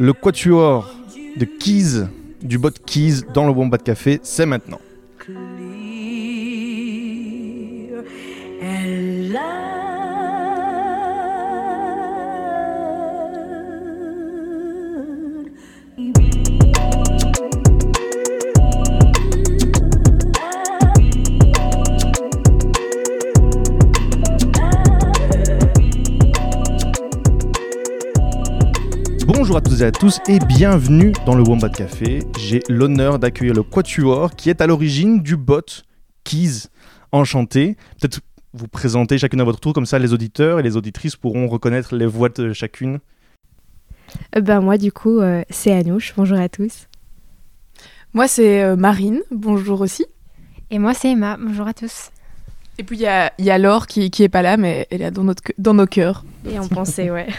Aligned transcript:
Le 0.00 0.12
quatuor 0.12 0.94
de 1.36 1.44
Keys, 1.44 2.06
du 2.40 2.56
bot 2.56 2.70
Keys 2.86 3.22
dans 3.34 3.44
le 3.46 3.50
Wombat 3.50 3.78
Café, 3.78 4.20
c'est 4.22 4.46
maintenant. 4.46 4.78
Bonjour 29.48 29.56
à 29.56 29.62
toutes 29.62 29.80
et 29.80 29.84
à 29.84 29.90
tous 29.90 30.20
et 30.28 30.38
bienvenue 30.40 31.12
dans 31.24 31.34
le 31.34 31.42
Wombat 31.42 31.70
Café. 31.70 32.18
J'ai 32.38 32.62
l'honneur 32.68 33.18
d'accueillir 33.18 33.54
le 33.54 33.62
Quatuor 33.62 34.36
qui 34.36 34.50
est 34.50 34.60
à 34.60 34.66
l'origine 34.66 35.22
du 35.22 35.38
bot 35.38 35.62
Keys. 36.22 36.66
Enchanté. 37.12 37.78
Peut-être 37.98 38.20
vous 38.52 38.68
présenter 38.68 39.16
chacune 39.16 39.40
à 39.40 39.44
votre 39.44 39.58
tour, 39.58 39.72
comme 39.72 39.86
ça 39.86 39.98
les 39.98 40.12
auditeurs 40.12 40.60
et 40.60 40.62
les 40.62 40.76
auditrices 40.76 41.16
pourront 41.16 41.48
reconnaître 41.48 41.96
les 41.96 42.04
voix 42.04 42.28
de 42.28 42.52
chacune. 42.52 42.98
Euh, 44.36 44.42
ben 44.42 44.60
moi 44.60 44.76
du 44.76 44.92
coup 44.92 45.18
euh, 45.20 45.42
c'est 45.48 45.72
Anouche, 45.72 46.12
bonjour 46.14 46.38
à 46.38 46.50
tous. 46.50 46.86
Moi 48.12 48.28
c'est 48.28 48.62
euh, 48.62 48.76
Marine, 48.76 49.22
bonjour 49.30 49.80
aussi. 49.80 50.04
Et 50.70 50.78
moi 50.78 50.92
c'est 50.92 51.12
Emma, 51.12 51.38
bonjour 51.40 51.66
à 51.66 51.72
tous. 51.72 52.10
Et 52.76 52.82
puis 52.82 52.98
il 52.98 53.00
y 53.00 53.06
a, 53.06 53.32
y 53.38 53.48
a 53.48 53.56
Laure 53.56 53.86
qui, 53.86 54.10
qui 54.10 54.24
est 54.24 54.28
pas 54.28 54.42
là 54.42 54.58
mais 54.58 54.86
elle 54.90 55.00
est 55.00 55.10
dans, 55.10 55.24
notre, 55.24 55.42
dans 55.56 55.72
nos 55.72 55.86
cœurs. 55.86 56.26
Et 56.46 56.60
on 56.60 56.68
pensait 56.68 57.10
ouais. 57.10 57.28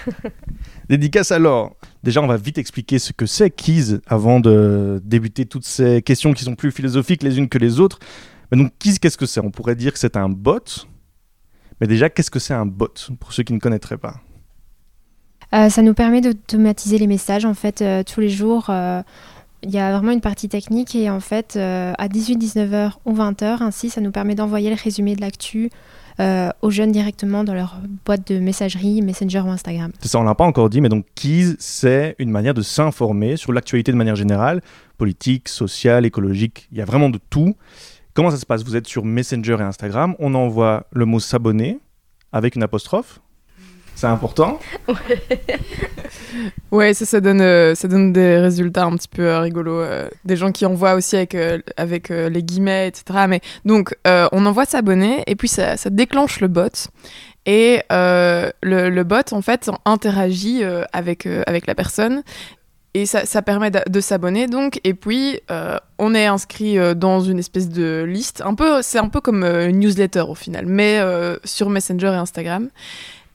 Dédicace 0.90 1.32
Laure. 1.32 1.76
Déjà, 2.04 2.22
on 2.22 2.28
va 2.28 2.38
vite 2.38 2.58
expliquer 2.58 2.98
ce 2.98 3.14
que 3.14 3.28
c'est 3.28 3.52
Keys 3.52 4.00
avant 4.08 4.40
de 4.40 5.00
débuter 5.06 5.46
toutes 5.46 5.66
ces 5.66 6.02
questions 6.02 6.34
qui 6.34 6.44
sont 6.44 6.56
plus 6.56 6.72
philosophiques 6.72 7.22
les 7.22 7.38
unes 7.38 7.48
que 7.48 7.60
les 7.60 7.80
autres. 7.80 8.00
Mais 8.52 8.58
donc, 8.58 8.72
Keys, 8.80 8.98
qu'est-ce 9.00 9.18
que 9.18 9.28
c'est? 9.28 9.40
On 9.40 9.52
pourrait 9.52 9.76
dire 9.76 9.94
que 9.94 10.00
c'est 10.00 10.18
un 10.18 10.30
bot. 10.30 10.88
Mais 11.80 11.86
déjà, 11.86 12.10
qu'est-ce 12.10 12.32
que 12.32 12.40
c'est 12.40 12.56
un 12.56 12.66
bot 12.66 12.94
pour 13.20 13.34
ceux 13.34 13.44
qui 13.44 13.54
ne 13.54 13.60
connaîtraient 13.60 13.98
pas? 13.98 14.16
Euh, 15.54 15.70
ça 15.70 15.82
nous 15.84 15.94
permet 15.94 16.22
d'automatiser 16.22 16.98
les 16.98 17.08
messages. 17.08 17.46
En 17.46 17.54
fait, 17.54 17.82
euh, 17.82 18.04
tous 18.04 18.20
les 18.20 18.30
jours, 18.30 18.68
euh, 18.70 19.04
il 19.62 19.70
y 19.70 19.78
a 19.78 19.92
vraiment 19.96 20.12
une 20.12 20.22
partie 20.22 20.50
technique 20.50 20.96
et 20.96 21.10
en 21.10 21.20
fait, 21.20 21.56
à 21.58 22.08
18, 22.08 22.38
19h 22.38 22.94
ou 23.06 23.14
20h, 23.14 23.62
ainsi, 23.62 23.90
ça 23.90 24.02
nous 24.02 24.12
permet 24.12 24.34
d'envoyer 24.34 24.70
le 24.70 24.78
résumé 24.82 25.16
de 25.16 25.22
l'actu 25.22 25.70
euh, 26.20 26.50
aux 26.62 26.70
jeunes 26.70 26.92
directement 26.92 27.44
dans 27.44 27.54
leur 27.54 27.80
boîte 28.06 28.32
de 28.32 28.40
messagerie, 28.40 29.02
Messenger 29.02 29.42
ou 29.42 29.50
Instagram. 29.50 29.92
C'est 30.02 30.10
ça, 30.10 30.20
on 30.20 30.24
l'a 30.24 30.36
pas 30.36 30.44
encore 30.44 30.70
dit, 30.70 30.82
mais 30.82 30.90
donc 30.90 31.06
Keys, 31.16 31.56
c'est 31.60 32.16
une 32.20 32.30
manière 32.30 32.54
de 32.54 32.62
s'informer 32.62 33.38
sur 33.38 33.54
l'actualité 33.54 33.92
de 33.92 33.98
manière 33.98 34.16
générale, 34.16 34.62
politique, 34.98 35.48
sociale, 35.48 36.06
écologique, 36.06 36.68
il 36.72 36.78
y 36.78 36.82
a 36.82 36.86
vraiment 36.86 37.10
de 37.10 37.20
tout. 37.30 37.56
Comment 38.14 38.32
ça 38.32 38.38
se 38.38 38.46
passe? 38.46 38.64
Vous 38.64 38.76
êtes 38.76 38.88
sur 38.88 39.06
Messenger 39.06 39.58
et 39.60 39.64
Instagram, 39.64 40.16
on 40.20 40.34
envoie 40.36 40.88
le 40.92 41.06
mot 41.06 41.20
s'abonner 41.20 41.80
avec 42.32 42.56
une 42.56 42.64
apostrophe. 42.64 43.22
C'est 43.96 44.08
important 44.08 44.60
Ouais, 46.72 46.94
ça, 46.94 47.06
ça 47.06 47.20
donne, 47.20 47.42
euh, 47.42 47.76
ça 47.76 47.88
donne 47.88 48.14
des 48.14 48.38
résultats 48.38 48.86
un 48.86 48.96
petit 48.96 49.08
peu 49.08 49.24
euh, 49.24 49.40
rigolos. 49.40 49.80
euh, 49.80 50.08
des 50.26 50.36
gens 50.36 50.52
qui 50.52 50.66
envoient 50.66 50.94
aussi 50.94 51.16
avec, 51.16 51.36
euh, 51.36 52.30
les 52.30 52.44
guillemets, 52.44 52.88
etc. 52.88 53.26
Mais 53.28 53.42
donc, 53.66 53.96
on 54.06 54.46
envoie 54.46 54.66
s'abonner 54.66 55.24
et 55.28 55.36
puis 55.36 55.48
ça, 55.48 55.76
déclenche 55.90 56.40
le 56.40 56.48
bot. 56.48 56.88
Et 57.46 57.82
le, 57.90 59.04
bot, 59.04 59.34
en 59.34 59.42
fait, 59.42 59.70
interagit 59.86 60.64
avec, 60.94 61.26
la 61.26 61.76
personne. 61.76 62.24
Et 62.96 63.06
ça, 63.06 63.42
permet 63.42 63.72
de, 63.72 64.02
s'abonner, 64.02 64.48
donc. 64.48 64.80
Et 64.84 64.94
puis, 64.94 65.40
on 65.98 66.14
est 66.14 66.28
inscrit 66.28 66.78
dans 66.96 67.22
une 67.22 67.40
espèce 67.40 67.70
de 67.70 68.04
liste. 68.08 68.44
C'est 68.82 69.00
un 69.00 69.10
peu 69.10 69.22
comme 69.22 69.44
une 69.44 69.80
newsletter 69.80 70.26
au 70.28 70.36
final, 70.36 70.66
mais 70.68 71.02
sur 71.44 71.70
Messenger 71.70 72.08
et 72.08 72.18
Instagram. 72.18 72.70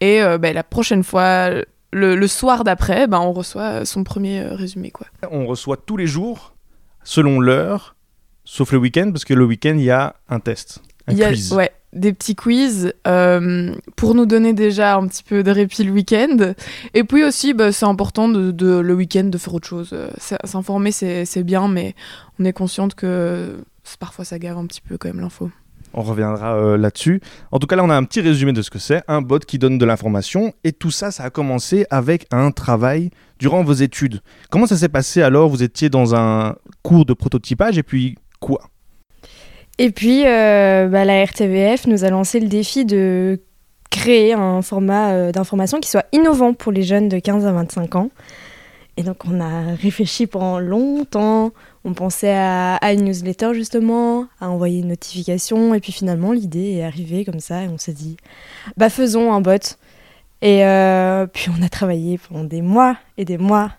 Et 0.04 0.22
euh, 0.22 0.38
ben, 0.38 0.52
la 0.54 0.62
prochaine 0.64 1.02
fois, 1.04 1.50
le, 1.92 2.16
le 2.16 2.28
soir 2.28 2.64
d'après, 2.64 3.06
ben, 3.06 3.20
on 3.20 3.32
reçoit 3.32 3.84
son 3.84 4.04
premier 4.04 4.40
euh, 4.40 4.54
résumé. 4.54 4.90
Quoi. 4.90 5.06
On 5.30 5.46
reçoit 5.46 5.76
tous 5.78 5.96
les 5.96 6.06
jours, 6.06 6.54
selon 7.04 7.40
l'heure, 7.40 7.96
sauf 8.44 8.72
le 8.72 8.78
week-end, 8.78 9.10
parce 9.12 9.24
que 9.24 9.34
le 9.34 9.44
week-end, 9.44 9.74
il 9.76 9.84
y 9.84 9.90
a 9.90 10.14
un 10.28 10.40
test, 10.40 10.80
un 11.06 11.12
Il 11.12 11.18
y 11.18 11.24
a 11.24 11.28
quiz. 11.28 11.52
ouais, 11.52 11.70
des 11.92 12.12
petits 12.12 12.34
quiz 12.34 12.92
euh, 13.06 13.72
pour 13.96 14.14
nous 14.14 14.26
donner 14.26 14.52
déjà 14.52 14.96
un 14.96 15.06
petit 15.06 15.22
peu 15.22 15.42
de 15.42 15.50
répit 15.50 15.84
le 15.84 15.92
week-end. 15.92 16.52
Et 16.92 17.04
puis 17.04 17.22
aussi, 17.24 17.54
bah, 17.54 17.70
c'est 17.72 17.86
important 17.86 18.28
de, 18.28 18.50
de- 18.50 18.80
le 18.80 18.94
week-end 18.94 19.24
de 19.24 19.38
faire 19.38 19.54
autre 19.54 19.68
chose. 19.68 19.94
S'informer, 20.44 20.90
c'est 20.92 21.44
bien, 21.44 21.68
mais 21.68 21.94
on 22.38 22.44
est 22.44 22.52
consciente 22.52 22.94
que 22.94 23.56
parfois 24.00 24.24
ça 24.24 24.38
gave 24.38 24.58
un 24.58 24.66
petit 24.66 24.80
peu 24.80 24.98
quand 24.98 25.08
même 25.08 25.20
l'info. 25.20 25.50
On 25.94 26.02
reviendra 26.02 26.56
euh, 26.56 26.76
là-dessus. 26.76 27.20
En 27.52 27.58
tout 27.58 27.66
cas, 27.66 27.76
là, 27.76 27.84
on 27.84 27.90
a 27.90 27.96
un 27.96 28.04
petit 28.04 28.20
résumé 28.20 28.52
de 28.52 28.62
ce 28.62 28.70
que 28.70 28.78
c'est, 28.78 29.02
un 29.08 29.22
bot 29.22 29.38
qui 29.38 29.58
donne 29.58 29.78
de 29.78 29.84
l'information. 29.84 30.52
Et 30.64 30.72
tout 30.72 30.90
ça, 30.90 31.10
ça 31.10 31.24
a 31.24 31.30
commencé 31.30 31.86
avec 31.90 32.26
un 32.32 32.50
travail 32.50 33.10
durant 33.38 33.62
vos 33.62 33.72
études. 33.72 34.20
Comment 34.50 34.66
ça 34.66 34.76
s'est 34.76 34.88
passé 34.88 35.22
alors? 35.22 35.48
Vous 35.48 35.62
étiez 35.62 35.88
dans 35.88 36.14
un 36.14 36.56
cours 36.82 37.04
de 37.06 37.14
prototypage 37.14 37.78
et 37.78 37.82
puis 37.82 38.16
quoi? 38.40 38.60
Et 39.78 39.90
puis 39.90 40.26
euh, 40.26 40.88
bah, 40.88 41.04
la 41.04 41.24
RTVF 41.24 41.86
nous 41.86 42.04
a 42.04 42.10
lancé 42.10 42.38
le 42.40 42.48
défi 42.48 42.84
de 42.84 43.40
créer 43.90 44.32
un 44.32 44.62
format 44.62 45.12
euh, 45.12 45.32
d'information 45.32 45.80
qui 45.80 45.90
soit 45.90 46.06
innovant 46.12 46.52
pour 46.54 46.72
les 46.72 46.82
jeunes 46.82 47.08
de 47.08 47.18
15 47.18 47.46
à 47.46 47.52
25 47.52 47.96
ans. 47.96 48.10
Et 48.96 49.02
donc 49.02 49.24
on 49.24 49.40
a 49.40 49.74
réfléchi 49.74 50.26
pendant 50.26 50.60
longtemps, 50.60 51.52
on 51.84 51.92
pensait 51.92 52.34
à, 52.34 52.92
une 52.92 53.04
newsletter 53.04 53.54
justement, 53.54 54.26
à 54.40 54.48
envoyer 54.48 54.80
une 54.80 54.88
notification, 54.88 55.74
et 55.74 55.80
puis 55.80 55.92
finalement 55.92 56.32
l'idée 56.32 56.72
est 56.72 56.84
arrivée 56.84 57.24
comme 57.24 57.40
ça, 57.40 57.62
et 57.64 57.68
on 57.68 57.78
s'est 57.78 57.92
dit, 57.92 58.16
bah 58.76 58.90
faisons 58.90 59.32
un 59.32 59.40
bot. 59.40 59.76
Et 60.42 60.64
euh, 60.64 61.26
puis 61.26 61.50
on 61.58 61.62
a 61.62 61.68
travaillé 61.68 62.18
pendant 62.18 62.44
des 62.44 62.62
mois 62.62 62.96
et 63.16 63.24
des 63.24 63.38
mois, 63.38 63.72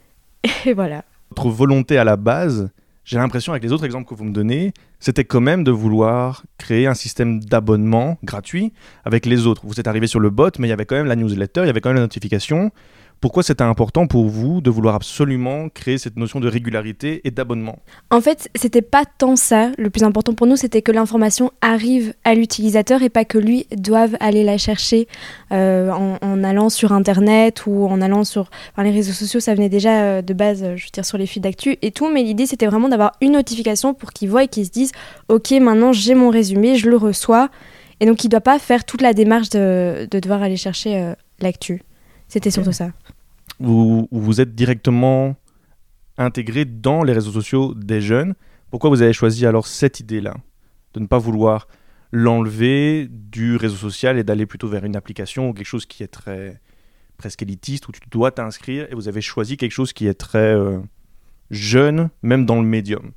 et 0.66 0.72
voilà. 0.72 1.04
Votre 1.36 1.50
volonté 1.50 1.98
à 1.98 2.04
la 2.04 2.16
base, 2.16 2.70
j'ai 3.04 3.18
l'impression 3.18 3.52
avec 3.52 3.62
les 3.62 3.72
autres 3.72 3.84
exemples 3.84 4.08
que 4.08 4.14
vous 4.14 4.24
me 4.24 4.32
donnez, 4.32 4.72
c'était 5.00 5.24
quand 5.24 5.40
même 5.40 5.64
de 5.64 5.70
vouloir 5.70 6.44
créer 6.58 6.86
un 6.86 6.94
système 6.94 7.40
d'abonnement 7.40 8.18
gratuit 8.22 8.72
avec 9.04 9.26
les 9.26 9.46
autres. 9.46 9.62
Vous 9.64 9.80
êtes 9.80 9.88
arrivé 9.88 10.06
sur 10.06 10.20
le 10.20 10.30
bot, 10.30 10.50
mais 10.58 10.66
il 10.66 10.70
y 10.70 10.74
avait 10.74 10.86
quand 10.86 10.96
même 10.96 11.06
la 11.06 11.16
newsletter, 11.16 11.62
il 11.62 11.66
y 11.66 11.70
avait 11.70 11.80
quand 11.80 11.90
même 11.90 11.96
la 11.96 12.02
notification. 12.02 12.70
Pourquoi 13.20 13.42
c'était 13.42 13.64
important 13.64 14.06
pour 14.06 14.26
vous 14.26 14.60
de 14.60 14.70
vouloir 14.70 14.94
absolument 14.94 15.68
créer 15.68 15.98
cette 15.98 16.16
notion 16.16 16.38
de 16.38 16.48
régularité 16.48 17.20
et 17.24 17.30
d'abonnement 17.30 17.78
En 18.10 18.20
fait, 18.20 18.48
c'était 18.54 18.82
pas 18.82 19.04
tant 19.04 19.34
ça. 19.34 19.70
Le 19.76 19.90
plus 19.90 20.04
important 20.04 20.34
pour 20.34 20.46
nous, 20.46 20.56
c'était 20.56 20.82
que 20.82 20.92
l'information 20.92 21.50
arrive 21.60 22.14
à 22.24 22.34
l'utilisateur 22.34 23.02
et 23.02 23.08
pas 23.08 23.24
que 23.24 23.38
lui 23.38 23.66
doive 23.76 24.16
aller 24.20 24.44
la 24.44 24.56
chercher 24.56 25.08
euh, 25.50 25.90
en, 25.90 26.18
en 26.20 26.44
allant 26.44 26.68
sur 26.68 26.92
Internet 26.92 27.66
ou 27.66 27.86
en 27.86 28.00
allant 28.00 28.22
sur 28.22 28.50
enfin, 28.72 28.84
les 28.84 28.92
réseaux 28.92 29.12
sociaux. 29.12 29.40
Ça 29.40 29.54
venait 29.54 29.68
déjà 29.68 30.02
euh, 30.02 30.22
de 30.22 30.32
base, 30.34 30.62
euh, 30.62 30.76
je 30.76 30.84
veux 30.84 30.90
dire, 30.92 31.04
sur 31.04 31.18
les 31.18 31.26
fils 31.26 31.42
d'actu 31.42 31.76
et 31.82 31.90
tout. 31.90 32.08
Mais 32.08 32.22
l'idée, 32.22 32.46
c'était 32.46 32.66
vraiment 32.66 32.88
d'avoir 32.88 33.12
une 33.20 33.32
notification 33.32 33.94
pour 33.94 34.12
qu'il 34.12 34.30
voit 34.30 34.44
et 34.44 34.48
qu'il 34.48 34.64
se 34.64 34.70
dise 34.70 34.92
Ok, 35.28 35.50
maintenant 35.52 35.92
j'ai 35.92 36.14
mon 36.14 36.30
résumé, 36.30 36.76
je 36.76 36.88
le 36.88 36.96
reçois. 36.96 37.48
Et 38.00 38.06
donc, 38.06 38.24
il 38.24 38.28
doit 38.28 38.40
pas 38.40 38.58
faire 38.58 38.84
toute 38.84 39.02
la 39.02 39.12
démarche 39.12 39.50
de, 39.50 40.06
de 40.10 40.20
devoir 40.20 40.42
aller 40.42 40.56
chercher 40.56 40.96
euh, 40.96 41.14
l'actu. 41.40 41.82
C'était 42.28 42.50
surtout 42.50 42.72
ça. 42.72 42.90
Vous, 43.60 44.08
vous 44.10 44.40
êtes 44.40 44.54
directement 44.54 45.36
intégré 46.16 46.64
dans 46.64 47.02
les 47.02 47.12
réseaux 47.12 47.32
sociaux 47.32 47.74
des 47.74 48.00
jeunes. 48.00 48.34
Pourquoi 48.70 48.90
vous 48.90 49.02
avez 49.02 49.12
choisi 49.12 49.46
alors 49.46 49.66
cette 49.66 50.00
idée-là 50.00 50.34
De 50.94 51.00
ne 51.00 51.06
pas 51.06 51.18
vouloir 51.18 51.68
l'enlever 52.12 53.08
du 53.10 53.56
réseau 53.56 53.76
social 53.76 54.18
et 54.18 54.24
d'aller 54.24 54.46
plutôt 54.46 54.68
vers 54.68 54.84
une 54.84 54.96
application 54.96 55.48
ou 55.48 55.52
quelque 55.52 55.66
chose 55.66 55.86
qui 55.86 56.02
est 56.02 56.08
très 56.08 56.60
presque 57.16 57.42
élitiste 57.42 57.88
où 57.88 57.92
tu 57.92 58.00
dois 58.10 58.30
t'inscrire 58.30 58.86
et 58.90 58.94
vous 58.94 59.08
avez 59.08 59.20
choisi 59.20 59.56
quelque 59.56 59.72
chose 59.72 59.92
qui 59.92 60.06
est 60.06 60.14
très 60.14 60.54
euh, 60.54 60.78
jeune, 61.50 62.10
même 62.22 62.46
dans 62.46 62.60
le 62.60 62.66
médium? 62.66 63.12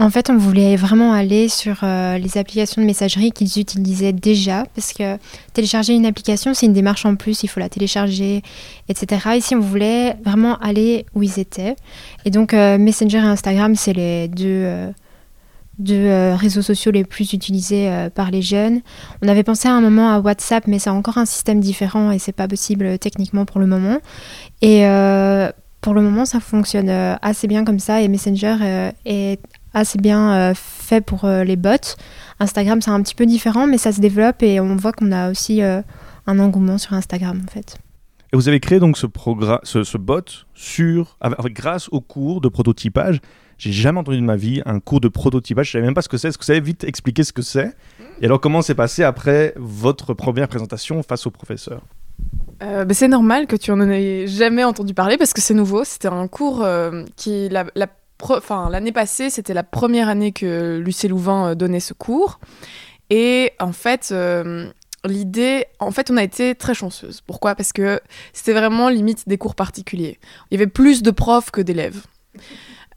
En 0.00 0.08
fait, 0.08 0.30
on 0.30 0.38
voulait 0.38 0.76
vraiment 0.76 1.12
aller 1.12 1.50
sur 1.50 1.80
euh, 1.82 2.16
les 2.16 2.38
applications 2.38 2.80
de 2.80 2.86
messagerie 2.86 3.32
qu'ils 3.32 3.60
utilisaient 3.60 4.14
déjà, 4.14 4.64
parce 4.74 4.94
que 4.94 5.18
télécharger 5.52 5.92
une 5.92 6.06
application, 6.06 6.54
c'est 6.54 6.64
une 6.64 6.72
démarche 6.72 7.04
en 7.04 7.16
plus, 7.16 7.42
il 7.42 7.48
faut 7.48 7.60
la 7.60 7.68
télécharger, 7.68 8.40
etc. 8.88 9.32
Ici, 9.36 9.54
on 9.54 9.60
voulait 9.60 10.16
vraiment 10.24 10.56
aller 10.60 11.04
où 11.14 11.22
ils 11.22 11.38
étaient. 11.38 11.76
Et 12.24 12.30
donc, 12.30 12.54
euh, 12.54 12.78
Messenger 12.78 13.18
et 13.18 13.20
Instagram, 13.20 13.74
c'est 13.76 13.92
les 13.92 14.28
deux, 14.28 14.46
euh, 14.46 14.90
deux 15.78 16.34
réseaux 16.34 16.62
sociaux 16.62 16.92
les 16.92 17.04
plus 17.04 17.34
utilisés 17.34 17.90
par 18.14 18.30
les 18.30 18.40
jeunes. 18.40 18.80
On 19.22 19.28
avait 19.28 19.42
pensé 19.42 19.68
à 19.68 19.72
un 19.72 19.82
moment 19.82 20.14
à 20.14 20.20
WhatsApp, 20.20 20.66
mais 20.66 20.78
c'est 20.78 20.88
encore 20.88 21.18
un 21.18 21.26
système 21.26 21.60
différent 21.60 22.10
et 22.10 22.18
c'est 22.18 22.32
pas 22.32 22.48
possible 22.48 22.98
techniquement 22.98 23.44
pour 23.44 23.60
le 23.60 23.66
moment. 23.66 23.98
Et 24.62 24.82
pour 25.80 25.94
le 25.94 26.02
moment, 26.02 26.26
ça 26.26 26.40
fonctionne 26.40 26.90
assez 27.22 27.46
bien 27.46 27.64
comme 27.64 27.78
ça 27.78 28.02
et 28.02 28.08
Messenger 28.08 28.92
est 29.06 29.40
assez 29.74 29.98
bien 29.98 30.32
euh, 30.32 30.54
fait 30.54 31.00
pour 31.00 31.24
euh, 31.24 31.44
les 31.44 31.56
bots. 31.56 31.96
Instagram, 32.38 32.80
c'est 32.80 32.90
un 32.90 33.02
petit 33.02 33.14
peu 33.14 33.26
différent, 33.26 33.66
mais 33.66 33.78
ça 33.78 33.92
se 33.92 34.00
développe 34.00 34.42
et 34.42 34.60
on 34.60 34.76
voit 34.76 34.92
qu'on 34.92 35.12
a 35.12 35.30
aussi 35.30 35.62
euh, 35.62 35.82
un 36.26 36.38
engouement 36.38 36.78
sur 36.78 36.94
Instagram 36.94 37.42
en 37.46 37.50
fait. 37.50 37.78
Et 38.32 38.36
vous 38.36 38.48
avez 38.48 38.60
créé 38.60 38.78
donc 38.78 38.96
ce, 38.96 39.06
ce, 39.64 39.82
ce 39.82 39.98
bot 39.98 40.22
sur, 40.54 41.16
avec, 41.20 41.54
grâce 41.54 41.88
au 41.90 42.00
cours 42.00 42.40
de 42.40 42.48
prototypage. 42.48 43.20
J'ai 43.58 43.72
jamais 43.72 43.98
entendu 43.98 44.18
de 44.18 44.24
ma 44.24 44.36
vie 44.36 44.62
un 44.64 44.80
cours 44.80 45.00
de 45.00 45.08
prototypage. 45.08 45.66
Je 45.66 45.72
savais 45.72 45.84
même 45.84 45.94
pas 45.94 46.02
ce 46.02 46.08
que 46.08 46.16
c'est. 46.16 46.28
Est-ce 46.28 46.38
que 46.38 46.44
vous 46.44 46.46
savez 46.46 46.60
vite 46.60 46.84
expliquer 46.84 47.24
ce 47.24 47.32
que 47.32 47.42
c'est? 47.42 47.74
Et 48.22 48.26
alors, 48.26 48.40
comment 48.40 48.62
s'est 48.62 48.74
passé 48.74 49.02
après 49.02 49.52
votre 49.56 50.14
première 50.14 50.48
présentation 50.48 51.02
face 51.02 51.26
au 51.26 51.30
professeur? 51.30 51.82
Euh, 52.62 52.84
bah, 52.84 52.94
c'est 52.94 53.08
normal 53.08 53.46
que 53.46 53.56
tu 53.56 53.70
en 53.70 53.80
aies 53.80 54.26
jamais 54.26 54.64
entendu 54.64 54.94
parler 54.94 55.18
parce 55.18 55.32
que 55.32 55.40
c'est 55.40 55.54
nouveau. 55.54 55.84
C'était 55.84 56.08
un 56.08 56.28
cours 56.28 56.62
euh, 56.62 57.04
qui, 57.16 57.48
la, 57.48 57.66
l'année 58.70 58.92
passée, 58.92 59.30
c'était 59.30 59.54
la 59.54 59.62
première 59.62 60.08
année 60.08 60.32
que 60.32 60.78
Lucie 60.78 61.08
Louvain 61.08 61.50
euh, 61.50 61.54
donnait 61.54 61.80
ce 61.80 61.94
cours. 61.94 62.40
Et 63.10 63.52
en 63.58 63.72
fait, 63.72 64.14
l'idée, 65.04 65.66
en 65.80 65.90
fait, 65.90 66.12
on 66.12 66.16
a 66.16 66.22
été 66.22 66.54
très 66.54 66.74
chanceuse. 66.74 67.22
Pourquoi? 67.22 67.56
Parce 67.56 67.72
que 67.72 68.00
c'était 68.32 68.52
vraiment 68.52 68.88
limite 68.88 69.28
des 69.28 69.36
cours 69.36 69.56
particuliers. 69.56 70.20
Il 70.50 70.54
y 70.54 70.62
avait 70.62 70.70
plus 70.70 71.02
de 71.02 71.10
profs 71.10 71.50
que 71.50 71.60
d'élèves. 71.60 72.02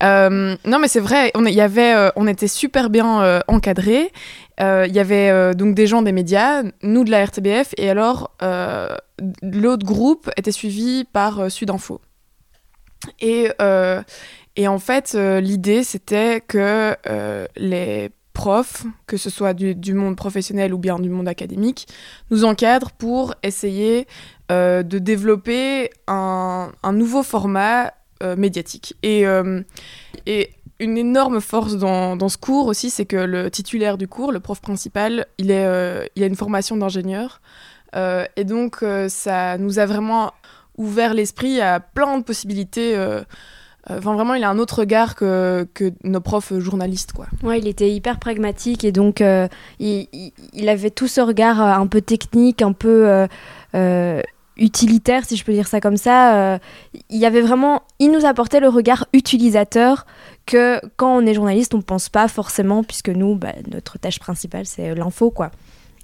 non, 0.01 0.79
mais 0.79 0.87
c'est 0.87 0.99
vrai, 0.99 1.31
on, 1.33 1.43
y 1.47 1.61
avait, 1.61 2.11
on 2.15 2.27
était 2.27 2.47
super 2.47 2.91
bien 2.91 3.41
encadrés. 3.47 4.11
Il 4.59 4.91
y 4.93 4.99
avait 4.99 5.55
donc 5.55 5.73
des 5.73 5.87
gens 5.87 6.03
des 6.03 6.11
médias, 6.11 6.61
nous 6.83 7.03
de 7.03 7.09
la 7.09 7.25
RTBF, 7.25 7.73
et 7.77 7.89
alors 7.89 8.29
l'autre 9.41 9.85
groupe 9.85 10.29
était 10.37 10.51
suivi 10.51 11.05
par 11.05 11.39
euh, 11.39 11.49
Sudinfo. 11.49 12.01
Et, 13.19 13.49
euh, 13.61 14.01
et 14.55 14.67
en 14.67 14.79
fait, 14.79 15.13
euh, 15.15 15.39
l'idée, 15.39 15.83
c'était 15.83 16.41
que 16.41 16.95
les 17.55 18.09
profs, 18.33 18.85
que 19.07 19.17
ce 19.17 19.29
soit 19.29 19.53
du, 19.53 19.94
monde 19.94 20.15
professionnel 20.15 20.73
ou 20.73 20.77
bien 20.77 21.00
du 21.00 21.09
monde 21.09 21.27
académique, 21.27 21.88
nous 22.31 22.45
encadrent 22.45 22.91
pour 22.91 23.35
essayer 23.44 24.07
de 24.50 25.00
développer 25.00 25.89
un, 26.07 26.71
nouveau 26.91 27.23
format 27.23 27.94
médiatique. 28.38 28.95
Et, 29.03 29.25
une 30.79 30.97
énorme 30.97 31.39
force 31.39 31.77
dans, 31.77 32.29
ce 32.29 32.38
cours 32.38 32.67
aussi, 32.67 32.89
c'est 32.89 33.06
que 33.06 33.17
le 33.17 33.49
titulaire 33.49 33.97
du 33.97 34.07
cours, 34.07 34.31
le 34.31 34.39
prof 34.39 34.59
principal, 34.61 35.27
il, 35.38 35.51
a 35.51 36.06
une 36.15 36.35
formation 36.35 36.77
d'ingénieur. 36.77 37.41
Euh, 37.95 38.25
et 38.35 38.44
donc, 38.44 38.77
euh, 38.81 39.07
ça 39.07 39.57
nous 39.57 39.79
a 39.79 39.85
vraiment 39.85 40.33
ouvert 40.77 41.13
l'esprit 41.13 41.61
à 41.61 41.79
plein 41.79 42.17
de 42.17 42.23
possibilités. 42.23 42.95
Euh, 43.89 43.97
enfin, 43.97 44.13
vraiment, 44.13 44.33
il 44.33 44.44
a 44.44 44.50
un 44.50 44.59
autre 44.59 44.80
regard 44.80 45.15
que, 45.15 45.68
que 45.74 45.91
nos 46.03 46.21
profs 46.21 46.57
journalistes, 46.59 47.13
quoi. 47.13 47.27
Ouais, 47.44 47.59
il 47.59 47.68
était 47.68 47.91
hyper 47.91 48.19
pragmatique 48.19 48.83
et 48.83 48.91
donc 48.91 49.21
il, 49.80 50.07
il, 50.53 50.69
avait 50.69 50.89
tout 50.89 51.07
ce 51.07 51.21
regard 51.21 51.62
un 51.62 51.88
peu 51.88 52.01
technique, 52.01 52.62
un 52.62 52.74
peu 52.74 53.27
utilitaire, 54.56 55.25
si 55.25 55.35
je 55.35 55.44
peux 55.44 55.51
dire 55.51 55.68
ça 55.68 55.81
comme 55.81 55.97
ça. 55.97 56.59
il 57.09 57.18
y 57.18 57.25
avait 57.25 57.41
vraiment, 57.41 57.83
il 58.00 58.12
nous 58.12 58.25
apportait 58.25 58.59
le 58.59 58.69
regard 58.69 59.07
utilisateur 59.12 60.06
que 60.45 60.80
quand 60.95 61.18
on 61.18 61.25
est 61.25 61.33
journaliste, 61.33 61.74
on 61.74 61.81
pense 61.81 62.09
pas 62.09 62.27
forcément, 62.27 62.83
puisque 62.83 63.09
nous, 63.09 63.35
bah, 63.35 63.53
notre 63.71 63.97
tâche 63.97 64.19
principale, 64.19 64.65
c'est 64.65 64.95
l'info, 64.95 65.31
quoi. 65.31 65.51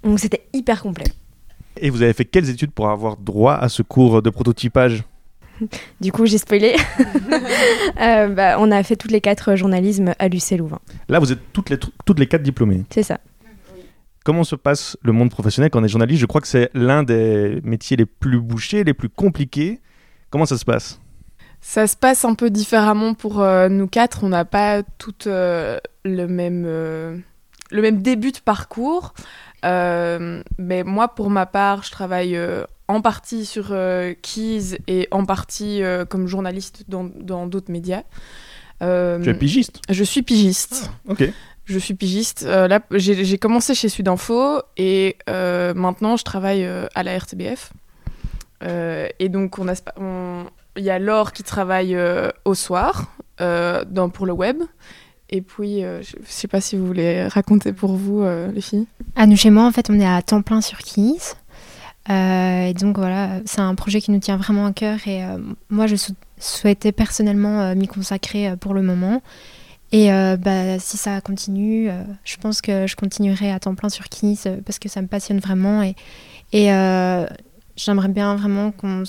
Donc 0.04 0.20
c'était 0.20 0.48
hyper 0.54 0.82
complet. 0.82 1.06
Et 1.78 1.90
vous 1.90 2.02
avez 2.02 2.14
fait 2.14 2.26
quelles 2.26 2.50
études 2.50 2.72
pour 2.72 2.90
avoir 2.90 3.18
droit 3.18 3.54
à 3.54 3.70
ce 3.70 3.82
cours 3.82 4.22
de 4.22 4.30
prototypage? 4.30 5.04
du 6.02 6.12
coup, 6.12 6.26
j'ai 6.26 6.38
spoilé. 6.38 6.76
Euh, 8.00 8.30
bah, 8.30 8.56
on 8.60 8.72
a 8.72 8.82
fait 8.84 8.96
toutes 8.96 9.12
les 9.12 9.20
quatre 9.20 9.56
journalisme 9.56 10.14
à 10.20 10.28
l'UC 10.30 10.52
Louvain. 10.58 10.80
Là, 11.10 11.20
vous 11.20 11.32
êtes 11.32 11.52
toutes 11.52 11.70
les, 11.70 11.78
toutes 11.78 12.20
les 12.20 12.28
quatre 12.28 12.44
diplômées. 12.44 12.86
C'est 12.90 13.04
ça. 13.04 13.20
Comment 14.24 14.44
se 14.44 14.56
passe 14.56 14.96
le 15.02 15.12
monde 15.12 15.30
professionnel 15.30 15.70
quand 15.70 15.82
on 15.82 15.84
est 15.84 15.90
journaliste? 15.90 16.22
Je 16.22 16.26
crois 16.26 16.40
que 16.40 16.48
c'est 16.48 16.70
l'un 16.74 17.04
des 17.04 17.60
métiers 17.64 17.98
les 17.98 18.06
plus 18.06 18.40
bouchés, 18.40 18.84
les 18.84 18.94
plus 18.94 19.10
compliqués. 19.10 19.80
Comment 20.30 20.46
ça 20.46 20.58
se 20.58 20.64
passe? 20.64 21.00
Ça 21.62 21.88
se 21.88 21.98
passe 21.98 22.24
un 22.24 22.36
peu 22.36 22.50
différemment 22.50 23.14
pour 23.14 23.42
euh, 23.42 23.68
nous 23.68 23.88
quatre. 23.88 24.24
On 24.24 24.30
n'a 24.30 24.46
pas 24.46 24.82
toutes 24.98 25.28
euh, 25.28 25.80
le, 26.06 26.26
même, 26.28 26.64
le 26.64 27.82
même 27.82 28.02
début 28.02 28.32
de 28.32 28.40
parcours. 28.40 29.14
Euh, 29.66 30.42
mais 30.58 30.84
moi, 30.84 31.10
pour 31.10 31.30
ma 31.30 31.46
part, 31.46 31.84
je 31.84 31.92
travaille 31.92 32.36
euh, 32.36 32.64
en 32.90 33.02
partie 33.02 33.46
sur 33.46 33.70
euh, 33.72 34.14
Keys 34.22 34.78
et 34.88 35.08
en 35.12 35.24
partie 35.26 35.82
comme 36.10 36.28
journaliste 36.28 36.84
dans 36.88 37.48
d'autres 37.48 37.72
médias. 37.72 38.04
tu 38.82 38.86
es 38.86 39.34
pigiste 39.34 39.80
Je 39.90 40.04
suis 40.04 40.22
pigiste. 40.22 40.92
Ah, 41.08 41.12
ok. 41.12 41.32
Je 41.66 41.78
suis 41.78 41.94
pigiste. 41.94 42.42
là, 42.44 42.80
j'ai 42.92 43.38
commencé 43.38 43.76
chez 43.76 43.90
Sudinfo 43.90 44.62
et 44.76 45.18
maintenant 45.28 46.18
je 46.18 46.24
travaille 46.24 46.68
à 46.96 47.04
la 47.04 47.18
RTBF. 47.18 47.72
et 48.64 49.30
donc, 49.30 49.60
on 49.60 49.70
a, 49.70 49.76
il 50.76 50.84
y 50.84 50.90
a 50.90 50.98
Laure 50.98 51.32
qui 51.32 51.44
travaille 51.44 51.96
au 52.44 52.56
soir 52.56 53.16
dans, 53.40 54.10
pour 54.12 54.26
le 54.26 54.34
web. 54.34 54.64
Et 55.30 55.42
puis, 55.42 55.84
euh, 55.84 56.02
je 56.02 56.18
ne 56.18 56.26
sais 56.26 56.48
pas 56.48 56.60
si 56.60 56.76
vous 56.76 56.86
voulez 56.88 57.28
raconter 57.28 57.72
pour 57.72 57.96
vous, 57.96 58.24
euh, 58.24 58.52
les 58.52 58.62
filles. 58.62 58.88
À 59.16 59.28
nous, 59.28 59.38
chez 59.38 59.52
moi, 59.52 59.66
en 59.66 59.72
fait, 59.72 59.90
on 59.90 60.00
est 60.00 60.08
à 60.08 60.22
temps 60.22 60.42
plein 60.42 60.62
sur 60.62 60.80
Keys. 60.80 61.36
Euh, 62.10 62.68
et 62.68 62.74
donc, 62.74 62.98
voilà, 62.98 63.40
c'est 63.46 63.62
un 63.62 63.76
projet 63.76 64.02
qui 64.02 64.12
nous 64.12 64.20
tient 64.20 64.38
vraiment 64.38 64.66
à 64.66 64.74
cœur. 64.74 65.00
Et 65.08 65.22
moi, 65.70 65.88
je 65.88 65.96
souhaitais 66.38 66.92
personnellement 66.92 67.76
m'y 67.76 67.88
consacrer 67.88 68.56
pour 68.58 68.74
le 68.74 68.82
moment. 68.82 69.22
Et 69.92 70.10
bah, 70.10 70.80
si 70.80 70.98
ça 70.98 71.22
continue, 71.22 71.90
je 72.24 72.38
pense 72.38 72.62
que 72.62 72.88
je 72.88 72.96
continuerai 72.96 73.52
à 73.52 73.60
temps 73.60 73.76
plein 73.76 73.90
sur 73.90 74.06
Keys 74.10 74.62
parce 74.66 74.80
que 74.80 74.90
ça 74.90 75.02
me 75.02 75.08
passionne 75.08 75.40
vraiment. 75.40 75.84
Et, 75.84 75.96
j'aimerais 77.80 78.10
bien 78.10 78.36
vraiment 78.36 78.72
qu'on 78.72 79.04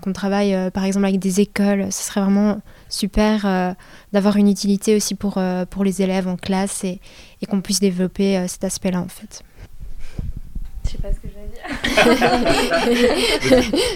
qu'on 0.00 0.12
travaille 0.12 0.54
euh, 0.54 0.70
par 0.70 0.84
exemple 0.84 1.06
avec 1.06 1.20
des 1.20 1.40
écoles. 1.40 1.92
Ce 1.92 2.02
serait 2.04 2.22
vraiment 2.22 2.60
super 2.88 3.44
euh, 3.44 3.72
d'avoir 4.12 4.36
une 4.36 4.48
utilité 4.48 4.96
aussi 4.96 5.14
pour, 5.14 5.38
euh, 5.38 5.64
pour 5.66 5.84
les 5.84 6.02
élèves 6.02 6.26
en 6.26 6.36
classe 6.36 6.84
et 6.84 7.00
qu'on 7.48 7.60
puisse 7.60 7.80
développer 7.80 8.46
cet 8.48 8.64
aspect-là 8.64 9.00
en 9.00 9.08
fait. 9.08 9.42
Je 10.86 10.92
sais 10.92 10.98
pas 10.98 11.12
ce 11.12 11.18
que 11.18 11.28
je 11.28 11.34
vais 11.34 11.46
dire. 11.48 11.62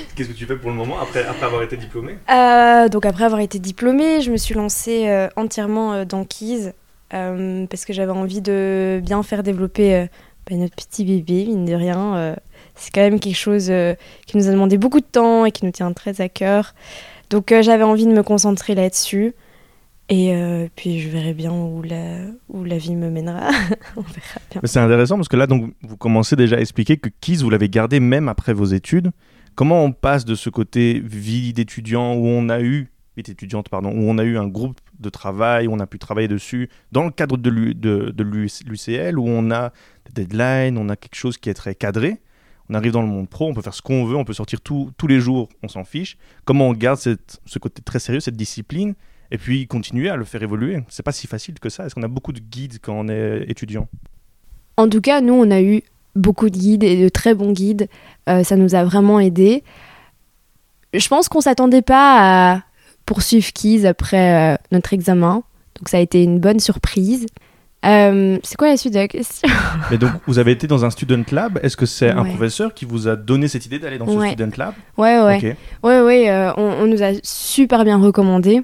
Qu'est-ce 0.17 0.29
que 0.29 0.35
tu 0.35 0.47
fais 0.47 0.57
pour 0.57 0.71
le 0.71 0.77
moment 0.77 1.01
après, 1.01 1.25
après 1.25 1.47
avoir 1.47 1.63
été 1.63 1.77
diplômée? 1.77 2.19
Donc 2.91 3.07
après 3.07 3.25
avoir 3.25 3.41
été 3.41 3.59
diplômée, 3.59 4.21
je 4.21 4.31
me 4.31 4.37
suis 4.37 4.55
lancée 4.55 5.29
entièrement 5.37 6.05
dans 6.05 6.25
Keys 6.25 6.73
parce 7.11 7.85
que 7.85 7.93
j'avais 7.93 8.13
envie 8.13 8.41
de 8.41 9.01
bien 9.03 9.23
faire 9.23 9.43
développer 9.43 10.07
bah, 10.49 10.57
notre 10.57 10.75
petit 10.75 11.05
bébé, 11.05 11.47
mine 11.47 11.65
de 11.65 11.75
rien 11.75 12.37
c'est 12.81 12.93
quand 12.93 13.03
même 13.03 13.21
quelque 13.21 13.37
chose 13.37 13.69
euh, 13.71 13.95
qui 14.27 14.37
nous 14.37 14.49
a 14.49 14.51
demandé 14.51 14.79
beaucoup 14.79 15.01
de 15.01 15.07
temps 15.07 15.45
et 15.45 15.53
qui 15.53 15.65
nous 15.65 15.71
tient 15.71 15.93
très 15.93 16.21
à 16.21 16.29
cœur. 16.29 16.75
Donc 17.29 17.53
euh, 17.53 17.63
j'avais 17.63 17.85
envie 17.85 18.07
de 18.07 18.13
me 18.13 18.23
concentrer 18.23 18.75
là-dessus. 18.75 19.35
Et 20.11 20.35
euh, 20.35 20.67
puis 20.75 21.01
je 21.01 21.09
verrai 21.09 21.35
bien 21.35 21.53
où 21.53 21.83
la, 21.83 22.27
où 22.49 22.65
la 22.65 22.79
vie 22.79 22.97
me 22.97 23.11
mènera. 23.11 23.51
C'est 24.65 24.81
intéressant 24.81 25.15
parce 25.15 25.29
que 25.29 25.37
là, 25.37 25.47
donc, 25.47 25.73
vous 25.83 25.97
commencez 25.97 26.35
déjà 26.35 26.57
à 26.57 26.61
expliquer 26.61 26.97
que 26.97 27.09
Keys, 27.21 27.37
vous 27.37 27.51
l'avez 27.51 27.69
gardé 27.69 28.01
même 28.01 28.29
après 28.29 28.53
vos 28.53 28.65
études. 28.65 29.13
Comment 29.55 29.85
on 29.85 29.93
passe 29.93 30.25
de 30.25 30.35
ce 30.35 30.51
côté 30.51 31.01
vie 31.05 31.53
d'étudiant 31.53 32.15
où 32.15 32.27
on 32.27 32.49
a 32.49 32.61
eu, 32.61 32.91
étudiante, 33.17 33.69
pardon, 33.69 33.91
où 33.91 34.11
on 34.11 34.19
a 34.19 34.25
eu 34.25 34.37
un 34.37 34.49
groupe 34.49 34.81
de 34.99 35.11
travail, 35.11 35.69
où 35.69 35.73
on 35.73 35.79
a 35.79 35.87
pu 35.87 35.99
travailler 35.99 36.29
dessus 36.29 36.71
dans 36.91 37.05
le 37.05 37.11
cadre 37.11 37.37
de 37.37 37.51
l'UCL, 37.51 39.19
où 39.19 39.29
on 39.29 39.51
a 39.53 39.73
des 40.13 40.25
deadlines, 40.25 40.77
on 40.77 40.89
a 40.89 40.97
quelque 40.97 41.17
chose 41.17 41.39
qui 41.39 41.51
est 41.51 41.55
très 41.55 41.75
cadré, 41.75 42.21
on 42.69 42.75
arrive 42.75 42.93
dans 42.93 43.03
le 43.03 43.09
monde 43.09 43.29
pro, 43.29 43.49
on 43.49 43.55
peut 43.55 43.63
faire 43.63 43.75
ce 43.75 43.83
qu'on 43.83 44.07
veut, 44.07 44.17
on 44.17 44.25
peut 44.25 44.33
sortir 44.33 44.61
tous 44.61 45.07
les 45.07 45.21
jours, 45.21 45.49
on 45.63 45.69
s'en 45.69 45.85
fiche. 45.85 46.17
Comment 46.45 46.69
on 46.69 46.73
garde 46.73 46.99
ce 46.99 47.59
côté 47.59 47.83
très 47.83 47.99
sérieux, 47.99 48.21
cette 48.21 48.37
discipline, 48.37 48.95
et 49.31 49.39
puis 49.39 49.67
continuer 49.67 50.09
à 50.09 50.17
le 50.17 50.25
faire 50.25 50.43
évoluer 50.43 50.83
C'est 50.89 51.03
pas 51.03 51.13
si 51.13 51.27
facile 51.27 51.59
que 51.61 51.69
ça. 51.69 51.87
Est-ce 51.87 51.95
qu'on 51.95 52.03
a 52.03 52.09
beaucoup 52.09 52.33
de 52.33 52.41
guides 52.41 52.79
quand 52.83 52.95
on 52.95 53.09
est 53.09 53.45
étudiant? 53.49 53.89
En 54.77 54.89
tout 54.89 55.01
cas, 55.01 55.21
nous, 55.21 55.35
on 55.35 55.51
a 55.51 55.61
eu 55.61 55.83
beaucoup 56.17 56.51
de 56.51 56.57
guides 56.57 56.85
et 56.85 57.03
de 57.03 57.09
très 57.09 57.35
bons 57.35 57.53
guides. 57.53 57.89
Euh, 58.29 58.43
ça 58.45 58.57
nous 58.57 58.75
a 58.75 58.85
vraiment 58.85 59.21
aidés. 59.21 59.63
Je 60.95 61.07
pense 61.09 61.29
qu'on 61.29 61.41
s'attendait 61.41 61.83
pas 61.83 62.55
à 62.55 62.63
poursuivre 63.07 63.53
Keys 63.53 63.87
après 63.87 64.55
euh, 64.55 64.57
notre 64.73 64.93
examen. 64.93 65.43
Donc 65.77 65.89
ça 65.89 65.99
a 65.99 66.01
été 66.01 66.23
une 66.23 66.41
bonne 66.41 66.61
surprise. 66.61 67.27
Euh, 67.87 68.39
c'est 68.43 68.57
quoi 68.57 68.69
la 68.69 68.77
suite 68.77 68.93
de 68.93 68.99
la 68.99 69.09
question? 69.09 69.49
Mais 69.91 69.97
donc, 69.97 70.11
vous 70.27 70.39
avez 70.39 70.53
été 70.53 70.67
dans 70.67 70.85
un 70.85 70.91
student 70.91 71.23
lab. 71.33 71.59
Est-ce 71.63 71.77
que 71.77 71.87
c'est 71.87 72.11
un 72.11 72.25
professeur 72.25 72.75
qui 72.75 72.85
vous 72.85 73.09
a 73.09 73.17
donné 73.17 73.49
cette 73.49 73.65
idée 73.67 73.79
d'aller 73.79 73.99
dans 73.99 74.07
ce 74.07 74.27
student 74.29 74.51
lab? 74.57 74.75
Ouais, 74.99 75.21
ouais. 75.21 75.57
Ouais, 75.83 76.01
ouais. 76.01 76.31
Euh, 76.31 76.53
on, 76.57 76.87
nous 76.87 77.03
a 77.03 77.13
super 77.23 77.85
bien 77.85 77.99
recommandé. 77.99 78.63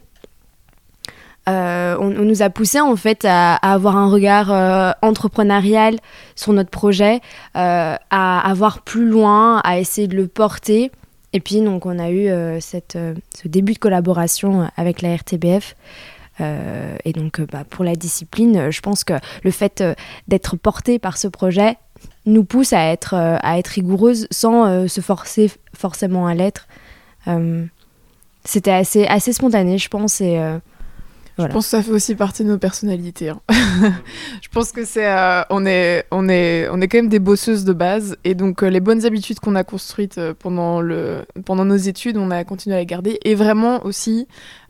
Euh, 1.49 1.97
on, 2.01 2.11
nous 2.11 2.43
a 2.43 2.51
poussé 2.51 2.81
en 2.81 2.97
fait 2.97 3.25
à, 3.25 3.55
avoir 3.55 3.97
un 3.97 4.09
regard 4.09 4.97
entrepreneurial 5.03 5.97
sur 6.35 6.53
notre 6.53 6.71
projet, 6.71 7.21
à 7.55 8.51
avoir 8.51 8.83
plus 8.83 9.09
loin, 9.09 9.61
à 9.65 9.79
essayer 9.79 10.09
de 10.09 10.17
le 10.17 10.27
porter. 10.27 10.91
Et 11.33 11.41
puis 11.41 11.61
donc 11.61 11.87
on 11.87 11.99
a 11.99 12.11
eu 12.11 12.29
ce 12.61 13.49
début 13.49 13.75
de 13.75 13.79
collaboration 13.79 14.69
avec 14.77 15.03
la 15.03 15.15
RTBF. 15.15 15.75
Euh, 16.41 16.97
et 17.05 17.13
donc, 17.13 17.41
euh, 17.41 17.47
bah, 17.51 17.65
pour 17.69 17.85
la 17.85 17.95
discipline, 17.95 18.71
je 18.71 18.81
pense 18.81 19.05
que 19.05 19.15
le 19.43 19.51
fait 19.51 19.81
euh, 19.81 19.95
d'être 20.29 20.57
porté 20.57 20.99
par 20.99 21.17
ce 21.17 21.29
projet 21.29 21.77
nous 22.27 22.45
pousse 22.45 22.73
à 22.73 22.93
être, 22.93 23.15
à 23.15 23.55
rigoureuse 23.65 24.27
sans 24.31 24.89
se 24.89 25.01
forcer 25.01 25.51
forcément 25.73 26.27
à 26.27 26.35
l'être. 26.35 26.67
c'était 28.45 28.73
assez, 28.73 29.07
assez 29.07 29.33
spontané, 29.33 29.79
je 29.79 29.89
pense. 29.89 30.21
Je 31.39 31.45
pense 31.47 31.65
que 31.67 31.71
ça 31.71 31.83
fait 31.83 31.91
aussi 31.91 32.15
partie 32.15 32.45
de 32.45 32.49
nos 32.49 32.59
personnalités. 32.59 33.29
Hein. 33.29 33.41
je 34.43 34.49
pense 34.51 34.73
que 34.73 34.85
c'est, 34.85 35.07
on 35.51 35.67
est, 35.67 36.05
on 36.11 36.29
est, 36.29 36.69
on 36.71 36.81
est 36.81 36.89
quand 36.89 36.99
même 36.99 37.09
des 37.09 37.19
bosseuses 37.19 37.65
de 37.65 37.73
base, 37.73 38.17
et 38.25 38.35
donc 38.35 38.63
les 38.63 38.81
bonnes 38.81 39.05
habitudes 39.05 39.41
qu'on 39.41 39.55
a 39.55 39.65
construites 39.65 40.21
pendant 40.39 40.81
le, 40.81 41.27
pendant 41.45 41.65
nos 41.65 41.77
études, 41.77 42.17
on 42.17 42.31
a 42.31 42.45
continué 42.45 42.77
à 42.77 42.79
les 42.79 42.87
garder, 42.87 43.19
et 43.25 43.35
vraiment 43.35 43.85
aussi 43.85 44.29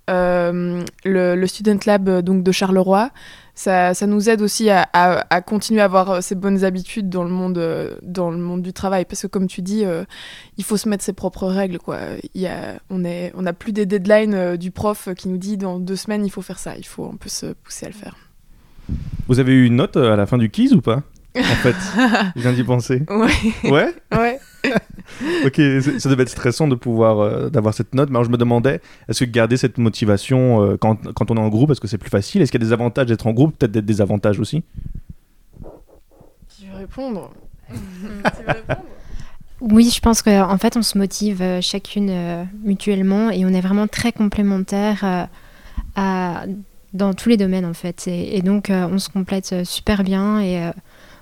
le, 0.09 0.85
le, 1.05 1.47
student 1.47 1.79
lab 1.87 2.21
donc 2.23 2.43
de 2.43 2.53
Charleroi 2.53 3.11
ça, 3.57 3.95
ça, 3.95 4.07
nous 4.07 4.29
aide 4.29 4.43
aussi 4.43 4.69
à, 4.69 4.87
à, 4.93 5.41
continuer 5.41 5.81
à 5.81 5.87
avoir 5.87 6.11
euh, 6.11 6.21
ces 6.21 6.35
bonnes 6.35 6.63
habitudes 6.63 7.09
dans 7.09 7.25
le 7.25 7.31
monde, 7.31 7.57
euh, 7.57 7.97
dans 8.03 8.31
le 8.31 8.37
monde 8.37 8.61
du 8.61 8.75
travail. 8.75 9.07
Parce 9.07 9.23
que 9.23 9.27
comme 9.27 9.47
tu 9.47 9.63
dis, 9.63 9.85
euh, 9.85 10.05
il 10.59 10.65
faut 10.65 10.77
se 10.77 10.89
mettre 10.89 11.03
ses 11.03 11.15
propres 11.15 11.47
règles. 11.47 11.79
Quoi. 11.79 11.99
Il 12.35 12.41
y 12.43 12.47
a, 12.47 12.79
on 12.91 12.99
n'a 12.99 13.31
on 13.35 13.45
plus 13.55 13.73
des 13.73 13.87
deadlines 13.87 14.57
du 14.59 14.71
prof 14.71 15.09
qui 15.17 15.29
nous 15.29 15.39
dit 15.39 15.57
dans 15.57 15.81
deux 15.81 15.97
semaines, 15.97 16.25
il 16.25 16.31
faut 16.31 16.43
faire 16.43 16.59
ça. 16.59 16.77
Il 16.77 16.85
faut 16.85 17.07
un 17.07 17.17
peu 17.17 17.31
se 17.31 17.47
pousser 17.47 17.87
à 17.87 17.89
le 17.89 17.95
faire. 17.95 18.15
Vous 19.27 19.41
avez 19.41 19.55
eu 19.55 19.65
une 19.65 19.77
note 19.77 19.97
à 19.97 20.17
la 20.17 20.27
fin 20.27 20.37
du 20.37 20.51
quiz 20.51 20.75
ou 20.75 20.83
pas 20.83 21.03
En 21.35 21.43
fait, 21.43 21.75
je 22.37 22.43
viens 22.43 22.53
d'y 22.53 22.63
penser. 22.63 23.03
Ouais. 23.09 23.71
Ouais? 23.71 23.95
Ouais. 24.13 24.39
ok, 25.45 25.61
ça 25.99 26.09
devait 26.09 26.23
être 26.23 26.29
stressant 26.29 26.69
de 26.69 26.75
pouvoir 26.75 27.21
euh, 27.21 27.49
d'avoir 27.49 27.75
cette 27.75 27.95
note. 27.95 28.11
Mais 28.11 28.17
alors 28.17 28.25
je 28.25 28.31
me 28.31 28.37
demandais, 28.37 28.81
est-ce 29.09 29.25
que 29.25 29.31
garder 29.31 29.57
cette 29.57 29.79
motivation 29.79 30.63
euh, 30.63 30.77
quand, 30.77 31.13
quand, 31.15 31.31
on 31.31 31.37
est 31.37 31.41
en 31.41 31.49
groupe, 31.49 31.71
est-ce 31.71 31.81
que 31.81 31.89
c'est 31.89 31.99
plus 31.99 32.11
facile? 32.11 32.43
Est-ce 32.43 32.53
qu'il 32.53 32.61
y 32.61 32.65
a 32.65 32.67
des 32.67 32.73
avantages 32.73 33.07
d'être 33.07 33.27
en 33.27 33.33
groupe, 33.33 33.57
peut-être 33.59 33.73
des 33.73 33.83
désavantages 33.83 34.41
aussi? 34.41 34.63
Tu 36.59 36.67
veux 36.71 36.79
répondre? 36.79 37.33
Oui, 39.63 39.91
je 39.91 40.01
pense 40.01 40.21
qu'en 40.21 40.51
en 40.51 40.59
fait, 40.59 40.77
on 40.77 40.83
se 40.83 40.99
motive 40.99 41.41
euh, 41.41 41.63
chacune 41.63 42.47
mutuellement 42.63 43.31
et 43.31 43.47
on 43.47 43.49
est 43.49 43.63
vraiment 43.63 43.87
très 43.87 44.13
complémentaires 44.13 45.29
à, 45.97 46.45
dans 46.93 47.15
tous 47.15 47.31
les 47.31 47.39
domaines 47.39 47.65
en 47.65 47.73
fait. 47.73 48.07
Et, 48.07 48.37
et 48.37 48.43
donc, 48.43 48.67
on 48.71 48.99
se 48.99 49.09
complète 49.09 49.65
super 49.65 50.05
bien 50.05 50.41
et 50.41 50.71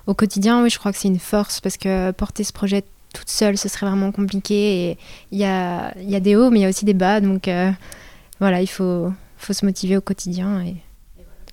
au 0.07 0.13
quotidien, 0.13 0.61
oui, 0.63 0.69
je 0.69 0.77
crois 0.77 0.91
que 0.91 0.97
c'est 0.97 1.07
une 1.07 1.19
force 1.19 1.61
parce 1.61 1.77
que 1.77 2.11
porter 2.11 2.43
ce 2.43 2.53
projet 2.53 2.83
toute 3.15 3.29
seule, 3.29 3.57
ce 3.57 3.69
serait 3.69 3.87
vraiment 3.87 4.11
compliqué. 4.11 4.89
Et 4.89 4.97
il 5.31 5.39
y 5.39 5.45
a, 5.45 5.97
y 5.97 6.15
a, 6.15 6.19
des 6.19 6.35
hauts, 6.35 6.49
mais 6.51 6.59
il 6.59 6.61
y 6.63 6.65
a 6.65 6.69
aussi 6.69 6.85
des 6.85 6.93
bas. 6.93 7.21
Donc 7.21 7.47
euh, 7.47 7.71
voilà, 8.39 8.61
il 8.61 8.67
faut, 8.67 9.11
faut 9.37 9.53
se 9.53 9.65
motiver 9.65 9.97
au 9.97 10.01
quotidien. 10.01 10.61
Et... 10.61 10.75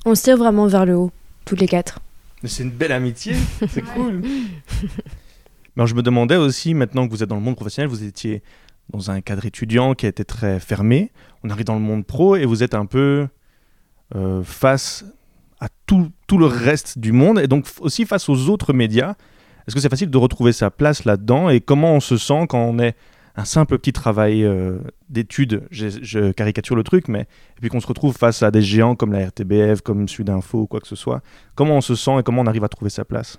On 0.05 0.15
se 0.15 0.23
tire 0.23 0.37
vraiment 0.37 0.67
vers 0.67 0.85
le 0.85 0.97
haut, 0.97 1.13
tous 1.45 1.57
les 1.57 1.69
quatre. 1.69 2.01
C'est 2.45 2.65
une 2.65 2.71
belle 2.71 2.93
amitié, 2.93 3.35
c'est 3.69 3.83
cool. 3.95 4.23
mais 5.77 5.87
je 5.87 5.95
me 5.95 6.03
demandais 6.03 6.37
aussi, 6.37 6.75
maintenant 6.75 7.07
que 7.07 7.13
vous 7.13 7.23
êtes 7.23 7.29
dans 7.29 7.37
le 7.37 7.43
monde 7.43 7.55
professionnel, 7.55 7.89
vous 7.89 8.03
étiez 8.03 8.43
dans 8.91 9.13
un 9.13 9.21
cadre 9.21 9.47
étudiant 9.47 9.95
qui 9.95 10.07
a 10.07 10.09
été 10.09 10.25
très 10.25 10.59
fermé. 10.59 11.13
On 11.45 11.51
arrive 11.51 11.65
dans 11.65 11.75
le 11.75 11.81
monde 11.81 12.05
pro 12.05 12.35
et 12.35 12.45
vous 12.45 12.65
êtes 12.65 12.75
un 12.75 12.87
peu 12.87 13.29
euh, 14.17 14.43
face 14.43 15.05
à 15.61 15.69
tout, 15.87 16.11
tout, 16.27 16.39
le 16.39 16.47
reste 16.47 16.99
du 16.99 17.13
monde 17.13 17.39
et 17.39 17.47
donc 17.47 17.67
aussi 17.81 18.05
face 18.05 18.29
aux 18.29 18.49
autres 18.49 18.73
médias. 18.73 19.15
Est-ce 19.67 19.75
que 19.75 19.81
c'est 19.81 19.89
facile 19.89 20.11
de 20.11 20.19
retrouver 20.19 20.53
sa 20.53 20.71
place 20.71 21.05
là-dedans 21.05 21.49
et 21.49 21.61
comment 21.61 21.95
on 21.95 22.01
se 22.01 22.17
sent 22.17 22.47
quand 22.49 22.63
on 22.63 22.79
est 22.79 22.97
un 23.37 23.45
simple 23.45 23.79
petit 23.79 23.93
travail 23.93 24.45
euh, 24.45 24.79
d'études, 25.09 25.67
je, 25.71 26.33
caricature 26.33 26.77
le 26.77 26.83
truc, 26.83 27.09
mais 27.09 27.23
et 27.23 27.61
puis 27.61 27.71
qu'on 27.71 27.81
se 27.81 27.87
retrouve 27.87 28.15
face 28.15 28.43
à 28.43 28.51
des 28.51 28.61
géants 28.61 28.95
comme 28.95 29.13
la 29.13 29.27
RTBF, 29.27 29.81
comme 29.81 30.07
Sudinfo 30.07 30.63
ou 30.63 30.67
quoi 30.67 30.81
que 30.81 30.89
ce 30.89 30.97
soit. 30.97 31.23
Comment 31.55 31.77
on 31.77 31.81
se 31.81 31.95
sent 31.95 32.19
et 32.19 32.23
comment 32.23 32.43
on 32.43 32.47
arrive 32.47 32.65
à 32.65 32.69
trouver 32.69 32.91
sa 32.91 33.05
place? 33.05 33.39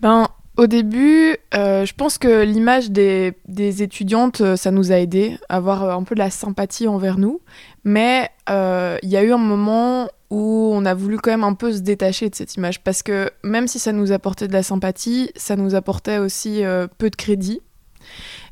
Ben, 0.00 0.28
au 0.60 0.66
début, 0.66 1.36
euh, 1.54 1.86
je 1.86 1.94
pense 1.94 2.18
que 2.18 2.42
l'image 2.44 2.90
des, 2.90 3.34
étudiantes, 3.82 4.42
euh, 4.42 4.56
ça 4.56 4.70
nous 4.70 4.92
a 4.92 4.96
aidé 4.96 5.38
à 5.48 5.56
avoir 5.56 5.90
un 5.90 6.02
peu 6.04 6.14
de 6.14 6.20
la 6.20 6.30
sympathie 6.30 6.86
envers 6.86 7.18
nous. 7.18 7.40
Mais 7.84 8.30
il 8.48 9.08
y 9.08 9.16
a 9.16 9.22
eu 9.22 9.32
un 9.32 9.38
moment 9.38 10.08
où 10.30 10.70
on 10.72 10.84
a 10.84 10.94
voulu 10.94 11.18
quand 11.18 11.32
même 11.32 11.44
un 11.44 11.54
peu 11.54 11.72
se 11.72 11.80
détacher 11.80 12.30
de 12.30 12.34
cette 12.34 12.54
image 12.54 12.82
parce 12.82 13.02
que 13.02 13.30
même 13.42 13.66
si 13.66 13.78
ça 13.78 13.92
nous 13.92 14.12
apportait 14.12 14.48
de 14.48 14.52
la 14.52 14.62
sympathie, 14.62 15.30
ça 15.34 15.56
nous 15.56 15.74
apportait 15.74 16.18
aussi 16.18 16.64
euh, 16.64 16.86
peu 16.98 17.10
de 17.10 17.16
crédit. 17.16 17.60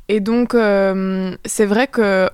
Et 0.09 0.21
donc, 0.21 0.55
euh, 0.55 1.37
c'est 1.45 1.67
vrai 1.67 1.87
que 1.87 2.29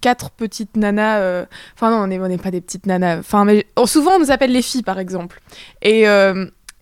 quatre 0.00 0.30
petites 0.30 0.76
nanas, 0.76 1.18
euh, 1.18 1.44
enfin 1.74 1.90
non, 1.90 2.04
on 2.04 2.28
n'est 2.28 2.38
pas 2.38 2.52
des 2.52 2.60
petites 2.60 2.86
nanas, 2.86 3.18
enfin, 3.18 3.44
mais 3.44 3.66
oh, 3.74 3.86
souvent 3.86 4.12
on 4.12 4.20
nous 4.20 4.30
appelle 4.30 4.52
les 4.52 4.62
filles 4.62 4.84
par 4.84 4.98
exemple. 4.98 5.40
Et 5.82 6.06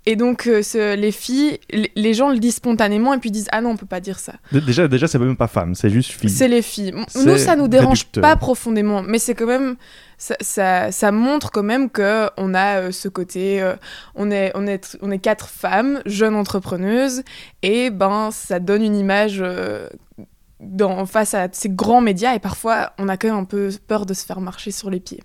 et 0.06 0.16
donc, 0.16 0.46
euh, 0.46 0.96
les 0.96 1.12
filles, 1.12 1.58
les 1.70 2.14
gens 2.14 2.30
le 2.30 2.38
disent 2.38 2.56
spontanément 2.56 3.14
et 3.14 3.18
puis 3.18 3.30
disent 3.30 3.49
Ah 3.52 3.62
non, 3.62 3.70
on 3.70 3.76
peut 3.76 3.87
pas 3.87 4.00
dire 4.00 4.18
ça. 4.18 4.34
Déjà, 4.52 4.87
déjà 4.87 5.06
c'est 5.06 5.18
même 5.18 5.37
pas 5.37 5.46
femme, 5.46 5.75
c'est 5.75 5.88
juste 5.88 6.11
fille. 6.11 6.28
C'est 6.28 6.49
les 6.49 6.61
filles. 6.61 6.92
Nous, 7.25 7.38
ça 7.38 7.56
nous 7.56 7.68
dérange 7.68 8.06
pas 8.06 8.37
profondément, 8.37 9.02
mais 9.02 9.18
c'est 9.18 9.34
quand 9.34 9.46
même. 9.46 9.76
Ça, 10.16 10.90
ça, 10.92 11.12
montre 11.12 11.50
quand 11.50 11.62
même 11.62 11.90
qu'on 11.90 12.54
a 12.54 12.80
euh, 12.80 12.92
ce 12.92 13.08
côté. 13.08 13.61
Euh, 13.61 13.75
on, 14.14 14.30
est, 14.30 14.52
on, 14.54 14.66
est, 14.66 14.96
on 15.02 15.11
est 15.11 15.18
quatre 15.18 15.49
femmes, 15.49 16.00
jeunes 16.06 16.37
entrepreneuses, 16.37 17.23
et 17.62 17.90
ben, 17.90 18.30
ça 18.30 18.61
donne 18.61 18.82
une 18.82 18.96
image. 18.96 19.42
dans, 20.61 21.06
face 21.06 21.34
à 21.34 21.49
ces 21.52 21.68
grands 21.68 22.00
médias 22.00 22.34
et 22.34 22.38
parfois 22.38 22.92
on 22.99 23.08
a 23.08 23.16
quand 23.16 23.28
même 23.28 23.37
un 23.37 23.44
peu 23.44 23.70
peur 23.87 24.06
de 24.06 24.14
se 24.14 24.25
faire 24.25 24.40
marcher 24.40 24.70
sur 24.70 24.88
les 24.88 25.00
pieds. 25.00 25.20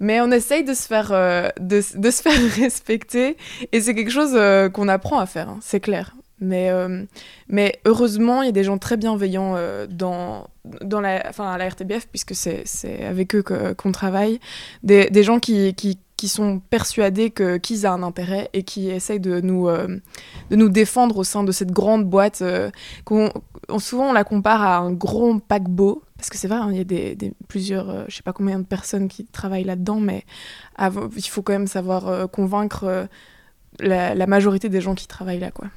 Mais 0.00 0.20
on 0.20 0.30
essaye 0.30 0.64
de 0.64 0.74
se 0.74 0.86
faire, 0.86 1.10
euh, 1.12 1.48
de, 1.60 1.80
se 1.80 1.96
faire 2.22 2.40
respecter 2.56 3.36
et 3.72 3.80
c'est 3.80 3.94
quelque 3.94 4.10
chose 4.10 4.32
euh, 4.34 4.68
qu'on 4.68 4.88
apprend 4.88 5.18
à 5.18 5.26
faire, 5.26 5.48
hein, 5.48 5.58
c'est 5.60 5.80
clair. 5.80 6.14
Mais, 6.40 6.70
euh, 6.70 7.04
mais 7.48 7.80
heureusement, 7.84 8.42
il 8.42 8.46
y 8.46 8.48
a 8.48 8.52
des 8.52 8.62
gens 8.62 8.78
très 8.78 8.96
bienveillants 8.96 9.56
dans, 9.90 10.46
dans 10.82 11.00
la, 11.00 11.24
enfin, 11.28 11.50
à 11.50 11.58
la 11.58 11.68
RTBF, 11.68 12.06
puisque 12.06 12.36
c'est 12.36 13.04
avec 13.04 13.34
eux 13.34 13.42
qu'on 13.42 13.90
travaille. 13.90 14.38
Des, 14.84 15.10
des 15.10 15.24
gens 15.24 15.40
qui, 15.40 15.74
qui, 15.74 15.98
qui, 16.16 16.28
sont 16.28 16.60
persuadés 16.70 17.32
qu'ils 17.32 17.88
ont 17.88 17.90
un 17.90 18.02
intérêt 18.04 18.50
et 18.52 18.62
qui 18.62 18.88
essayent 18.88 19.18
de 19.18 19.40
nous, 19.40 19.68
de 19.68 20.56
nous 20.56 20.68
défendre 20.68 21.16
au 21.16 21.24
sein 21.24 21.42
de 21.42 21.50
cette 21.50 21.72
grande 21.72 22.04
boîte. 22.04 22.40
qu'on 23.04 23.32
souvent, 23.80 24.10
on 24.10 24.12
la 24.12 24.22
compare 24.22 24.62
à 24.62 24.78
un 24.78 24.92
grand 24.92 25.40
paquebot 25.40 26.04
parce 26.18 26.30
que 26.30 26.36
c'est 26.36 26.48
vrai, 26.48 26.58
hein, 26.58 26.68
il 26.72 26.76
y 26.76 26.80
a 26.80 26.84
des, 26.84 27.32
plusieurs, 27.46 27.88
euh, 27.88 28.04
je 28.08 28.16
sais 28.16 28.24
pas 28.24 28.32
combien 28.32 28.58
de 28.58 28.64
personnes 28.64 29.06
qui 29.06 29.24
travaillent 29.24 29.64
là-dedans, 29.64 30.00
mais 30.00 30.24
il 30.80 31.22
faut 31.28 31.42
quand 31.42 31.52
même 31.52 31.68
savoir 31.68 32.08
euh, 32.08 32.26
convaincre 32.26 32.84
euh, 32.84 33.06
la, 33.78 34.26
majorité 34.26 34.68
des 34.68 34.80
gens 34.80 34.96
qui 34.96 35.06
travaillent 35.06 35.38
là, 35.38 35.52
quoi. 35.52 35.68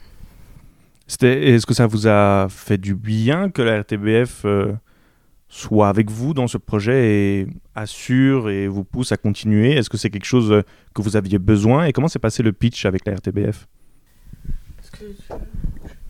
Est-ce 1.21 1.65
que 1.67 1.75
ça 1.75 1.85
vous 1.85 2.07
a 2.07 2.47
fait 2.49 2.79
du 2.79 2.95
bien 2.95 3.51
que 3.51 3.61
la 3.61 3.81
RTBF 3.81 4.45
soit 5.49 5.89
avec 5.89 6.09
vous 6.09 6.33
dans 6.33 6.47
ce 6.47 6.57
projet 6.57 7.13
et 7.13 7.47
assure 7.75 8.49
et 8.49 8.67
vous 8.67 8.85
pousse 8.85 9.11
à 9.11 9.17
continuer? 9.17 9.73
Est-ce 9.73 9.89
que 9.89 9.97
c'est 9.97 10.09
quelque 10.09 10.25
chose 10.25 10.63
que 10.95 11.01
vous 11.01 11.17
aviez 11.17 11.37
besoin? 11.37 11.85
Et 11.85 11.91
comment 11.91 12.07
s'est 12.07 12.17
passé 12.17 12.41
le 12.43 12.53
pitch 12.53 12.85
avec 12.85 13.05
la 13.05 13.13
RTBF 13.15 13.67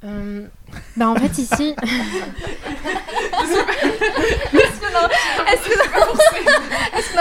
euh, 0.04 0.48
bah 0.98 1.10
en 1.10 1.16
fait 1.16 1.38
ici. 1.38 1.76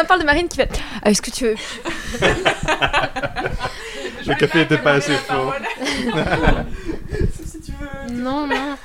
Qu'on 0.00 0.04
en... 0.04 0.06
parle 0.06 0.20
de 0.20 0.26
Marine 0.26 0.48
qui 0.48 0.56
fait 0.56 0.70
ah, 1.02 1.10
Est-ce 1.10 1.22
que 1.22 1.30
tu 1.30 1.44
veux? 1.44 1.56
Le 4.26 4.34
café 4.34 4.58
n'était 4.60 4.78
pas 4.78 4.94
assez 4.94 5.14
fort. 5.14 5.54
Non, 8.12 8.46
non. 8.46 8.76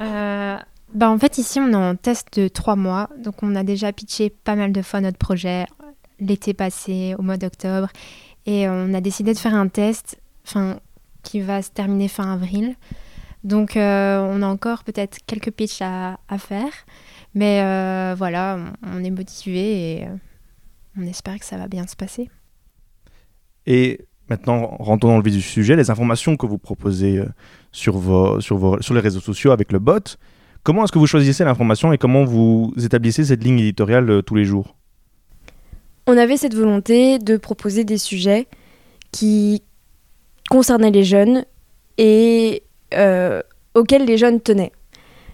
Euh, 0.00 0.56
bah 0.94 1.10
en 1.10 1.18
fait 1.18 1.38
ici 1.38 1.60
on 1.60 1.72
est 1.72 1.76
en 1.76 1.94
test 1.94 2.38
de 2.38 2.48
trois 2.48 2.74
mois, 2.74 3.10
donc 3.18 3.42
on 3.42 3.54
a 3.54 3.62
déjà 3.62 3.92
pitché 3.92 4.30
pas 4.30 4.56
mal 4.56 4.72
de 4.72 4.82
fois 4.82 5.00
notre 5.00 5.18
projet 5.18 5.66
l'été 6.18 6.54
passé, 6.54 7.14
au 7.18 7.22
mois 7.22 7.36
d'octobre, 7.36 7.88
et 8.46 8.68
on 8.68 8.94
a 8.94 9.00
décidé 9.00 9.34
de 9.34 9.38
faire 9.38 9.54
un 9.54 9.68
test. 9.68 10.18
Enfin, 10.46 10.78
qui 11.22 11.40
va 11.40 11.62
se 11.62 11.70
terminer 11.70 12.08
fin 12.08 12.32
avril. 12.32 12.74
Donc 13.44 13.76
euh, 13.76 14.18
on 14.18 14.42
a 14.42 14.46
encore 14.46 14.84
peut-être 14.84 15.18
quelques 15.26 15.50
pitchs 15.50 15.82
à, 15.82 16.18
faire. 16.38 16.72
Mais 17.34 17.62
euh, 17.62 18.14
voilà, 18.16 18.58
on, 18.82 19.04
est 19.04 19.10
motivé 19.10 19.98
et 19.98 20.04
euh, 20.04 20.10
on 20.98 21.02
espère 21.02 21.38
que 21.38 21.44
ça 21.44 21.56
va 21.56 21.68
bien 21.68 21.86
se 21.86 21.96
passer. 21.96 22.28
Et 23.66 24.00
maintenant, 24.28 24.76
rentrons 24.78 25.08
dans 25.08 25.16
le 25.18 25.22
vif 25.22 25.34
du 25.34 25.42
sujet, 25.42 25.76
les 25.76 25.90
informations 25.90 26.36
que 26.36 26.46
vous 26.46 26.58
proposez 26.58 27.22
sur, 27.72 27.98
vos, 27.98 28.40
sur, 28.40 28.56
vos, 28.56 28.80
sur 28.82 28.94
les 28.94 29.00
réseaux 29.00 29.20
sociaux 29.20 29.52
avec 29.52 29.70
le 29.70 29.78
bot, 29.78 30.16
comment 30.64 30.84
est-ce 30.84 30.92
que 30.92 30.98
vous 30.98 31.06
choisissez 31.06 31.44
l'information 31.44 31.92
et 31.92 31.98
comment 31.98 32.24
vous 32.24 32.72
établissez 32.82 33.24
cette 33.24 33.44
ligne 33.44 33.60
éditoriale 33.60 34.22
tous 34.24 34.34
les 34.34 34.44
jours? 34.44 34.76
On 36.06 36.16
avait 36.16 36.36
cette 36.36 36.54
volonté 36.54 37.18
de 37.18 37.36
proposer 37.36 37.84
des 37.84 37.98
sujets 37.98 38.48
qui 39.12 39.62
concernait 40.48 40.90
les 40.90 41.04
jeunes 41.04 41.44
et 41.98 42.64
euh, 42.94 43.42
auxquels 43.74 44.04
les 44.04 44.18
jeunes 44.18 44.40
tenaient. 44.40 44.72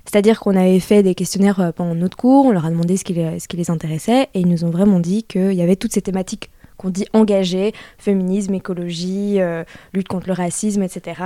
C'est-à-dire 0.07 0.41
qu'on 0.41 0.57
avait 0.57 0.81
fait 0.81 1.03
des 1.03 1.15
questionnaires 1.15 1.61
euh, 1.61 1.73
pendant 1.73 1.95
notre 1.95 2.17
cours, 2.17 2.47
on 2.47 2.53
leur 2.53 2.65
a 2.65 2.71
demandé 2.71 2.97
ce 2.97 3.05
qui 3.05 3.13
les, 3.13 3.71
intéressait, 3.71 4.29
et 4.35 4.41
ils 4.41 4.49
nous 4.49 4.65
ont 4.65 4.71
vraiment 4.71 5.01
dit 5.01 5.25
qu'il 5.25 5.53
y 5.53 5.63
avait 5.63 5.77
toutes 5.77 5.93
ces 5.93 6.03
thématiques 6.03 6.51
qu'on 6.77 6.91
dit 6.91 7.07
engagées, 7.13 7.73
féminisme, 7.99 8.55
écologie, 8.55 9.41
euh, 9.41 9.65
lutte 9.93 10.09
contre 10.09 10.29
le 10.29 10.35
racisme, 10.35 10.83
etc. 10.83 11.23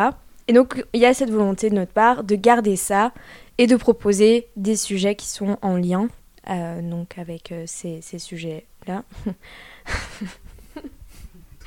Et 0.49 0.53
donc 0.53 0.85
il 0.93 1.01
y 1.01 1.07
a 1.07 1.13
cette 1.13 1.31
volonté 1.31 1.71
de 1.71 1.75
notre 1.75 1.93
part 1.93 2.25
de 2.25 2.35
garder 2.37 2.77
ça 2.77 3.13
et 3.59 3.67
de 3.67 3.77
proposer 3.77 4.49
des 4.57 4.77
sujets 4.77 5.17
qui 5.17 5.27
sont 5.27 5.59
en 5.61 5.77
lien 5.77 6.09
euh, 6.49 6.81
donc 6.81 7.19
avec 7.19 7.53
ces 7.67 8.01
sujets-là. 8.01 9.03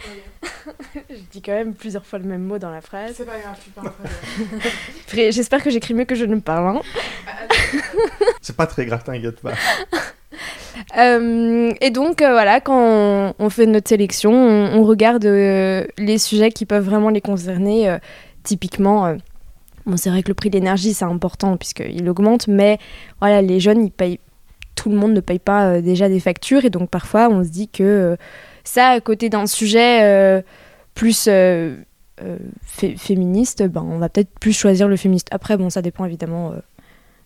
je 1.10 1.16
dis 1.32 1.42
quand 1.42 1.52
même 1.54 1.74
plusieurs 1.74 2.06
fois 2.06 2.20
le 2.20 2.26
même 2.26 2.44
mot 2.44 2.58
dans 2.58 2.70
la 2.72 2.82
phrase. 2.82 3.14
C'est 3.16 3.26
pas 3.26 3.40
grave, 3.40 3.56
tu 3.64 3.70
parles 3.72 3.92
très 5.08 5.18
bien. 5.18 5.32
J'espère 5.32 5.64
que 5.64 5.70
j'écris 5.70 5.94
mieux 5.94 6.06
que 6.06 6.16
je 6.16 6.26
ne 6.26 6.40
parle. 6.40 6.78
hein. 6.78 6.82
C'est 8.42 8.56
pas 8.56 8.68
très 8.68 8.86
grave, 8.86 9.04
t'inquiète 9.04 9.40
pas. 9.42 9.54
Euh, 10.98 11.72
et 11.82 11.90
donc 11.92 12.22
euh, 12.22 12.32
voilà, 12.32 12.60
quand 12.60 12.80
on, 12.80 13.34
on 13.40 13.50
fait 13.50 13.66
notre 13.66 13.88
sélection, 13.90 14.32
on, 14.34 14.80
on 14.80 14.84
regarde 14.84 15.26
euh, 15.26 15.86
les 15.98 16.18
sujets 16.18 16.52
qui 16.52 16.66
peuvent 16.66 16.84
vraiment 16.84 17.10
les 17.10 17.22
concerner. 17.22 17.90
euh, 17.90 17.98
typiquement, 18.44 19.06
euh, 19.06 19.16
bon, 19.86 19.96
c'est 19.98 20.10
vrai 20.10 20.24
que 20.24 20.28
le 20.28 20.34
prix 20.34 20.50
de 20.50 20.56
l'énergie 20.58 20.94
c'est 20.94 21.06
important 21.06 21.56
puisqu'il 21.58 22.10
augmente, 22.10 22.48
mais 22.48 22.78
voilà, 23.22 23.42
les 23.42 23.60
jeunes, 23.60 23.86
ils 23.86 23.92
payent, 23.92 24.20
tout 24.76 24.90
le 24.90 24.96
monde 24.96 25.14
ne 25.14 25.22
paye 25.22 25.40
pas 25.40 25.68
euh, 25.68 25.82
déjà 25.82 26.10
des 26.10 26.20
factures 26.20 26.66
et 26.66 26.70
donc 26.70 26.90
parfois 26.90 27.30
on 27.30 27.44
se 27.44 27.50
dit 27.50 27.70
que 27.70 27.84
euh, 27.84 28.16
ça, 28.64 28.90
à 28.90 29.00
côté 29.02 29.30
d'un 29.30 29.46
sujet 29.48 30.04
euh, 30.04 30.42
plus 30.94 31.28
euh, 31.28 31.76
euh, 32.22 32.38
fé- 32.64 32.96
féministe, 32.98 33.64
ben, 33.64 33.82
on 33.82 33.98
va 33.98 34.10
peut-être 34.10 34.30
plus 34.40 34.54
choisir 34.54 34.88
le 34.88 34.96
féministe. 34.98 35.28
Après, 35.32 35.58
bon, 35.58 35.70
ça 35.70 35.82
dépend 35.82 36.06
évidemment. 36.06 36.52
euh, 36.52 36.56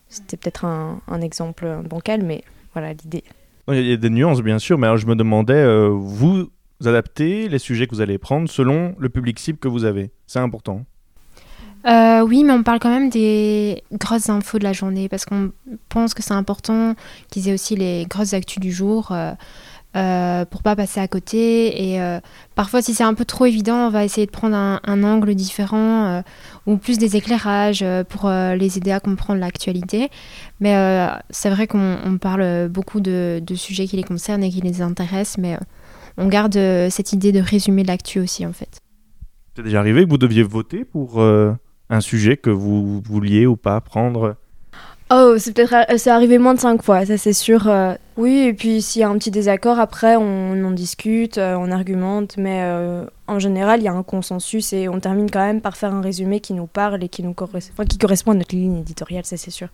C'était 0.10 0.38
peut-être 0.38 0.64
un, 0.66 1.02
un 1.08 1.22
exemple 1.22 1.68
bancal, 1.90 2.24
mais 2.24 2.44
voilà 2.74 2.94
l'idée. 2.94 3.24
Il 3.68 3.74
y 3.76 3.78
a- 3.78 3.82
il 3.82 3.88
y 3.88 3.94
a 3.94 3.98
des 3.98 4.10
nuances, 4.10 4.42
bien 4.42 4.60
sûr, 4.60 4.78
mais 4.78 4.88
alors 4.88 4.98
je 4.98 5.06
me 5.06 5.16
demandais, 5.16 5.54
euh, 5.54 5.90
vous 5.90 6.50
adaptez 6.86 7.50
les 7.50 7.60
sujets 7.60 7.88
que 7.88 7.96
vous 7.96 8.02
allez 8.02 8.18
prendre 8.18 8.48
selon 8.50 8.96
le 8.98 9.10
public 9.10 9.38
cible 9.40 9.58
que 9.60 9.68
vous 9.68 9.84
avez. 9.84 10.12
C'est 10.28 10.40
important. 10.40 10.86
Euh, 11.86 12.22
oui, 12.22 12.44
mais 12.44 12.54
on 12.54 12.64
parle 12.64 12.80
quand 12.80 12.90
même 12.90 13.10
des 13.10 13.84
grosses 13.94 14.30
infos 14.30 14.58
de 14.60 14.64
la 14.64 14.74
journée 14.74 15.08
parce 15.10 15.26
qu'on 15.26 15.52
pense 15.90 16.14
que 16.14 16.22
c'est 16.24 16.34
important 16.34 16.96
qu'ils 17.30 17.48
aient 17.50 17.54
aussi 17.54 17.76
les 17.76 18.06
grosses 18.10 18.34
actus 18.34 18.60
du 18.60 18.72
jour 18.72 19.10
euh, 19.12 19.32
euh, 19.96 20.46
pour 20.46 20.62
pas 20.62 20.76
passer 20.76 21.00
à 21.00 21.08
côté. 21.08 21.92
Et 21.92 22.02
euh, 22.02 22.20
parfois, 22.56 22.82
si 22.82 22.94
c'est 22.94 23.04
un 23.04 23.14
peu 23.14 23.26
trop 23.26 23.46
évident, 23.46 23.88
on 23.88 23.90
va 23.90 24.04
essayer 24.04 24.28
de 24.28 24.32
prendre 24.32 24.56
un, 24.56 25.04
angle 25.04 25.34
différent 25.34 26.06
euh, 26.06 26.22
ou 26.66 26.78
plus 26.78 26.98
des 26.98 27.16
éclairages 27.16 27.82
euh, 27.82 28.04
pour 28.04 28.30
les 28.30 28.78
aider 28.78 28.92
à 28.92 29.00
comprendre 29.00 29.40
l'actualité. 29.40 30.10
Mais 30.60 30.76
c'est 31.30 31.50
vrai 31.50 31.68
qu'on 31.68 31.98
on 32.04 32.18
parle 32.18 32.68
beaucoup 32.68 33.00
de, 33.00 33.42
de 33.46 33.56
sujets 33.56 33.88
qui 33.88 33.96
les 33.96 34.04
concernent 34.04 34.44
et 34.44 34.50
qui 34.50 34.62
les 34.62 34.82
intéressent, 34.82 35.38
mais 35.38 35.58
on 36.18 36.28
garde 36.28 36.54
cette 36.90 37.14
idée 37.14 37.32
de 37.32 37.40
résumer 37.40 37.84
l'actu 37.84 38.20
aussi 38.20 38.46
en 38.46 38.54
fait. 38.54 38.80
C'est 39.56 39.64
déjà 39.64 39.80
arrivé 39.80 40.04
que 40.04 40.10
vous 40.10 40.18
deviez 40.18 40.44
voter 40.44 40.84
pour 40.84 41.22
un 41.22 42.02
sujet 42.02 42.38
que 42.38 42.50
vous 42.50 43.02
vouliez 43.02 43.46
ou 43.46 43.56
pas 43.56 43.80
prendre 43.82 44.36
Oh, 45.10 45.36
c'est 45.38 45.54
peut-être 45.54 45.72
arri- 45.74 45.98
c'est 45.98 46.10
arrivé 46.10 46.38
moins 46.38 46.54
de 46.54 46.60
cinq 46.60 46.84
fois, 46.84 47.06
ça 47.06 47.18
c'est 47.18 47.32
sûr. 47.32 47.68
euh. 47.68 47.94
Oui, 48.18 48.40
et 48.40 48.54
puis 48.54 48.82
s'il 48.82 49.00
y 49.00 49.04
a 49.04 49.10
un 49.10 49.18
petit 49.18 49.32
désaccord, 49.32 49.80
après 49.80 50.18
on 50.18 50.66
en 50.66 50.72
discute, 50.72 51.38
euh, 51.38 51.56
on 51.56 51.72
argumente, 51.72 52.36
mais 52.38 52.60
euh, 52.64 53.06
en 53.28 53.40
général 53.40 53.80
il 53.80 53.84
y 53.84 53.88
a 53.88 53.94
un 53.94 54.04
consensus 54.04 54.74
et 54.74 54.90
on 54.90 55.00
termine 55.00 55.32
quand 55.32 55.46
même 55.46 55.62
par 55.62 55.78
faire 55.78 55.94
un 55.94 56.02
résumé 56.02 56.42
qui 56.42 56.54
nous 56.54 56.68
parle 56.68 57.02
et 57.04 57.08
qui, 57.10 57.24
nous 57.24 57.32
corres- 57.32 57.56
enfin, 57.56 57.86
qui 57.86 57.98
correspond 57.98 58.32
à 58.32 58.36
notre 58.36 58.54
ligne 58.54 58.80
éditoriale, 58.80 59.24
ça 59.24 59.38
c'est 59.38 59.52
sûr. 59.52 59.70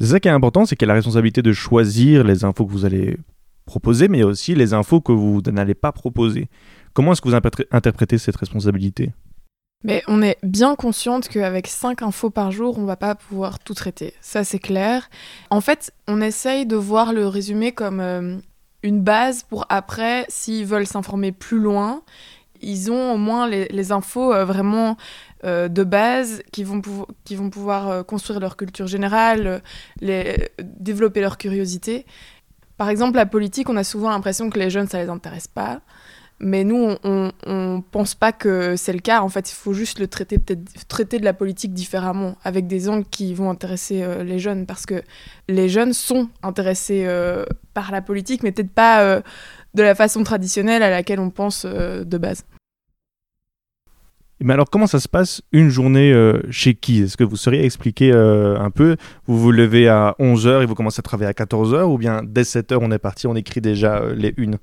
C'est 0.00 0.06
ça 0.06 0.20
qui 0.20 0.28
est 0.28 0.30
important, 0.30 0.64
c'est 0.64 0.76
qu'il 0.76 0.86
y 0.86 0.90
a 0.90 0.94
la 0.94 0.98
responsabilité 0.98 1.42
de 1.42 1.52
choisir 1.52 2.24
les 2.24 2.44
infos 2.44 2.64
que 2.64 2.72
vous 2.72 2.86
allez 2.86 3.18
proposer, 3.66 4.08
mais 4.08 4.22
aussi 4.22 4.54
les 4.54 4.72
infos 4.72 5.02
que 5.02 5.12
vous 5.12 5.42
n'allez 5.42 5.74
pas 5.74 5.92
proposer. 5.92 6.48
Comment 6.94 7.12
est-ce 7.12 7.20
que 7.20 7.28
vous 7.28 7.34
interpré- 7.34 7.66
interprétez 7.70 8.16
cette 8.16 8.36
responsabilité? 8.36 9.10
Mais 9.84 10.02
on 10.08 10.22
est 10.22 10.38
bien 10.42 10.74
consciente 10.74 11.28
qu'avec 11.28 11.68
5 11.68 12.02
infos 12.02 12.30
par 12.30 12.50
jour, 12.50 12.78
on 12.78 12.84
va 12.84 12.96
pas 12.96 13.14
pouvoir 13.14 13.60
tout 13.60 13.74
traiter. 13.74 14.12
Ça, 14.20 14.42
c'est 14.42 14.58
clair. 14.58 15.08
En 15.50 15.60
fait, 15.60 15.92
on 16.08 16.20
essaye 16.20 16.66
de 16.66 16.74
voir 16.74 17.12
le 17.12 17.28
résumé 17.28 17.70
comme 17.70 18.00
euh, 18.00 18.36
une 18.82 19.00
base 19.00 19.44
pour 19.44 19.66
après, 19.68 20.24
s'ils 20.28 20.66
veulent 20.66 20.86
s'informer 20.86 21.30
plus 21.30 21.60
loin, 21.60 22.02
ils 22.60 22.90
ont 22.90 23.12
au 23.12 23.18
moins 23.18 23.48
les, 23.48 23.92
infos 23.92 24.34
euh, 24.34 24.44
vraiment 24.44 24.96
euh, 25.44 25.68
de 25.68 25.84
base 25.84 26.42
qui 26.50 26.64
vont, 26.64 26.82
qui 27.24 27.36
vont 27.36 27.50
pouvoir 27.50 28.04
construire 28.04 28.40
leur 28.40 28.56
culture 28.56 28.88
générale, 28.88 29.62
les, 30.00 30.50
développer 30.58 31.20
leur 31.20 31.38
curiosité. 31.38 32.04
Par 32.78 32.88
exemple, 32.88 33.16
la 33.16 33.26
politique, 33.26 33.68
on 33.68 33.76
a 33.76 33.84
souvent 33.84 34.10
l'impression 34.10 34.50
que 34.50 34.58
les 34.58 34.70
jeunes, 34.70 34.88
ça 34.88 35.00
les 35.00 35.08
intéresse 35.08 35.46
pas. 35.46 35.82
Mais 36.40 36.62
nous, 36.64 36.94
on, 37.02 37.32
on 37.46 37.82
pense 37.90 38.14
pas 38.14 38.32
que 38.32 38.76
c'est 38.76 38.92
le 38.92 39.00
cas. 39.00 39.22
En 39.22 39.28
fait, 39.28 39.50
il 39.50 39.54
faut 39.54 39.72
juste 39.72 39.98
le 39.98 40.06
traiter, 40.06 40.38
traiter 40.86 41.18
de 41.18 41.24
la 41.24 41.32
politique 41.32 41.72
différemment, 41.72 42.36
avec 42.44 42.66
des 42.66 42.88
angles 42.88 43.06
qui 43.10 43.34
vont 43.34 43.50
intéresser 43.50 44.02
euh, 44.02 44.22
les 44.22 44.38
jeunes, 44.38 44.66
parce 44.66 44.86
que 44.86 45.02
les 45.48 45.68
jeunes 45.68 45.92
sont 45.92 46.28
intéressés 46.42 47.04
euh, 47.06 47.44
par 47.74 47.90
la 47.90 48.02
politique, 48.02 48.42
mais 48.42 48.52
peut-être 48.52 48.72
pas 48.72 49.02
euh, 49.02 49.20
de 49.74 49.82
la 49.82 49.94
façon 49.94 50.22
traditionnelle 50.22 50.82
à 50.82 50.90
laquelle 50.90 51.20
on 51.20 51.30
pense 51.30 51.66
de 51.66 52.18
base. 52.18 52.44
Mais 54.40 54.52
alors, 54.52 54.70
comment 54.70 54.86
ça 54.86 55.00
se 55.00 55.08
passe 55.08 55.42
une 55.50 55.68
journée 55.68 56.12
euh, 56.12 56.40
chez 56.50 56.74
qui? 56.74 57.02
Est-ce 57.02 57.16
que 57.16 57.24
vous 57.24 57.36
sauriez 57.36 57.64
expliquer 57.64 58.12
euh, 58.12 58.58
un 58.58 58.70
peu? 58.70 58.96
Vous 59.26 59.36
vous 59.38 59.50
levez 59.50 59.88
à 59.88 60.14
11h 60.20 60.62
et 60.62 60.66
vous 60.66 60.76
commencez 60.76 61.00
à 61.00 61.02
travailler 61.02 61.28
à 61.28 61.32
14h 61.32 61.82
Ou 61.84 61.98
bien 61.98 62.22
dès 62.24 62.42
7h, 62.42 62.78
on 62.80 62.92
est 62.92 63.00
parti, 63.00 63.26
on 63.26 63.34
écrit 63.34 63.60
déjà 63.60 63.96
euh, 63.96 64.14
les 64.14 64.34
unes? 64.36 64.58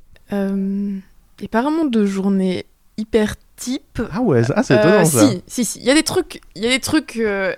Il 1.40 1.44
n'y 1.44 1.46
a 1.48 1.50
pas 1.50 1.62
vraiment 1.62 1.86
de 1.86 2.06
journée 2.06 2.66
hyper 2.98 3.36
type. 3.58 4.02
Ah 4.12 4.22
ouais, 4.22 4.42
ah, 4.56 4.64
c'est 4.64 4.76
Euh, 4.76 4.80
étonnant 4.80 5.06
ça. 5.06 5.28
Si, 5.30 5.44
si, 5.48 5.66
si. 5.66 5.80
Il 5.80 5.86
y 5.86 5.92
a 5.92 5.94
des 5.94 6.04
trucs, 6.04 6.42
il 6.56 6.64
y 6.64 6.68
a 6.68 6.70
des 6.70 6.80
trucs 6.80 7.18
euh, 7.18 7.54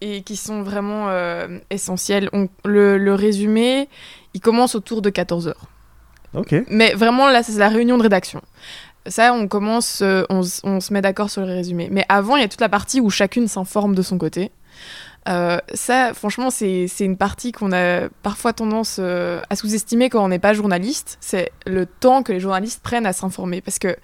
et 0.00 0.22
qui 0.22 0.36
sont 0.36 0.62
vraiment 0.62 1.08
euh, 1.08 1.58
essentiels. 1.70 2.28
On- 2.32 2.48
le, 2.64 2.96
le 2.98 3.14
résumé, 3.14 3.88
il 4.34 4.40
commence 4.40 4.74
autour 4.74 5.02
de 5.02 5.10
14h. 5.10 5.54
Ok. 6.34 6.54
Mais 6.68 6.92
vraiment, 6.94 7.28
là, 7.28 7.42
c'est 7.42 7.58
la 7.58 7.68
réunion 7.68 7.96
de 7.98 8.02
rédaction. 8.02 8.40
Ça, 9.06 9.32
on 9.32 9.48
commence, 9.48 10.00
euh, 10.02 10.24
on 10.30 10.42
se 10.42 10.92
met 10.92 11.00
d'accord 11.00 11.30
sur 11.30 11.40
le 11.44 11.52
résumé. 11.52 11.88
Mais 11.90 12.04
avant, 12.08 12.36
il 12.36 12.42
y 12.42 12.44
a 12.44 12.48
toute 12.48 12.60
la 12.60 12.68
partie 12.68 13.00
où 13.00 13.08
chacune 13.10 13.48
s'informe 13.48 13.94
de 13.94 14.02
son 14.02 14.18
côté. 14.18 14.50
Euh, 15.28 15.58
ça, 15.74 16.14
franchement, 16.14 16.50
c'est 16.50 16.88
une 17.00 17.16
partie 17.16 17.52
qu'on 17.52 17.72
a 17.72 18.08
parfois 18.22 18.52
tendance 18.52 18.96
euh, 18.98 19.40
à 19.50 19.56
sous-estimer 19.56 20.08
quand 20.08 20.24
on 20.24 20.28
n'est 20.28 20.38
pas 20.38 20.54
journaliste. 20.54 21.18
C'est 21.20 21.50
le 21.66 21.86
temps 21.86 22.22
que 22.22 22.32
les 22.32 22.40
journalistes 22.40 22.82
prennent 22.82 23.06
à 23.06 23.12
s'informer. 23.12 23.60
Parce 23.60 23.78
que, 23.78 23.96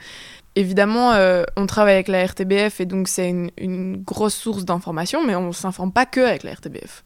évidemment, 0.54 1.12
euh, 1.12 1.44
on 1.56 1.66
travaille 1.66 1.94
avec 1.94 2.08
la 2.08 2.24
RTBF 2.26 2.80
et 2.80 2.86
donc 2.86 3.08
c'est 3.08 3.28
une, 3.28 3.50
une 3.56 3.96
grosse 3.96 4.34
source 4.34 4.64
d'information, 4.64 5.24
mais 5.26 5.34
on 5.34 5.52
s'informe 5.52 5.92
pas 5.92 6.06
que 6.06 6.20
avec 6.20 6.42
la 6.42 6.52
RTBF. 6.52 7.04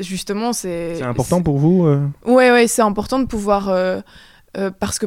Justement, 0.00 0.52
c'est. 0.52 0.96
C'est 0.96 1.02
important 1.02 1.42
pour 1.42 1.58
vous 1.58 1.86
euh? 1.86 2.06
Ouais, 2.26 2.50
ouais, 2.50 2.66
c'est 2.66 2.82
important 2.82 3.18
de 3.18 3.26
pouvoir. 3.26 3.72
parce 4.80 4.98
que 4.98 5.06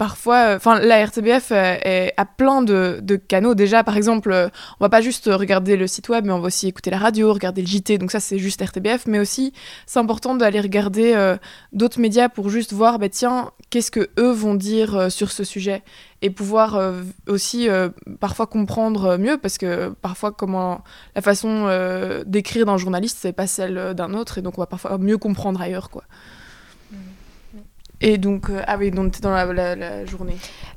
parfois. 0.00 0.54
Enfin, 0.56 0.80
la 0.80 1.04
RTBF 1.04 1.52
euh, 1.52 1.76
est- 1.84 2.14
a 2.16 2.24
plein 2.24 2.62
de, 2.62 3.02
canaux. 3.28 3.54
Déjà, 3.54 3.84
par 3.84 3.98
exemple, 3.98 4.32
euh, 4.32 4.48
on 4.80 4.84
va 4.86 4.88
pas 4.88 5.02
juste 5.02 5.28
regarder 5.30 5.76
le 5.76 5.86
site 5.86 6.08
web, 6.08 6.24
mais 6.24 6.32
on 6.32 6.40
va 6.40 6.46
aussi 6.46 6.66
écouter 6.68 6.88
la 6.90 6.96
radio, 6.96 7.30
regarder 7.34 7.60
le 7.60 7.66
JT. 7.68 7.98
Donc, 7.98 8.10
ça, 8.10 8.18
c'est 8.18 8.38
juste 8.38 8.62
RTBF. 8.62 9.06
Mais 9.06 9.18
aussi, 9.18 9.52
c'est 9.84 9.98
important 9.98 10.34
d'aller 10.34 10.58
regarder 10.58 11.12
euh, 11.14 11.36
d'autres 11.74 12.00
médias 12.00 12.30
pour 12.30 12.48
juste 12.48 12.72
voir, 12.72 12.98
bah, 12.98 13.10
tiens, 13.10 13.50
qu'est-ce 13.68 13.90
que 13.90 14.08
eux 14.18 14.30
vont 14.32 14.54
dire 14.54 14.96
euh, 14.96 15.08
sur 15.10 15.30
ce 15.30 15.44
sujet. 15.44 15.82
Et 16.22 16.30
pouvoir 16.30 16.76
euh, 16.76 17.02
aussi 17.28 17.68
euh, 17.68 17.90
parfois 18.20 18.46
comprendre 18.46 19.04
euh, 19.04 19.18
mieux, 19.18 19.36
parce 19.36 19.58
que 19.58 19.90
parfois, 20.00 20.32
comment 20.32 20.82
la 21.14 21.20
façon 21.20 21.66
euh, 21.66 22.24
d'écrire 22.26 22.64
d'un 22.64 22.78
journaliste, 22.78 23.18
c'est 23.20 23.34
pas 23.34 23.46
celle 23.46 23.76
euh, 23.76 23.92
d'un 23.92 24.14
autre. 24.14 24.38
Et 24.38 24.42
donc, 24.42 24.56
on 24.56 24.62
va 24.62 24.66
parfois 24.66 24.96
mieux 24.96 25.18
comprendre 25.18 25.60
ailleurs, 25.60 25.90
quoi. 25.90 26.04
Et 28.00 28.18
donc, 28.18 28.48
euh, 28.50 28.62
ah 28.66 28.76
oui, 28.78 28.90
donc 28.90 29.20
dans 29.20 29.30
la, 29.30 29.44
la- 29.52 29.76
la 29.76 30.06
journée. 30.06 30.36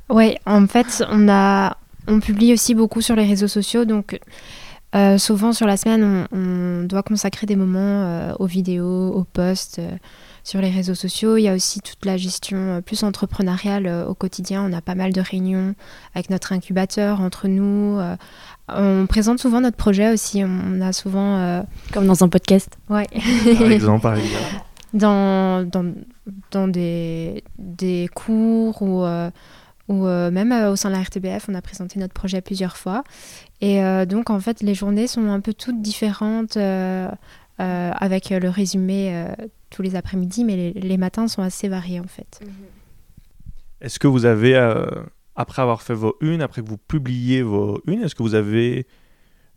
Ouais, 0.10 0.38
en 0.46 0.68
fait, 0.68 1.04
on 1.10 1.30
a, 1.30 1.78
on 2.08 2.20
publie 2.20 2.54
aussi 2.54 2.76
beaucoup 2.76 3.02
sur 3.02 3.16
les 3.16 3.26
réseaux 3.26 3.48
sociaux, 3.48 3.86
donc 3.86 4.20
euh, 4.96 5.18
souvent 5.18 5.54
sur 5.54 5.66
la 5.66 5.78
semaine, 5.78 6.28
on, 6.32 6.38
on 6.38 6.84
doit 6.84 7.02
consacrer 7.04 7.46
des 7.48 7.56
moments 7.56 7.80
euh, 8.04 8.34
aux 8.40 8.46
vidéos, 8.46 9.12
aux 9.14 9.24
posts 9.24 9.80
euh, 9.80 9.90
sur 10.44 10.60
les 10.62 10.70
réseaux 10.70 10.94
sociaux. 10.94 11.38
Il 11.38 11.44
y 11.44 11.48
a 11.48 11.56
aussi 11.56 11.80
toute 11.80 12.06
la 12.06 12.18
gestion 12.18 12.58
euh, 12.58 12.82
plus 12.82 13.04
entrepreneuriale 13.04 13.88
euh, 13.88 14.06
au 14.06 14.14
quotidien. 14.14 14.62
On 14.70 14.74
a 14.74 14.82
pas 14.82 14.94
mal 14.94 15.14
de 15.14 15.22
réunions 15.22 15.74
avec 16.14 16.30
notre 16.30 16.52
incubateur 16.54 17.22
entre 17.22 17.48
nous. 17.48 17.98
euh, 18.00 18.16
on 18.68 19.08
présente 19.08 19.40
souvent 19.40 19.62
notre 19.62 19.78
projet 19.78 20.12
aussi. 20.14 20.44
On 20.46 20.82
a 20.82 20.92
souvent, 20.94 21.38
euh, 21.38 21.62
Comme 21.94 22.06
dans 22.06 22.24
un 22.24 22.30
podcast. 22.30 22.78
ouais. 22.90 23.08
Par 23.58 23.72
exemple, 23.72 24.02
par 24.02 24.16
exemple. 24.16 24.44
Dans, 24.94 25.68
dans, 25.68 25.94
dans 26.52 26.68
des, 26.68 27.44
des 27.58 28.10
cours 28.14 28.82
ou, 28.82 29.04
euh, 29.04 29.30
ou 29.88 30.06
euh, 30.06 30.32
même 30.32 30.52
euh, 30.52 30.72
au 30.72 30.76
sein 30.76 30.90
de 30.90 30.96
la 30.96 31.02
RTBF, 31.02 31.50
on 31.50 31.56
a 31.56 31.62
présenté 31.62 32.00
notre 32.00 32.14
projet 32.14 32.42
plusieurs 32.42 32.78
fois. 32.78 33.04
Et 33.62 33.84
euh, 33.84 34.06
donc, 34.06 34.30
en 34.30 34.40
fait, 34.40 34.62
les 34.62 34.76
journées 34.76 35.08
sont 35.08 35.28
un 35.30 35.40
peu 35.40 35.54
toutes 35.54 35.82
différentes 35.82 36.58
euh, 36.58 37.10
euh, 37.60 37.92
avec 37.94 38.30
le 38.30 38.50
résumé 38.50 39.16
euh, 39.16 39.34
tous 39.70 39.82
les 39.82 39.96
après-midi, 39.96 40.44
mais 40.44 40.56
les, 40.56 40.74
les 40.74 40.98
matins 40.98 41.28
sont 41.28 41.42
assez 41.42 41.68
variés, 41.68 42.00
en 42.00 42.08
fait. 42.08 42.40
Est-ce 43.82 44.00
que 44.00 44.08
vous 44.08 44.26
avez, 44.26 44.56
euh, 44.56 44.86
après 45.36 45.62
avoir 45.62 45.82
fait 45.82 45.94
vos 45.94 46.16
unes, 46.22 46.42
après 46.42 46.62
que 46.62 46.70
vous 46.70 46.78
publiez 46.78 47.42
vos 47.42 47.82
unes, 47.88 48.04
est-ce 48.04 48.16
que 48.16 48.24
vous 48.24 48.36
avez 48.36 48.88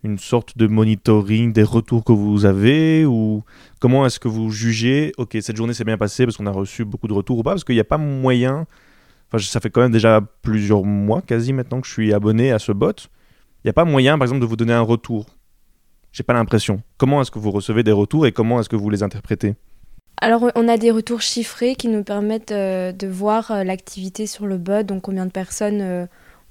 une 0.03 0.19
sorte 0.19 0.57
de 0.57 0.67
monitoring 0.67 1.53
des 1.53 1.63
retours 1.63 2.03
que 2.03 2.11
vous 2.11 2.45
avez 2.45 3.05
ou 3.05 3.43
comment 3.79 4.05
est-ce 4.05 4.19
que 4.19 4.27
vous 4.27 4.51
jugez 4.51 5.11
ok 5.17 5.37
cette 5.41 5.57
journée 5.57 5.73
s'est 5.73 5.83
bien 5.83 5.97
passée 5.97 6.25
parce 6.25 6.37
qu'on 6.37 6.45
a 6.45 6.51
reçu 6.51 6.85
beaucoup 6.85 7.07
de 7.07 7.13
retours 7.13 7.39
ou 7.39 7.43
pas 7.43 7.51
parce 7.51 7.63
qu'il 7.63 7.75
n'y 7.75 7.81
a 7.81 7.85
pas 7.85 7.97
moyen 7.97 8.67
enfin 9.27 9.43
ça 9.43 9.59
fait 9.59 9.69
quand 9.69 9.81
même 9.81 9.91
déjà 9.91 10.21
plusieurs 10.41 10.83
mois 10.83 11.21
quasi 11.21 11.51
maintenant 11.53 11.81
que 11.81 11.87
je 11.87 11.93
suis 11.93 12.13
abonné 12.13 12.51
à 12.51 12.59
ce 12.59 12.71
bot. 12.71 12.93
Il 13.63 13.67
n'y 13.67 13.69
a 13.69 13.73
pas 13.73 13.85
moyen 13.85 14.17
par 14.17 14.25
exemple 14.25 14.41
de 14.41 14.45
vous 14.45 14.55
donner 14.55 14.73
un 14.73 14.81
retour. 14.81 15.25
J'ai 16.11 16.23
pas 16.23 16.33
l'impression. 16.33 16.81
Comment 16.97 17.21
est-ce 17.21 17.31
que 17.31 17.39
vous 17.39 17.51
recevez 17.51 17.83
des 17.83 17.91
retours 17.91 18.25
et 18.25 18.31
comment 18.31 18.59
est-ce 18.59 18.69
que 18.69 18.75
vous 18.75 18.89
les 18.89 19.03
interprétez? 19.03 19.55
Alors, 20.19 20.49
on 20.55 20.67
a 20.67 20.77
des 20.77 20.89
retours 20.89 21.21
chiffrés 21.21 21.75
qui 21.75 21.89
nous 21.89 22.03
permettent 22.03 22.51
euh, 22.51 22.91
de 22.91 23.05
voir 23.07 23.51
euh, 23.51 23.63
l'activité 23.63 24.25
sur 24.25 24.47
le 24.47 24.57
bot, 24.57 24.81
donc 24.81 25.03
combien 25.03 25.27
de 25.27 25.31
personnes 25.31 25.81
euh, 25.81 26.07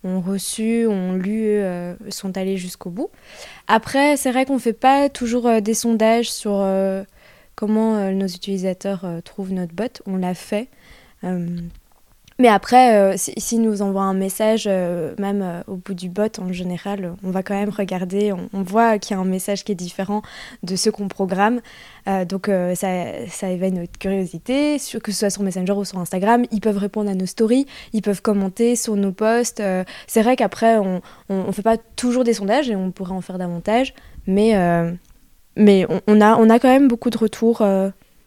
ont 0.07 0.21
reçu, 0.21 0.87
ont 0.87 1.15
lu, 1.15 1.61
sont 2.11 2.37
allées 2.37 2.57
jusqu'au 2.57 2.91
bout. 2.91 3.11
Après, 3.67 4.17
c'est 4.17 4.31
vrai 4.31 4.47
qu'on 4.47 4.55
ne 4.55 4.61
fait 4.61 4.73
pas 4.73 5.09
toujours 5.09 5.61
des 5.61 5.75
sondages 5.75 6.31
sur 6.31 6.65
comment 7.55 8.11
nos 8.13 8.27
utilisateurs 8.27 9.05
trouvent 9.25 9.53
notre 9.53 9.75
bot. 9.75 10.03
On 10.07 10.17
l'a 10.17 10.35
fait. 10.35 10.69
Mais 12.39 12.49
après, 12.49 12.95
euh, 12.97 13.15
s'ils 13.17 13.63
nous 13.63 13.81
envoient 13.81 14.03
un 14.03 14.15
message, 14.15 14.67
euh, 14.67 15.15
même 15.19 15.41
euh, 15.43 15.63
au 15.69 15.77
bout 15.77 15.95
du 15.95 16.11
bot, 16.11 16.39
en 16.39 16.53
général, 16.53 17.15
on 17.25 17.31
va 17.31 17.43
quand 17.43 17.55
même 17.55 17.71
regarder, 17.71 18.33
on, 18.33 18.63
voit 18.63 18.99
qu'il 18.99 19.17
y 19.17 19.19
a 19.19 19.23
un 19.23 19.25
message 19.25 19.65
qui 19.65 19.73
est 19.73 19.77
différent 19.77 20.21
de 20.63 20.77
ce 20.77 20.91
qu'on 20.91 21.09
programme. 21.09 21.61
donc 22.29 22.51
ça, 22.75 23.51
éveille 23.51 23.73
notre 23.73 23.99
curiosité, 23.99 24.77
que 25.03 25.13
ce 25.13 25.19
soit 25.19 25.31
sur 25.31 25.43
Messenger 25.43 25.73
ou 25.73 25.85
sur 25.85 25.99
Instagram. 25.99 26.45
Ils 26.51 26.61
peuvent 26.61 26.77
répondre 26.77 27.11
à 27.11 27.15
nos 27.15 27.27
stories, 27.27 27.67
ils 27.93 28.03
peuvent 28.03 28.23
commenter 28.23 28.77
sur 28.77 28.97
nos 28.97 29.13
posts. 29.13 29.63
C'est 30.07 30.23
vrai 30.23 30.37
qu'après, 30.37 30.79
on 30.79 31.01
ne 31.31 31.53
fait 31.53 31.63
pas 31.63 31.77
toujours 31.97 32.25
des 32.25 32.35
sondages 32.35 32.69
et 32.69 32.77
on 32.77 32.91
pourrait 32.91 33.13
en 33.13 33.21
faire 33.21 33.39
davantage. 33.39 33.95
Mais, 34.27 34.55
mais 35.57 35.87
on, 36.07 36.21
a, 36.21 36.37
on 36.37 36.51
a 36.51 36.59
quand 36.59 36.69
même 36.69 36.89
beaucoup 36.89 37.11
de 37.11 37.19
retours 37.19 37.63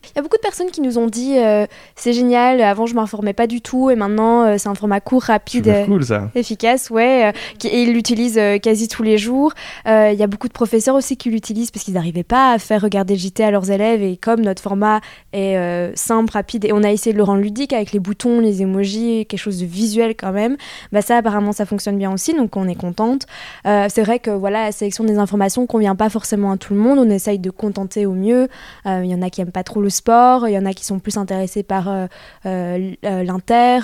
il 0.06 0.16
y 0.16 0.20
a 0.20 0.22
beaucoup 0.22 0.38
de 0.38 0.42
personnes 0.42 0.72
qui 0.72 0.82
nous 0.82 0.98
ont 0.98 1.08
dit 1.08 1.38
euh, 1.38 1.66
c'est 1.96 2.14
génial, 2.14 2.62
avant 2.62 2.86
je 2.86 2.96
m'informais 2.96 3.34
pas 3.34 3.48
du 3.48 3.62
tout 3.62 3.90
et 3.90 3.96
maintenant 3.96 4.44
euh, 4.44 4.56
c'est 4.58 4.70
un 4.70 4.76
format 4.76 5.02
court, 5.02 5.24
rapide, 5.24 5.72
cool, 5.86 6.04
ça. 6.04 6.32
efficace, 6.36 6.90
ouais. 6.90 7.28
Euh, 7.28 7.68
et 7.68 7.84
ils 7.84 7.94
l'utilisent 7.94 8.40
quasi 8.62 8.88
tous 8.88 9.04
les 9.04 9.18
jours. 9.18 9.54
Il 9.86 10.16
y 10.18 10.24
a 10.24 10.28
beaucoup 10.28 10.48
de 10.48 10.54
professeurs 10.54 10.96
aussi 10.96 11.18
qui 11.18 11.30
l'utilisent 11.30 11.72
parce 11.72 11.84
qu'ils 11.84 11.94
n'arrivaient 11.94 12.24
pas 12.24 12.54
à 12.54 12.60
faire 12.60 12.82
regarder 12.82 13.14
le 13.16 13.20
JT 13.20 13.44
à 13.44 13.52
leurs 13.52 13.70
élèves 13.70 14.02
et 14.02 14.18
comme 14.18 14.42
notre 14.42 14.62
format 14.62 15.02
est 15.34 15.96
simple, 15.96 16.32
rapide 16.32 16.66
et 16.66 16.74
on 16.74 16.84
a 16.84 16.92
essayé 16.92 17.14
de 17.14 17.18
le 17.18 17.24
rendre 17.24 17.42
ludique 17.42 17.74
avec 17.74 17.92
les 17.92 18.00
boutons, 18.00 18.40
les 18.40 18.62
emojis, 18.62 19.26
quelque 19.28 19.40
chose 19.40 19.60
de 19.60 19.66
visuel 19.66 20.16
quand 20.16 20.32
même, 20.32 20.58
bah 20.92 21.02
ça 21.02 21.18
apparemment 21.18 21.52
ça 21.52 21.66
fonctionne 21.66 21.98
bien 21.98 22.12
aussi 22.12 22.34
donc 22.34 22.56
on 22.56 22.68
est 22.68 22.76
contente. 22.76 23.26
c'est 23.66 24.02
vrai 24.02 24.20
que 24.20 24.32
voilà 24.32 24.66
la 24.66 24.72
sélection 24.72 25.04
des 25.04 25.18
informations 25.18 25.68
convient 25.68 25.96
pas 25.96 26.10
forcément 26.10 26.52
à 26.52 26.58
tout 26.58 26.74
le 26.74 26.80
monde, 26.80 27.00
on 27.00 27.10
essaye 27.10 27.40
de 27.40 27.50
contenter 27.50 28.06
au 28.06 28.14
mieux. 28.14 28.48
Il 28.86 29.06
y 29.06 29.14
en 29.14 29.22
a 29.22 29.30
qui 29.30 29.42
aiment 29.42 29.52
pas 29.52 29.64
trop 29.64 29.82
le 29.82 29.89
sport, 29.90 30.48
il 30.48 30.54
y 30.54 30.58
en 30.58 30.66
a 30.66 30.74
qui 30.74 30.86
sont 30.86 31.00
plus 31.00 31.18
intéressés 31.18 31.64
par 31.64 31.88
euh, 31.88 32.08
euh, 32.46 32.94
euh, 33.06 33.24
l'inter. 33.24 33.80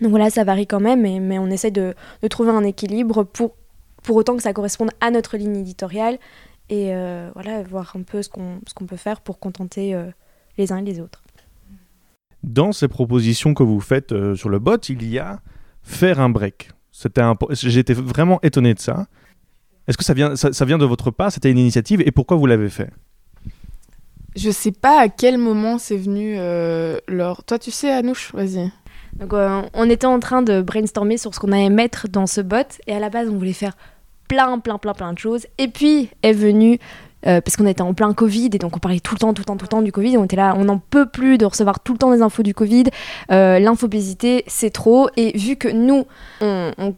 donc 0.00 0.10
voilà, 0.10 0.30
ça 0.30 0.44
varie 0.44 0.66
quand 0.66 0.80
même, 0.80 1.02
mais, 1.02 1.38
on 1.38 1.46
essaie 1.48 1.70
de, 1.70 1.94
trouver 2.28 2.50
un 2.50 2.64
équilibre 2.64 3.24
pour, 3.24 3.54
pour 4.02 4.16
autant 4.16 4.36
que 4.36 4.42
ça 4.42 4.52
corresponde 4.52 4.90
à 5.00 5.10
notre 5.10 5.36
ligne 5.36 5.56
éditoriale 5.56 6.18
et 6.68 6.92
voilà, 7.34 7.62
voir 7.62 7.94
un 7.96 8.02
peu 8.02 8.22
ce 8.22 8.28
qu'on 8.28 8.60
qu'on 8.74 8.86
peut 8.86 8.96
faire 8.96 9.20
pour 9.20 9.38
contenter 9.38 9.94
les 10.56 10.72
uns 10.72 10.78
et 10.78 10.82
les 10.82 11.00
autres. 11.00 11.22
Dans 12.42 12.72
ces 12.72 12.88
propositions 12.88 13.54
que 13.54 13.62
vous 13.62 13.80
faites 13.80 14.14
sur 14.34 14.48
le 14.48 14.58
bot, 14.58 14.76
il 14.88 15.06
y 15.08 15.18
a 15.18 15.40
faire 15.82 16.20
un 16.20 16.30
break. 16.30 16.70
J'étais 17.50 17.94
vraiment 17.94 18.38
étonné 18.42 18.74
de 18.74 18.80
ça. 18.80 19.06
Est-ce 19.86 19.98
que 19.98 20.04
ça 20.04 20.14
vient, 20.14 20.36
ça 20.36 20.64
vient 20.64 20.78
de 20.78 20.84
votre 20.84 21.10
part? 21.10 21.32
C'était 21.32 21.50
une 21.50 21.58
initiative 21.58 22.02
et 22.04 22.12
pourquoi 22.12 22.36
vous 22.36 22.46
l'avez 22.46 22.70
fait? 22.70 22.90
Je 24.36 24.50
sais 24.50 24.72
pas 24.72 25.00
à 25.00 25.08
quel 25.08 25.38
moment 25.38 25.78
c'est 25.78 25.96
venu 25.96 26.36
euh, 26.38 26.98
leur. 27.08 27.44
Toi, 27.44 27.58
tu 27.58 27.70
sais, 27.70 27.90
Anouche, 27.90 28.32
vas-y. 28.34 28.70
Donc, 29.14 29.34
euh, 29.34 29.62
on 29.74 29.90
était 29.90 30.06
en 30.06 30.20
train 30.20 30.42
de 30.42 30.62
brainstormer 30.62 31.18
sur 31.18 31.34
ce 31.34 31.40
qu'on 31.40 31.52
allait 31.52 31.70
mettre 31.70 32.08
dans 32.08 32.26
ce 32.26 32.40
bot, 32.40 32.66
et 32.86 32.94
à 32.94 32.98
la 32.98 33.10
base, 33.10 33.28
on 33.28 33.36
voulait 33.36 33.52
faire 33.52 33.76
plein, 34.28 34.58
plein, 34.58 34.78
plein, 34.78 34.94
plein 34.94 35.12
de 35.12 35.18
choses. 35.18 35.46
Et 35.58 35.68
puis 35.68 36.08
est 36.22 36.32
venu, 36.32 36.78
euh, 37.26 37.42
parce 37.42 37.56
qu'on 37.56 37.66
était 37.66 37.82
en 37.82 37.92
plein 37.92 38.14
Covid, 38.14 38.46
et 38.54 38.58
donc 38.58 38.74
on 38.74 38.78
parlait 38.78 39.00
tout 39.00 39.14
le 39.14 39.18
temps, 39.18 39.34
tout 39.34 39.42
le 39.42 39.44
temps, 39.44 39.56
tout 39.56 39.66
le 39.66 39.68
temps 39.68 39.82
du 39.82 39.92
Covid. 39.92 40.16
On 40.16 40.24
était 40.24 40.36
là, 40.36 40.54
on 40.56 40.64
n'en 40.64 40.78
peut 40.78 41.06
plus 41.06 41.36
de 41.36 41.44
recevoir 41.44 41.80
tout 41.80 41.92
le 41.92 41.98
temps 41.98 42.12
des 42.12 42.22
infos 42.22 42.42
du 42.42 42.54
Covid. 42.54 42.84
L'infobésité, 43.28 44.44
c'est 44.46 44.70
trop. 44.70 45.10
Et 45.16 45.36
vu 45.36 45.56
que 45.56 45.68
nous, 45.68 46.06
on 46.40 46.94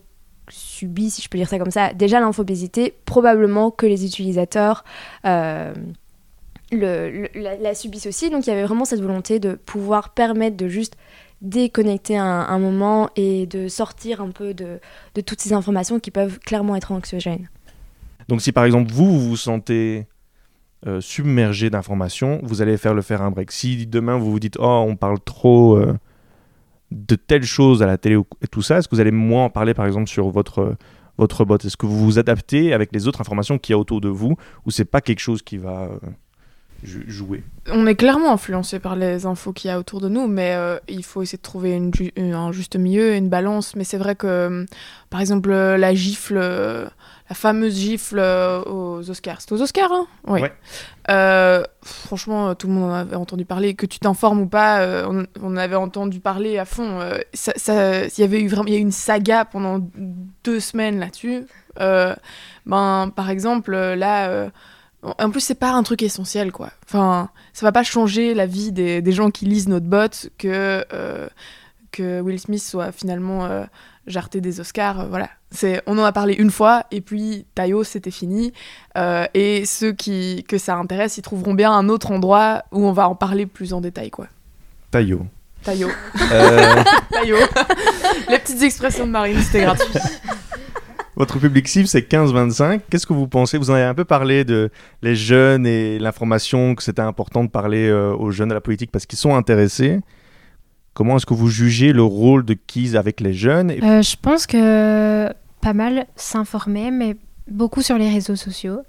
subit, 0.48 1.10
si 1.10 1.20
je 1.20 1.28
peux 1.28 1.38
dire 1.38 1.48
ça 1.48 1.58
comme 1.58 1.72
ça, 1.72 1.92
déjà 1.94 2.20
l'infobésité, 2.20 2.94
probablement 3.06 3.72
que 3.72 3.86
les 3.86 4.04
utilisateurs 4.04 4.84
le, 6.78 7.28
la, 7.34 7.74
subissent 7.74 8.06
aussi. 8.06 8.30
Donc 8.30 8.46
il 8.46 8.50
y 8.50 8.52
avait 8.52 8.64
vraiment 8.64 8.84
cette 8.84 9.00
volonté 9.00 9.38
de 9.40 9.54
pouvoir 9.54 10.14
permettre 10.14 10.56
de 10.56 10.68
juste 10.68 10.96
déconnecter 11.40 12.16
un, 12.16 12.58
moment 12.58 13.10
et 13.16 13.46
de 13.46 13.68
sortir 13.68 14.22
un 14.22 14.30
peu 14.30 14.54
de, 14.54 14.80
de, 15.14 15.20
toutes 15.20 15.40
ces 15.40 15.52
informations 15.52 16.00
qui 16.00 16.10
peuvent 16.10 16.38
clairement 16.40 16.74
être 16.74 16.92
anxiogènes. 16.92 17.50
Donc 18.28 18.40
si 18.40 18.52
par 18.52 18.64
exemple 18.64 18.90
vous, 18.90 19.10
vous 19.10 19.28
vous 19.28 19.36
sentez 19.36 20.06
euh, 20.86 21.00
submergé 21.00 21.70
d'informations, 21.70 22.40
vous 22.42 22.62
allez 22.62 22.76
faire 22.76 22.94
le 22.94 23.02
faire 23.02 23.22
un 23.22 23.30
break. 23.30 23.52
Si 23.52 23.86
demain 23.86 24.16
vous 24.16 24.30
vous 24.30 24.40
dites 24.40 24.56
oh 24.58 24.84
on 24.86 24.96
parle 24.96 25.18
trop 25.20 25.76
euh, 25.76 25.98
de 26.90 27.14
telles 27.14 27.44
choses 27.44 27.82
à 27.82 27.86
la 27.86 27.98
télé 27.98 28.18
et 28.42 28.46
tout 28.46 28.62
ça, 28.62 28.78
est-ce 28.78 28.88
que 28.88 28.94
vous 28.94 29.00
allez 29.00 29.10
moins 29.10 29.44
en 29.46 29.50
parler 29.50 29.74
par 29.74 29.86
exemple 29.86 30.08
sur 30.08 30.28
votre 30.30 30.76
votre 31.18 31.44
bot? 31.44 31.56
Est-ce 31.56 31.76
que 31.76 31.86
vous 31.86 32.04
vous 32.04 32.18
adaptez 32.18 32.72
avec 32.72 32.90
les 32.92 33.06
autres 33.08 33.20
informations 33.20 33.58
qu'il 33.58 33.72
y 33.72 33.76
a 33.76 33.78
autour 33.78 34.00
de 34.00 34.08
vous 34.08 34.36
ou 34.66 34.70
c'est 34.70 34.84
pas 34.84 35.00
quelque 35.00 35.20
chose 35.20 35.42
qui 35.42 35.58
va 35.58 35.84
euh, 35.84 35.98
jouer 36.84 37.42
On 37.70 37.86
est 37.86 37.94
clairement 37.94 38.32
influencé 38.32 38.78
par 38.78 38.96
les 38.96 39.26
infos 39.26 39.52
qu'il 39.52 39.68
y 39.68 39.70
a 39.70 39.78
autour 39.78 40.00
de 40.00 40.08
nous, 40.08 40.26
mais 40.26 40.54
euh, 40.54 40.78
il 40.88 41.04
faut 41.04 41.22
essayer 41.22 41.38
de 41.38 41.42
trouver 41.42 41.72
une, 41.72 41.92
un 42.34 42.52
juste 42.52 42.76
milieu, 42.76 43.14
une 43.14 43.28
balance. 43.28 43.74
Mais 43.76 43.84
c'est 43.84 43.96
vrai 43.96 44.14
que, 44.14 44.26
euh, 44.26 44.64
par 45.10 45.20
exemple, 45.20 45.50
euh, 45.50 45.76
la 45.76 45.94
gifle, 45.94 46.34
la 46.34 47.34
fameuse 47.34 47.76
gifle 47.76 48.18
aux 48.18 49.10
Oscars. 49.10 49.40
C'était 49.40 49.54
aux 49.54 49.62
Oscars, 49.62 49.92
hein? 49.92 50.06
Oui. 50.26 50.40
franchement, 51.82 52.54
tout 52.54 52.66
le 52.66 52.74
monde 52.74 52.90
en 52.90 52.94
avait 52.94 53.16
entendu 53.16 53.44
parler. 53.44 53.74
Que 53.74 53.86
tu 53.86 53.98
t'informes 53.98 54.42
ou 54.42 54.46
pas, 54.46 55.06
on, 55.08 55.24
on, 55.42 55.56
avait 55.56 55.76
entendu 55.76 56.20
parler 56.20 56.58
à 56.58 56.64
fond. 56.64 57.00
Il 57.32 57.38
ça, 57.38 58.06
y 58.06 58.22
avait 58.22 58.40
eu 58.40 58.48
vraiment 58.48 58.68
y 58.68 58.74
a 58.74 58.78
eu 58.78 58.80
une 58.80 58.92
saga 58.92 59.44
pendant 59.44 59.80
deux 60.44 60.60
semaines 60.60 60.98
là-dessus. 60.98 61.46
ben, 61.76 63.10
par 63.14 63.30
exemple, 63.30 63.72
là 63.72 64.50
en 65.18 65.30
plus, 65.30 65.40
c'est 65.40 65.54
pas 65.54 65.72
un 65.72 65.82
truc 65.82 66.02
essentiel, 66.02 66.52
quoi. 66.52 66.70
Enfin, 66.86 67.30
ça 67.52 67.66
va 67.66 67.72
pas 67.72 67.82
changer 67.82 68.34
la 68.34 68.46
vie 68.46 68.72
des, 68.72 69.02
des 69.02 69.12
gens 69.12 69.30
qui 69.30 69.44
lisent 69.44 69.68
notre 69.68 69.86
bot 69.86 70.28
que, 70.38 70.84
euh, 70.92 71.28
que 71.92 72.20
Will 72.20 72.40
Smith 72.40 72.62
soit 72.62 72.92
finalement 72.92 73.44
euh, 73.44 73.64
jarté 74.06 74.40
des 74.40 74.60
Oscars. 74.60 75.00
Euh, 75.00 75.06
voilà. 75.08 75.28
C'est, 75.50 75.82
on 75.86 75.98
en 75.98 76.04
a 76.04 76.12
parlé 76.12 76.34
une 76.34 76.50
fois, 76.50 76.84
et 76.90 77.00
puis 77.00 77.46
Tayo, 77.54 77.84
c'était 77.84 78.10
fini. 78.10 78.52
et 79.34 79.64
ceux 79.66 79.92
qui, 79.92 80.44
que 80.48 80.58
ça 80.58 80.74
intéresse, 80.76 81.16
ils 81.18 81.22
trouveront 81.22 81.54
bien 81.54 81.70
un 81.72 81.88
autre 81.88 82.10
endroit 82.10 82.64
où 82.72 82.84
on 82.84 82.92
va 82.92 83.08
en 83.08 83.14
parler 83.14 83.46
plus 83.46 83.72
en 83.72 83.80
détail, 83.80 84.10
quoi. 84.10 84.26
Tayo. 84.90 85.26
Tayo. 85.62 85.88
Tayo. 87.10 87.36
Les 88.28 88.38
petites 88.38 88.62
expressions 88.62 89.06
de 89.06 89.12
Marine, 89.12 89.40
c'était 89.40 89.62
gratuit. 89.62 89.94
Votre 91.16 91.38
public 91.38 91.68
cible, 91.68 91.86
c'est 91.86 92.00
15-25. 92.00 92.80
Qu'est-ce 92.90 93.06
que 93.06 93.12
vous 93.12 93.28
pensez? 93.28 93.56
Vous 93.56 93.70
en 93.70 93.74
avez 93.74 93.84
un 93.84 93.94
peu 93.94 94.04
parlé 94.04 94.44
de 94.44 94.70
les 95.02 95.14
jeunes 95.14 95.64
et 95.66 95.98
l'information, 96.00 96.74
que 96.74 96.82
c'était 96.82 97.02
important 97.02 97.44
de 97.44 97.50
parler 97.50 97.88
euh, 97.88 98.14
aux 98.14 98.32
jeunes 98.32 98.50
à 98.50 98.54
la 98.54 98.60
politique 98.60 98.90
parce 98.90 99.06
qu'ils 99.06 99.18
sont 99.18 99.36
intéressés. 99.36 100.00
Comment 100.92 101.16
est-ce 101.16 101.26
que 101.26 101.34
vous 101.34 101.48
jugez 101.48 101.92
le 101.92 102.02
rôle 102.02 102.44
de 102.44 102.54
Keys 102.54 102.96
avec 102.96 103.20
les 103.20 103.32
jeunes 103.32 103.70
euh, 103.70 104.02
Je 104.02 104.16
pense 104.20 104.46
que 104.46 105.28
pas 105.60 105.72
mal 105.72 106.06
s'informer, 106.16 106.90
mais 106.90 107.16
beaucoup 107.48 107.82
sur 107.82 107.96
les 107.96 108.10
réseaux 108.10 108.36
sociaux. 108.36 108.80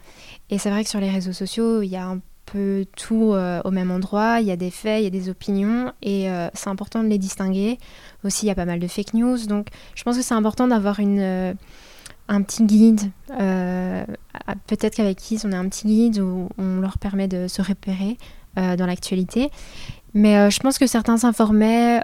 Et 0.50 0.58
c'est 0.58 0.72
vrai 0.72 0.84
que 0.84 0.90
sur 0.90 1.00
les 1.00 1.10
réseaux 1.10 1.34
sociaux, 1.34 1.84
il 1.84 1.90
y 1.90 1.96
a 1.96 2.06
un 2.06 2.20
peu 2.46 2.86
tout 2.98 3.34
euh, 3.34 3.62
au 3.66 3.72
même 3.72 3.92
endroit. 3.92 4.40
Il 4.42 4.48
y 4.48 4.52
a 4.52 4.56
des 4.56 4.72
faits, 4.72 5.02
il 5.02 5.04
y 5.04 5.08
a 5.08 5.12
des 5.12 5.30
opinions, 5.30 5.94
et 6.02 6.28
c'est 6.56 6.70
important 6.70 7.04
de 7.04 7.08
les 7.08 7.20
distinguer. 7.20 7.78
Aussi, 8.24 8.48
il 8.48 8.50
y 8.50 8.52
a 8.52 8.56
pas 8.56 8.66
mal 8.66 8.80
de 8.80 8.88
fake 8.88 9.14
news. 9.14 9.46
Donc, 9.48 9.68
je 9.94 10.02
pense 10.04 10.18
que 10.18 10.24
c'est 10.24 10.34
important 10.34 10.68
d'avoir 10.68 11.00
une 11.00 11.56
un 12.28 12.42
petit 12.42 12.64
guide. 12.64 13.02
Euh, 13.40 14.04
peut-être 14.68 14.96
qu'avec 14.96 15.18
Kiss, 15.18 15.46
on 15.46 15.52
a 15.52 15.58
un 15.58 15.68
petit 15.70 15.88
guide 15.88 16.20
où 16.20 16.50
on 16.58 16.80
leur 16.80 16.98
permet 16.98 17.28
de 17.28 17.48
se 17.48 17.62
repérer 17.62 18.18
euh, 18.58 18.76
dans 18.76 18.86
l'actualité. 18.86 19.52
Mais 20.14 20.38
euh, 20.38 20.50
je 20.50 20.60
pense 20.60 20.78
que 20.78 20.88
certains 20.88 21.18
s'informaient 21.18 22.02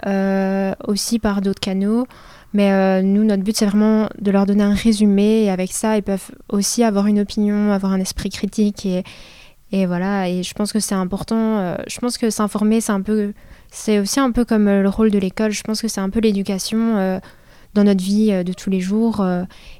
aussi 0.86 1.18
par 1.18 1.40
d'autres 1.40 1.60
canaux. 1.60 2.06
Mais 2.54 3.02
nous, 3.02 3.24
notre 3.24 3.42
but, 3.42 3.56
c'est 3.56 3.64
vraiment 3.64 4.10
de 4.20 4.30
leur 4.30 4.44
donner 4.44 4.62
un 4.62 4.74
résumé. 4.74 5.44
Et 5.44 5.50
avec 5.50 5.72
ça, 5.72 5.96
ils 5.96 6.02
peuvent 6.02 6.30
aussi 6.50 6.84
avoir 6.84 7.06
une 7.06 7.20
opinion, 7.20 7.72
avoir 7.72 7.92
un 7.92 8.00
esprit 8.00 8.28
critique. 8.28 8.84
Et, 8.84 9.04
et 9.72 9.86
voilà. 9.86 10.28
Et 10.28 10.42
je 10.42 10.52
pense 10.52 10.70
que 10.70 10.78
c'est 10.78 10.94
important. 10.94 11.76
je 11.88 11.98
pense 11.98 12.18
que 12.18 12.28
s'informer, 12.28 12.82
c'est 12.82 12.92
un 12.92 13.00
peu. 13.00 13.32
C'est 13.70 13.98
aussi 14.00 14.20
un 14.20 14.32
peu 14.32 14.44
comme 14.44 14.66
le 14.66 14.88
rôle 14.90 15.10
de 15.10 15.18
l'école. 15.18 15.52
Je 15.52 15.62
pense 15.62 15.80
que 15.80 15.88
c'est 15.88 16.02
un 16.02 16.10
peu 16.10 16.20
l'éducation 16.20 17.20
dans 17.74 17.84
notre 17.84 18.02
vie 18.02 18.30
de 18.44 18.52
tous 18.52 18.70
les 18.70 18.80
jours. 18.80 19.24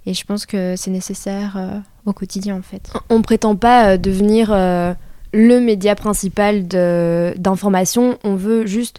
et 0.06 0.14
je 0.14 0.24
pense 0.24 0.46
que 0.46 0.76
c'est 0.76 0.90
nécessaire 0.90 1.82
au 2.06 2.12
quotidien 2.12 2.56
en 2.56 2.62
fait. 2.62 2.92
On 3.10 3.18
ne 3.18 3.22
prétend 3.22 3.56
pas 3.56 3.98
devenir 3.98 4.50
le 5.34 5.60
média 5.60 5.94
principal 5.94 6.66
d'information, 6.66 8.18
on 8.24 8.34
veut 8.34 8.66
juste 8.66 8.98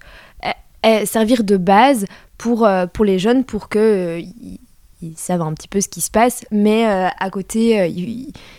servir 1.05 1.43
de 1.43 1.57
base 1.57 2.05
pour, 2.37 2.67
pour 2.93 3.05
les 3.05 3.19
jeunes 3.19 3.43
pour 3.43 3.69
que 3.69 4.21
ils 5.01 5.17
savent 5.17 5.41
un 5.41 5.53
petit 5.53 5.67
peu 5.67 5.81
ce 5.81 5.89
qui 5.89 6.01
se 6.01 6.11
passe, 6.11 6.45
mais 6.51 6.85
à 6.85 7.29
côté, 7.29 7.91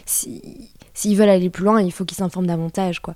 s'ils 0.04 1.16
veulent 1.16 1.28
aller 1.28 1.50
plus 1.50 1.64
loin, 1.64 1.80
il 1.80 1.92
faut 1.92 2.04
qu'ils 2.04 2.18
s'informent 2.18 2.46
davantage. 2.46 3.00
quoi. 3.00 3.14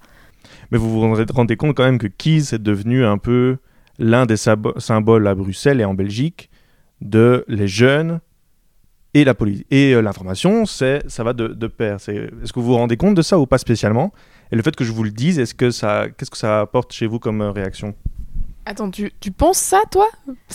Mais 0.71 0.79
vous 0.79 0.91
vous 0.91 1.01
rendez 1.33 1.57
compte 1.57 1.77
quand 1.77 1.85
même 1.85 1.99
que 1.99 2.07
Keys 2.07 2.55
est 2.55 2.59
devenu 2.59 3.05
un 3.05 3.19
peu 3.19 3.59
l'un 3.99 4.27
des 4.27 4.37
symboles 4.37 5.27
à 5.27 5.35
Bruxelles 5.35 5.81
et 5.81 5.85
en 5.85 5.95
Belgique 5.95 6.48
de 7.01 7.45
les 7.49 7.69
jeunes 7.69 8.21
et 9.15 9.25
la 9.25 9.35
et 9.71 9.95
euh, 9.95 10.03
l'information, 10.03 10.67
c'est 10.67 11.03
ça 11.09 11.25
va 11.25 11.33
de, 11.33 11.49
de 11.49 11.67
pair. 11.67 11.97
Est-ce 11.97 12.53
que 12.53 12.61
vous 12.61 12.67
vous 12.67 12.77
rendez 12.77 12.97
compte 12.97 13.15
de 13.15 13.23
ça 13.23 13.39
ou 13.39 13.47
pas 13.47 13.59
spécialement? 13.59 14.13
Et 14.53 14.57
le 14.57 14.63
fait 14.63 14.75
que 14.77 14.85
je 14.85 14.93
vous 14.93 15.05
le 15.05 15.11
dise, 15.11 15.39
est-ce 15.39 15.55
que 15.55 15.71
ça, 15.71 16.07
qu'est-ce 16.17 16.31
que 16.31 16.37
ça 16.37 16.61
apporte 16.61 16.93
chez 16.93 17.07
vous 17.07 17.19
comme 17.19 17.41
euh, 17.41 17.51
réaction? 17.51 17.95
Attends, 18.65 18.91
tu, 18.91 19.11
tu, 19.21 19.31
penses 19.31 19.59
ça, 19.59 19.81
toi? 19.91 20.07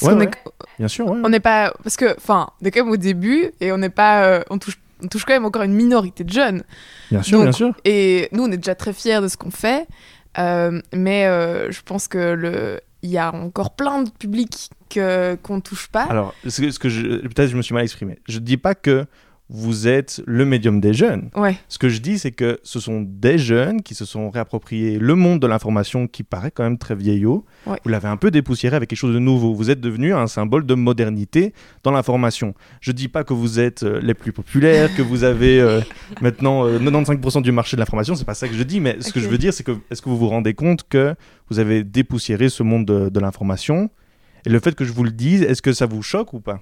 Ouais, 0.03 0.29
Bien 0.77 0.87
sûr, 0.87 1.07
On 1.07 1.29
n'est 1.29 1.39
pas... 1.39 1.73
Parce 1.83 1.97
que, 1.97 2.15
enfin, 2.15 2.47
on 2.61 2.65
est 2.65 2.71
quand 2.71 2.83
même 2.83 2.93
au 2.93 2.97
début, 2.97 3.51
et 3.59 3.71
on 3.71 3.77
n'est 3.79 3.89
pas... 3.89 4.25
Euh, 4.25 4.43
on 4.49 4.57
touche 4.59 4.79
on 5.03 5.07
touche 5.07 5.25
quand 5.25 5.33
même 5.33 5.43
encore 5.43 5.63
une 5.63 5.73
minorité 5.73 6.23
de 6.23 6.31
jeunes. 6.31 6.63
Bien 7.11 7.21
sûr, 7.21 7.41
bien 7.41 7.51
sûr. 7.51 7.73
Et 7.83 8.29
nous, 8.31 8.43
on 8.43 8.51
est 8.51 8.57
déjà 8.57 8.73
très 8.73 8.93
fiers 8.93 9.19
de 9.19 9.27
ce 9.27 9.35
qu'on 9.35 9.51
fait, 9.51 9.85
mais 10.37 11.25
je 11.25 11.81
pense 11.81 12.07
que 12.07 12.17
le, 12.17 12.79
il 13.03 13.09
y 13.09 13.17
a 13.17 13.33
encore 13.33 13.75
plein 13.75 14.01
de 14.01 14.09
publics 14.09 14.69
que 14.89 15.35
qu'on 15.43 15.61
touche 15.61 15.87
pas. 15.87 16.03
Alors, 16.03 16.33
ce 16.47 16.79
que, 16.79 16.89
je, 16.89 17.27
peut-être 17.27 17.49
je 17.49 17.57
me 17.57 17.61
suis 17.61 17.73
mal 17.73 17.83
exprimé. 17.83 18.19
Je 18.27 18.39
dis 18.39 18.57
pas 18.57 18.73
que 18.73 19.05
vous 19.53 19.87
êtes 19.87 20.21
le 20.25 20.45
médium 20.45 20.81
des 20.81 20.93
jeunes. 20.93 21.29
Ouais. 21.35 21.55
Ce 21.69 21.77
que 21.77 21.87
je 21.87 21.99
dis, 21.99 22.17
c'est 22.17 22.31
que 22.31 22.59
ce 22.63 22.79
sont 22.79 23.01
des 23.07 23.37
jeunes 23.37 23.83
qui 23.83 23.93
se 23.93 24.03
sont 24.03 24.31
réappropriés 24.31 24.97
le 24.97 25.13
monde 25.13 25.39
de 25.39 25.45
l'information 25.45 26.07
qui 26.07 26.23
paraît 26.23 26.49
quand 26.49 26.63
même 26.63 26.79
très 26.79 26.95
vieillot. 26.95 27.45
Vous 27.67 27.89
l'avez 27.89 28.07
un 28.07 28.17
peu 28.17 28.31
dépoussiéré 28.31 28.75
avec 28.75 28.89
quelque 28.89 28.97
chose 28.97 29.13
de 29.13 29.19
nouveau. 29.19 29.53
Vous 29.53 29.69
êtes 29.69 29.79
devenu 29.79 30.11
un 30.11 30.25
symbole 30.25 30.65
de 30.65 30.73
modernité 30.73 31.53
dans 31.83 31.91
l'information. 31.91 32.55
Je 32.81 32.91
dis 32.91 33.07
pas 33.07 33.23
que 33.23 33.33
vous 33.33 33.59
êtes 33.59 33.83
euh, 33.83 33.99
les 34.01 34.15
plus 34.15 34.31
populaires, 34.31 34.93
que 34.95 35.03
vous 35.03 35.23
avez 35.23 35.61
euh, 35.61 35.81
maintenant 36.21 36.67
95% 36.67 37.37
euh, 37.37 37.41
du 37.41 37.51
marché 37.51 37.77
de 37.77 37.79
l'information. 37.79 38.15
C'est 38.15 38.25
pas 38.25 38.33
ça 38.33 38.47
que 38.47 38.55
je 38.55 38.63
dis, 38.63 38.79
mais 38.79 38.97
ce 39.01 39.13
que 39.13 39.19
je 39.19 39.27
veux 39.27 39.37
dire, 39.37 39.53
c'est 39.53 39.63
que 39.63 39.73
est-ce 39.91 40.01
que 40.01 40.09
vous 40.09 40.17
vous 40.17 40.29
rendez 40.29 40.55
compte 40.55 40.87
que 40.89 41.13
vous 41.51 41.59
avez 41.59 41.83
dépoussiéré 41.83 42.49
ce 42.49 42.63
monde 42.63 42.85
de, 42.85 43.09
de 43.09 43.19
l'information? 43.19 43.91
Et 44.47 44.49
le 44.49 44.59
fait 44.59 44.73
que 44.73 44.83
je 44.83 44.91
vous 44.91 45.03
le 45.03 45.11
dise, 45.11 45.43
est-ce 45.43 45.61
que 45.61 45.73
ça 45.73 45.85
vous 45.85 46.01
choque 46.01 46.33
ou 46.33 46.39
pas? 46.39 46.59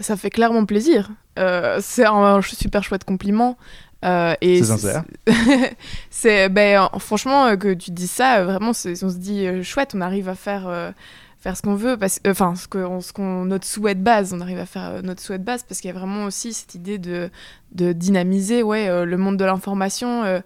Ça 0.00 0.16
fait 0.16 0.30
clairement 0.30 0.64
plaisir. 0.64 1.10
Euh, 1.38 1.78
c'est 1.82 2.04
un, 2.04 2.40
super 2.42 2.82
chouette 2.82 3.04
compliment. 3.04 3.56
Euh, 4.04 4.34
c'est 4.42 4.64
sincère. 4.64 5.04
c'est 6.10 6.48
ben, 6.48 6.88
franchement 6.98 7.46
euh, 7.46 7.56
que 7.56 7.74
tu 7.74 7.90
dis 7.90 8.06
ça, 8.06 8.44
vraiment, 8.44 8.70
on 8.70 8.72
se 8.72 9.18
dit 9.18 9.62
chouette, 9.62 9.92
on 9.94 10.00
arrive 10.00 10.28
à 10.28 10.34
faire 10.34 10.94
faire 11.38 11.56
ce 11.56 11.62
qu'on 11.62 11.74
veut, 11.74 11.98
enfin 12.26 12.54
ce 12.54 12.68
qu'on, 12.68 13.00
ce 13.00 13.14
qu'on 13.14 13.46
notre 13.46 13.66
souhait 13.66 13.94
de 13.94 14.02
base, 14.02 14.34
on 14.34 14.40
arrive 14.42 14.58
à 14.58 14.66
faire 14.66 15.02
notre 15.02 15.22
souhait 15.22 15.38
de 15.38 15.44
base 15.44 15.62
parce 15.62 15.80
qu'il 15.80 15.88
y 15.88 15.94
a 15.94 15.98
vraiment 15.98 16.24
aussi 16.24 16.52
cette 16.52 16.74
idée 16.74 16.98
de, 16.98 17.30
de 17.72 17.92
dynamiser 17.92 18.62
ouais 18.62 19.06
le 19.06 19.16
monde 19.16 19.38
de 19.38 19.44
l'information 19.46 20.42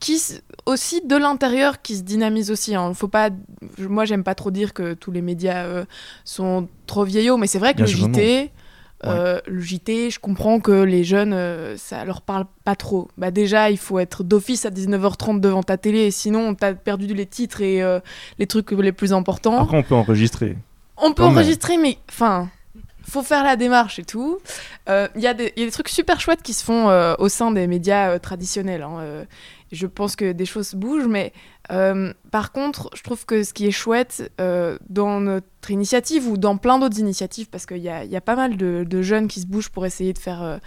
qui 0.00 0.20
aussi 0.66 1.02
de 1.04 1.14
l'intérieur 1.14 1.82
qui 1.82 1.96
se 1.96 2.02
dynamise 2.02 2.50
aussi. 2.50 2.74
Hein. 2.74 2.94
Faut 2.94 3.06
pas, 3.06 3.30
moi 3.78 4.04
j'aime 4.06 4.24
pas 4.24 4.34
trop 4.34 4.50
dire 4.50 4.74
que 4.74 4.94
tous 4.94 5.12
les 5.12 5.22
médias 5.22 5.84
sont 6.24 6.68
trop 6.86 7.04
vieillots, 7.04 7.36
mais 7.36 7.46
c'est 7.46 7.60
vrai 7.60 7.74
que 7.74 7.82
le 7.82 7.86
JT, 7.86 8.50
euh, 9.04 9.40
le 9.46 9.60
JT, 9.60 10.10
je 10.10 10.18
comprends 10.18 10.58
que 10.60 10.72
les 10.72 11.04
jeunes, 11.04 11.32
euh, 11.32 11.76
ça 11.76 12.04
leur 12.04 12.20
parle 12.20 12.46
pas 12.64 12.74
trop. 12.74 13.08
Bah 13.16 13.30
déjà, 13.30 13.70
il 13.70 13.78
faut 13.78 13.98
être 13.98 14.24
d'office 14.24 14.66
à 14.66 14.70
19h30 14.70 15.40
devant 15.40 15.62
ta 15.62 15.76
télé, 15.76 16.10
sinon 16.10 16.54
t'as 16.54 16.74
perdu 16.74 17.06
les 17.06 17.26
titres 17.26 17.62
et 17.62 17.82
euh, 17.82 18.00
les 18.38 18.46
trucs 18.46 18.72
les 18.72 18.92
plus 18.92 19.12
importants. 19.12 19.62
Après, 19.62 19.76
on 19.76 19.82
peut 19.82 19.94
enregistrer. 19.94 20.56
On 20.96 21.12
peut 21.12 21.22
enregistrer, 21.22 21.78
mais 21.78 21.98
enfin, 22.08 22.48
faut 23.08 23.22
faire 23.22 23.44
la 23.44 23.56
démarche 23.56 23.98
et 23.98 24.04
tout. 24.04 24.38
Il 24.88 25.20
y, 25.20 25.26
a 25.26 25.34
des 25.34 25.70
trucs 25.70 25.88
super 25.88 26.20
chouettes 26.20 26.42
qui 26.42 26.54
se 26.54 26.64
font 26.64 26.88
au 27.18 27.28
sein 27.28 27.50
des 27.50 27.66
médias 27.66 28.18
traditionnels. 28.18 28.82
Hein, 28.82 29.24
je 29.72 29.86
pense 29.86 30.16
que 30.16 30.32
des 30.32 30.46
choses 30.46 30.74
bougent, 30.74 31.08
mais 31.08 31.32
euh, 31.70 32.12
par 32.30 32.52
contre, 32.52 32.90
je 32.94 33.02
trouve 33.02 33.26
que 33.26 33.42
ce 33.42 33.52
qui 33.52 33.66
est 33.66 33.70
chouette 33.70 34.32
euh, 34.40 34.78
dans 34.88 35.20
notre 35.20 35.70
initiative 35.70 36.26
ou 36.26 36.38
dans 36.38 36.56
plein 36.56 36.78
d'autres 36.78 36.98
initiatives, 36.98 37.48
parce 37.50 37.66
qu'il 37.66 37.78
y, 37.78 37.88
a, 37.90 38.20
pas 38.20 38.36
mal 38.36 38.56
de, 38.56 39.02
jeunes 39.02 39.28
qui 39.28 39.40
se 39.40 39.46
bougent 39.46 39.68
pour 39.68 39.84
essayer 39.84 40.12
de 40.12 40.18
faire 40.18 40.42
euh, 40.42 40.58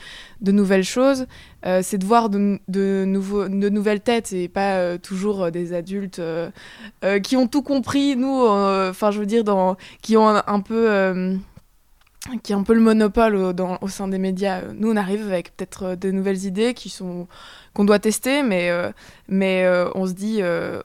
de 0.42 0.52
nouvelles 0.52 0.84
choses, 0.84 1.26
c'est 1.64 1.98
de 1.98 2.06
voir 2.06 2.30
de, 2.30 2.60
nouvelles 3.06 4.02
têtes 4.02 4.34
et 4.34 4.48
pas 4.48 4.98
toujours 4.98 5.52
des 5.52 5.74
adultes 5.74 6.22
qui 7.24 7.38
ont 7.38 7.48
tout 7.48 7.62
compris, 7.62 8.16
nous, 8.16 8.48
enfin 8.48 9.12
je 9.12 9.20
veux 9.20 9.28
dire, 9.28 9.44
qui 10.02 10.18
ont 10.18 10.28
un, 10.28 10.60
peu 10.60 11.38
qui 12.44 12.52
est 12.52 12.56
un 12.56 12.64
peu 12.64 12.74
le 12.74 12.82
monopole 12.82 13.36
au, 13.36 13.88
sein 13.88 14.08
des 14.08 14.20
médias. 14.20 14.62
Nous, 14.74 14.92
on 14.92 14.96
arrive 14.96 15.24
avec 15.28 15.56
peut-être 15.56 15.96
de 15.96 16.12
nouvelles 16.12 16.46
idées 16.46 16.74
qui 16.74 16.90
sont 16.90 17.28
qu'on 17.74 17.86
doit 17.86 18.00
tester, 18.00 18.44
mais, 18.44 18.70
euh, 18.70 18.92
mais 19.28 19.64
euh, 19.64 19.90
on 19.96 20.06
se 20.06 20.14
dit, 20.14 20.40
euh, 20.42 20.82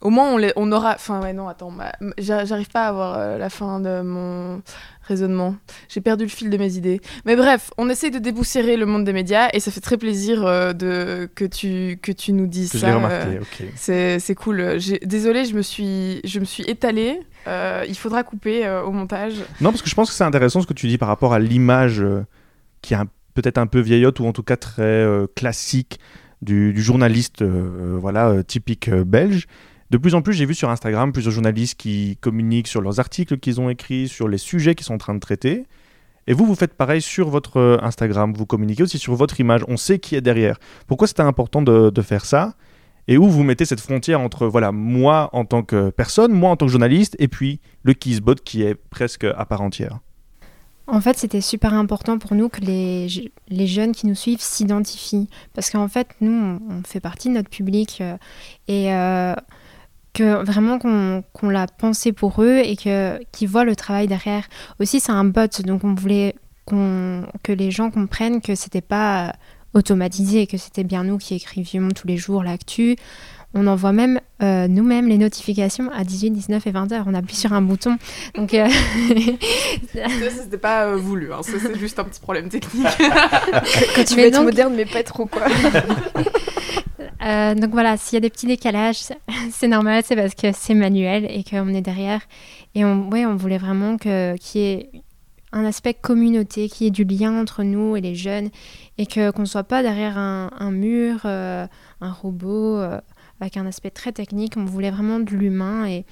au, 0.00 0.10
moins 0.10 0.32
on, 0.32 0.36
les, 0.36 0.52
on 0.56 0.70
aura... 0.72 0.94
Enfin, 0.94 1.20
ouais, 1.20 1.32
non, 1.32 1.48
attends, 1.48 1.72
j'arrive 2.18 2.68
pas 2.68 2.86
à 2.86 2.88
avoir 2.88 3.38
la 3.38 3.50
fin 3.50 3.80
de 3.80 4.02
mon 4.02 4.62
raisonnement. 5.02 5.56
J'ai 5.88 6.00
perdu 6.00 6.24
le 6.24 6.30
fil 6.30 6.50
de 6.50 6.56
mes 6.56 6.76
idées. 6.76 7.00
Mais 7.24 7.36
bref, 7.36 7.70
on 7.78 7.88
essaye 7.88 8.10
de 8.10 8.18
déboussiérer 8.18 8.76
le 8.76 8.86
monde 8.86 9.04
des 9.04 9.12
médias 9.12 9.48
et 9.52 9.60
ça 9.60 9.70
fait 9.70 9.80
très 9.80 9.96
plaisir 9.96 10.42
de, 10.74 11.28
que, 11.34 11.44
tu, 11.44 11.98
que 12.00 12.12
tu 12.12 12.32
nous 12.32 12.46
dises 12.46 12.72
ça. 12.72 12.94
remarqué, 12.94 13.40
C'est 13.76 14.34
cool. 14.36 14.78
Désolée, 15.02 15.44
je 15.44 15.54
me 15.54 15.62
suis, 15.62 16.20
je 16.24 16.40
me 16.40 16.44
suis 16.44 16.64
étalée. 16.64 17.20
il 17.46 17.96
faudra 17.96 18.22
couper 18.22 18.68
au 18.84 18.92
montage. 18.92 19.34
Non, 19.60 19.70
parce 19.70 19.82
que 19.82 19.90
je 19.90 19.94
pense 19.94 20.10
que 20.10 20.14
c'est 20.14 20.24
intéressant 20.24 20.60
ce 20.60 20.66
que 20.66 20.74
tu 20.74 20.86
dis 20.86 20.98
par 20.98 21.08
rapport 21.08 21.32
à 21.32 21.38
l'image 21.38 22.04
qui 22.82 22.94
est 22.94 22.98
peut-être 23.34 23.58
un 23.58 23.66
peu 23.66 23.80
vieillotte 23.80 24.20
ou 24.20 24.26
en 24.26 24.32
tout 24.32 24.42
cas 24.42 24.56
très 24.56 24.82
euh, 24.82 25.26
classique 25.34 25.98
du, 26.42 26.80
journaliste 26.80 27.42
euh, 27.42 27.98
voilà, 28.00 28.28
euh, 28.28 28.42
typique 28.42 28.90
belge. 28.90 29.46
De 29.90 29.98
plus 29.98 30.14
en 30.14 30.22
plus, 30.22 30.34
j'ai 30.34 30.46
vu 30.46 30.54
sur 30.54 30.70
Instagram 30.70 31.12
plusieurs 31.12 31.32
journalistes 31.32 31.78
qui 31.78 32.16
communiquent 32.20 32.68
sur 32.68 32.80
leurs 32.80 33.00
articles 33.00 33.38
qu'ils 33.38 33.60
ont 33.60 33.68
écrits, 33.68 34.08
sur 34.08 34.28
les 34.28 34.38
sujets 34.38 34.76
qu'ils 34.76 34.86
sont 34.86 34.94
en 34.94 34.98
train 34.98 35.14
de 35.14 35.20
traiter. 35.20 35.66
Et 36.28 36.32
vous, 36.32 36.46
vous 36.46 36.54
faites 36.54 36.74
pareil 36.74 37.02
sur 37.02 37.28
votre 37.28 37.80
Instagram, 37.82 38.32
vous 38.32 38.46
communiquez 38.46 38.84
aussi 38.84 38.98
sur 38.98 39.16
votre 39.16 39.40
image, 39.40 39.62
on 39.66 39.76
sait 39.76 39.98
qui 39.98 40.14
est 40.14 40.20
derrière. 40.20 40.58
Pourquoi 40.86 41.08
c'était 41.08 41.22
important 41.22 41.60
de, 41.60 41.90
de, 41.90 42.02
faire 42.02 42.24
ça? 42.24 42.54
Et 43.08 43.18
où 43.18 43.28
vous 43.28 43.42
mettez 43.42 43.64
cette 43.64 43.80
frontière 43.80 44.20
entre 44.20 44.46
voilà 44.46 44.70
moi 44.70 45.28
en 45.32 45.44
tant 45.44 45.64
que 45.64 45.90
personne, 45.90 46.32
moi 46.32 46.50
en 46.50 46.56
tant 46.56 46.66
que 46.66 46.72
journaliste, 46.72 47.16
et 47.18 47.26
puis 47.26 47.58
le 47.82 47.94
Kissbot 47.94 48.36
qui 48.36 48.62
est 48.62 48.76
presque 48.76 49.24
à 49.24 49.44
part 49.44 49.62
entière? 49.62 49.98
En 50.86 51.00
fait, 51.00 51.16
c'était 51.16 51.40
super 51.40 51.72
important 51.74 52.18
pour 52.18 52.34
nous 52.34 52.48
que 52.48 52.60
les, 52.60 53.32
les 53.48 53.66
jeunes 53.66 53.92
qui 53.92 54.06
nous 54.06 54.16
suivent 54.16 54.40
s'identifient. 54.40 55.28
Parce 55.54 55.70
qu'en 55.70 55.86
fait, 55.86 56.08
nous, 56.20 56.60
on, 56.68 56.82
fait 56.82 57.00
partie 57.00 57.28
de 57.28 57.34
notre 57.34 57.48
public 57.48 57.98
euh, 58.00 58.16
et 58.66 58.92
euh, 58.92 59.34
que 60.12 60.44
vraiment 60.44 60.78
qu'on 60.78 61.48
l'a 61.48 61.66
pensé 61.66 62.12
pour 62.12 62.42
eux 62.42 62.58
et 62.64 62.76
qu'ils 62.76 63.48
voient 63.48 63.64
le 63.64 63.76
travail 63.76 64.06
derrière. 64.06 64.48
Aussi, 64.78 65.00
c'est 65.00 65.12
un 65.12 65.24
bot, 65.24 65.62
donc 65.64 65.84
on 65.84 65.94
voulait 65.94 66.34
que 66.66 67.52
les 67.52 67.70
gens 67.70 67.90
comprennent 67.90 68.40
que 68.40 68.54
c'était 68.54 68.80
pas 68.80 69.32
automatisé, 69.74 70.46
que 70.46 70.56
c'était 70.56 70.84
bien 70.84 71.04
nous 71.04 71.18
qui 71.18 71.34
écrivions 71.34 71.88
tous 71.88 72.06
les 72.06 72.16
jours 72.16 72.42
l'actu. 72.42 72.96
On 73.52 73.66
envoie 73.66 73.90
même 73.90 74.20
euh, 74.44 74.68
nous-mêmes 74.68 75.08
les 75.08 75.18
notifications 75.18 75.90
à 75.92 76.04
18, 76.04 76.30
19 76.30 76.66
et 76.68 76.70
20 76.70 76.92
heures. 76.92 77.04
On 77.08 77.14
appuie 77.14 77.34
sur 77.34 77.52
un 77.52 77.62
bouton. 77.62 77.98
Donc, 78.36 78.54
euh... 78.54 78.68
ça, 79.92 80.30
c'était 80.42 80.58
pas 80.58 80.86
euh, 80.86 80.96
voulu. 80.96 81.32
Hein. 81.32 81.40
c'est 81.42 81.76
juste 81.76 81.98
un 81.98 82.04
petit 82.04 82.20
problème 82.20 82.48
technique. 82.48 82.86
Quand 83.96 84.04
tu 84.04 84.14
veux 84.14 84.26
être 84.26 84.42
moderne, 84.42 84.74
mais 84.76 84.86
pas 84.86 85.02
trop, 85.02 85.26
quoi. 85.26 85.42
Euh, 87.22 87.54
donc 87.54 87.70
voilà, 87.70 87.96
s'il 87.96 88.14
y 88.14 88.16
a 88.16 88.20
des 88.20 88.30
petits 88.30 88.46
décalages, 88.46 89.02
c'est 89.50 89.68
normal, 89.68 90.02
c'est 90.04 90.16
parce 90.16 90.34
que 90.34 90.52
c'est 90.52 90.74
manuel 90.74 91.26
et 91.28 91.44
qu'on 91.44 91.74
est 91.74 91.82
derrière. 91.82 92.22
Et 92.74 92.84
on, 92.84 93.08
ouais, 93.10 93.26
on 93.26 93.36
voulait 93.36 93.58
vraiment 93.58 93.96
qu'il 93.96 94.10
y 94.54 94.58
ait 94.58 94.90
un 95.52 95.64
aspect 95.64 95.94
communauté, 95.94 96.68
qu'il 96.68 96.84
y 96.84 96.88
ait 96.88 96.92
du 96.92 97.04
lien 97.04 97.40
entre 97.40 97.64
nous 97.64 97.96
et 97.96 98.00
les 98.00 98.14
jeunes 98.14 98.50
et 98.98 99.06
que 99.06 99.30
qu'on 99.32 99.42
ne 99.42 99.46
soit 99.46 99.64
pas 99.64 99.82
derrière 99.82 100.16
un, 100.16 100.70
mur, 100.70 101.26
un 101.26 101.68
robot 102.00 102.80
avec 103.40 103.56
un 103.56 103.66
aspect 103.66 103.90
très 103.90 104.12
technique. 104.12 104.56
On 104.56 104.64
voulait 104.64 104.92
vraiment 104.92 105.18
de 105.18 105.30
l'humain 105.30 105.86
et, 105.86 106.04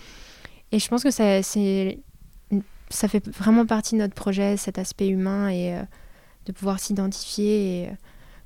et 0.72 0.80
je 0.80 0.88
pense 0.88 1.04
que 1.04 1.12
ça, 1.12 1.40
ça 2.90 3.08
fait 3.08 3.26
vraiment 3.28 3.66
partie 3.66 3.94
de 3.94 4.00
notre 4.00 4.14
projet, 4.14 4.56
cet 4.56 4.78
aspect 4.78 5.08
humain 5.08 5.48
et 5.48 5.74
euh, 5.74 5.82
de 6.46 6.52
pouvoir 6.52 6.78
s'identifier 6.78 7.88
euh, 7.88 7.94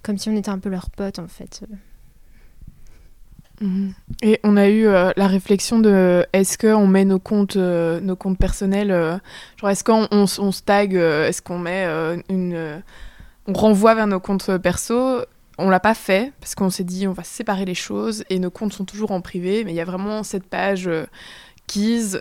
comme 0.03 0.19
si 0.19 0.29
on 0.29 0.37
était 0.37 0.51
un 0.51 0.59
peu 0.59 0.69
leur 0.69 0.91
pote 0.91 1.19
en 1.19 1.29
fait. 1.29 1.65
Mhm. 3.63 3.95
Et 4.23 4.41
on 4.43 4.57
a 4.57 4.69
eu 4.69 4.87
euh, 4.87 5.13
la 5.17 5.29
réflexion 5.29 5.79
de 5.79 6.27
est-ce 6.33 6.59
qu'on 6.59 6.87
met 6.87 7.05
nos 7.05 7.21
comptes, 7.21 7.57
euh, 7.57 8.01
nos 8.01 8.17
comptes 8.17 8.39
personnels, 8.39 8.91
euh, 8.91 9.17
genre 9.57 9.71
est-ce 9.71 9.85
qu'on 9.85 10.09
on, 10.11 10.27
se 10.27 10.63
tag, 10.63 10.95
est-ce 10.95 11.41
qu'on 11.41 11.59
met 11.59 11.87
une. 12.29 12.83
on 13.47 13.53
renvoie 13.53 13.95
vers 13.95 14.07
nos 14.07 14.21
comptes 14.21 14.59
perso? 14.59 15.21
On 15.59 15.71
l'a 15.71 15.81
pas 15.81 15.95
fait 15.95 16.33
parce 16.41 16.55
qu'on 16.55 16.71
s'est 16.71 16.83
dit 16.85 17.07
on 17.07 17.13
va 17.13 17.23
séparer 17.23 17.65
les 17.65 17.75
choses 17.75 18.25
et 18.31 18.39
nos 18.39 18.51
comptes 18.51 18.73
sont 18.73 18.85
toujours 18.85 19.13
en 19.13 19.21
privé, 19.21 19.65
mais 19.65 19.73
il 19.73 19.77
y 19.77 19.81
a 19.81 19.85
vraiment 19.85 20.25
cette 20.25 20.45
page 20.47 20.91
Keys 21.69 22.17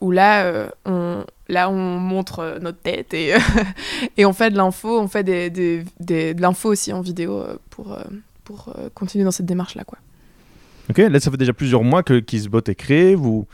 où 0.00 0.12
là, 0.12 0.68
on, 0.84 1.24
là 1.48 1.70
on 1.70 1.98
montre 1.98 2.58
notre 2.60 2.78
tête 2.78 3.14
et, 3.14 3.34
et 4.16 4.26
on 4.26 4.32
fait 4.32 4.50
de 4.50 4.56
l'info, 4.56 5.00
on 5.00 5.08
fait 5.08 5.24
des, 5.24 5.50
des, 5.50 5.84
de 5.98 6.40
l'info 6.40 6.68
aussi 6.68 6.92
en 6.92 7.00
vidéo 7.00 7.42
pour, 7.70 7.98
pour 8.44 8.72
continuer 8.94 9.24
dans 9.24 9.32
cette 9.32 9.46
démarche-là. 9.46 9.82
quoi. 9.82 9.98
Ok, 10.90 10.98
là 10.98 11.18
ça 11.20 11.30
fait 11.30 11.36
déjà 11.36 11.52
plusieurs 11.52 11.82
mois 11.82 12.02
que 12.02 12.20
Kissbot 12.20 12.60
est 12.66 12.74
créé, 12.74 13.14
vous, 13.14 13.46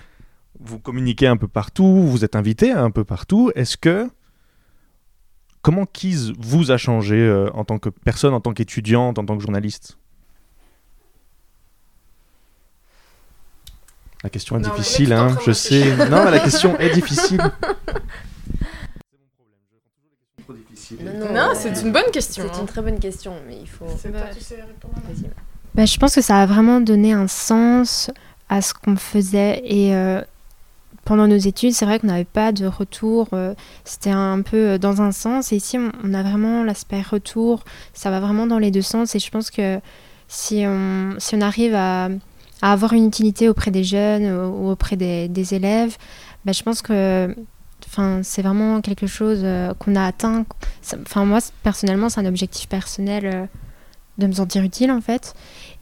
vous 0.58 0.78
communiquez 0.78 1.26
un 1.26 1.36
peu 1.36 1.48
partout, 1.48 2.02
vous 2.06 2.24
êtes 2.24 2.36
invité 2.36 2.72
un 2.72 2.90
peu 2.90 3.04
partout. 3.04 3.50
Est-ce 3.54 3.76
que. 3.76 4.08
Comment 5.62 5.84
Kiss 5.84 6.32
vous 6.38 6.70
a 6.70 6.78
changé 6.78 7.16
euh, 7.16 7.50
en 7.52 7.64
tant 7.64 7.78
que 7.78 7.90
personne, 7.90 8.32
en 8.32 8.40
tant 8.40 8.54
qu'étudiante, 8.54 9.18
en 9.18 9.26
tant 9.26 9.36
que 9.36 9.42
journaliste? 9.42 9.98
La 14.24 14.30
question 14.30 14.58
est 14.58 14.62
difficile, 14.62 15.12
hein, 15.14 15.36
je 15.44 15.52
sais. 15.52 15.96
non, 16.08 16.24
la 16.24 16.40
question 16.40 16.78
est 16.78 16.94
difficile. 16.94 17.42
Non, 21.32 21.52
c'est 21.54 21.80
une 21.82 21.92
bonne 21.92 22.10
question. 22.12 22.46
C'est 22.52 22.60
une 22.60 22.66
très 22.66 22.82
bonne 22.82 22.98
question, 22.98 23.34
mais 23.46 23.58
il 23.60 23.68
faut. 23.68 23.86
Bah, 25.74 25.84
je 25.84 25.96
pense 25.98 26.14
que 26.14 26.20
ça 26.20 26.42
a 26.42 26.46
vraiment 26.46 26.80
donné 26.80 27.12
un 27.12 27.28
sens 27.28 28.10
à 28.48 28.60
ce 28.60 28.74
qu'on 28.74 28.96
faisait. 28.96 29.62
Et 29.64 29.94
euh, 29.94 30.20
pendant 31.04 31.28
nos 31.28 31.36
études, 31.36 31.72
c'est 31.72 31.84
vrai 31.84 31.98
qu'on 31.98 32.08
n'avait 32.08 32.24
pas 32.24 32.52
de 32.52 32.66
retour. 32.66 33.28
Euh, 33.32 33.54
c'était 33.84 34.10
un 34.10 34.42
peu 34.42 34.70
euh, 34.70 34.78
dans 34.78 35.00
un 35.00 35.12
sens. 35.12 35.52
Et 35.52 35.56
ici, 35.56 35.78
on, 35.78 36.14
a 36.14 36.22
vraiment 36.22 36.64
l'aspect 36.64 37.00
retour. 37.00 37.64
Ça 37.94 38.10
va 38.10 38.20
vraiment 38.20 38.46
dans 38.46 38.58
les 38.58 38.70
deux 38.70 38.82
sens. 38.82 39.14
Et 39.14 39.20
je 39.20 39.30
pense 39.30 39.50
que 39.50 39.80
si 40.28 40.64
on, 40.66 41.16
arrive 41.40 41.74
à, 41.74 42.08
avoir 42.62 42.92
une 42.92 43.06
utilité 43.06 43.48
auprès 43.48 43.70
des 43.70 43.84
jeunes 43.84 44.30
ou 44.32 44.68
auprès 44.70 44.96
des, 44.96 45.54
élèves, 45.54 45.96
bah, 46.44 46.52
je 46.52 46.62
pense 46.62 46.82
que 46.82 47.34
c'est 48.22 48.42
vraiment 48.42 48.80
quelque 48.80 49.06
chose 49.06 49.44
qu'on 49.78 49.96
a 49.96 50.04
atteint. 50.04 50.44
Enfin, 51.02 51.24
moi, 51.24 51.38
personnellement, 51.62 52.08
c'est 52.08 52.20
un 52.20 52.26
objectif 52.26 52.68
personnel 52.68 53.48
de 54.20 54.28
me 54.28 54.32
sentir 54.32 54.62
utile 54.62 54.92
en 54.92 55.00
fait. 55.00 55.34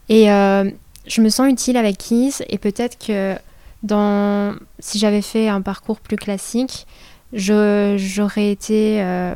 Et 0.09 0.31
euh, 0.31 0.69
je 1.05 1.21
me 1.21 1.29
sens 1.29 1.49
utile 1.49 1.77
avec 1.77 1.97
Kiss 1.97 2.43
et 2.49 2.57
peut-être 2.57 2.97
que 2.97 3.35
dans, 3.83 4.55
si 4.79 4.97
j'avais 4.97 5.21
fait 5.21 5.47
un 5.47 5.61
parcours 5.61 5.99
plus 5.99 6.17
classique, 6.17 6.87
j'aurais 7.31 8.51
été. 8.51 9.03
Euh, 9.03 9.35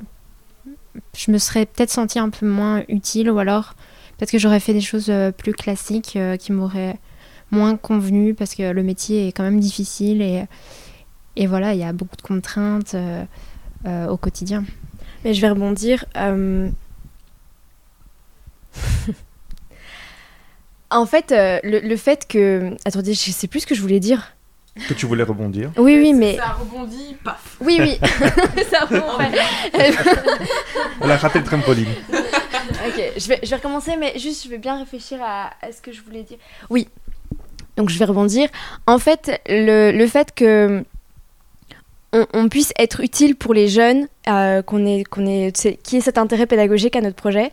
je 1.15 1.31
me 1.31 1.37
serais 1.37 1.65
peut-être 1.65 1.91
senti 1.91 2.19
un 2.19 2.29
peu 2.29 2.47
moins 2.47 2.83
utile 2.87 3.29
ou 3.29 3.39
alors 3.39 3.73
peut-être 4.17 4.31
que 4.31 4.37
j'aurais 4.37 4.59
fait 4.59 4.73
des 4.73 4.81
choses 4.81 5.09
euh, 5.09 5.31
plus 5.31 5.53
classiques 5.53 6.17
qui 6.39 6.51
m'auraient 6.51 6.97
moins 7.51 7.77
convenu 7.77 8.33
parce 8.33 8.55
que 8.55 8.71
le 8.71 8.83
métier 8.83 9.27
est 9.27 9.31
quand 9.31 9.43
même 9.43 9.59
difficile 9.59 10.21
et, 10.21 10.45
et 11.35 11.45
voilà, 11.45 11.73
il 11.73 11.79
y 11.79 11.83
a 11.83 11.93
beaucoup 11.93 12.15
de 12.15 12.21
contraintes 12.23 12.95
au 13.85 14.17
quotidien. 14.17 14.63
Mais 15.23 15.33
je 15.33 15.41
vais 15.41 15.49
rebondir. 15.49 16.05
en 20.91 21.05
fait, 21.05 21.31
euh, 21.31 21.59
le, 21.63 21.95
fait 21.95 22.27
que. 22.27 22.75
Attendez, 22.85 23.13
je 23.13 23.31
sais 23.31 23.47
plus 23.47 23.61
ce 23.61 23.67
que 23.67 23.75
je 23.75 23.81
voulais 23.81 23.99
dire. 23.99 24.33
Que 24.87 24.93
tu 24.95 25.05
voulais 25.05 25.23
rebondir. 25.23 25.71
Oui, 25.77 25.97
oui, 25.99 26.13
mais. 26.13 26.37
Ça 26.37 26.53
rebondit, 26.53 27.15
paf. 27.23 27.57
Oui, 27.61 27.77
oui. 27.79 27.99
ça 28.71 28.85
rebondit. 28.85 29.37
Elle 29.73 31.11
a 31.11 31.17
raté 31.17 31.39
le 31.39 31.45
trampoline. 31.45 31.89
ok, 32.11 33.03
je 33.17 33.27
vais, 33.27 33.39
je 33.43 33.49
vais 33.49 33.55
recommencer, 33.55 33.95
mais 33.97 34.17
juste, 34.17 34.43
je 34.43 34.49
vais 34.49 34.57
bien 34.57 34.79
réfléchir 34.79 35.19
à, 35.21 35.51
ce 35.71 35.81
que 35.81 35.91
je 35.91 36.01
voulais 36.01 36.23
dire. 36.23 36.37
Oui. 36.69 36.87
Donc, 37.77 37.89
je 37.89 37.97
vais 37.97 38.05
rebondir. 38.05 38.49
En 38.87 38.99
fait, 38.99 39.41
le, 39.47 39.91
le 39.91 40.07
fait 40.07 40.33
que. 40.33 40.83
On, 42.35 42.47
puisse 42.47 42.73
être 42.77 43.01
utile 43.01 43.35
pour 43.35 43.55
les 43.55 43.67
jeunes, 43.67 44.07
euh, 44.27 44.61
qu'on 44.61 44.85
ait, 44.85 45.03
qu'on 45.03 45.25
ait, 45.25 45.51
qui 45.51 45.97
ait 45.97 45.99
cet 45.99 46.19
intérêt 46.19 46.45
pédagogique 46.45 46.95
à 46.95 47.01
notre 47.01 47.15
projet, 47.15 47.51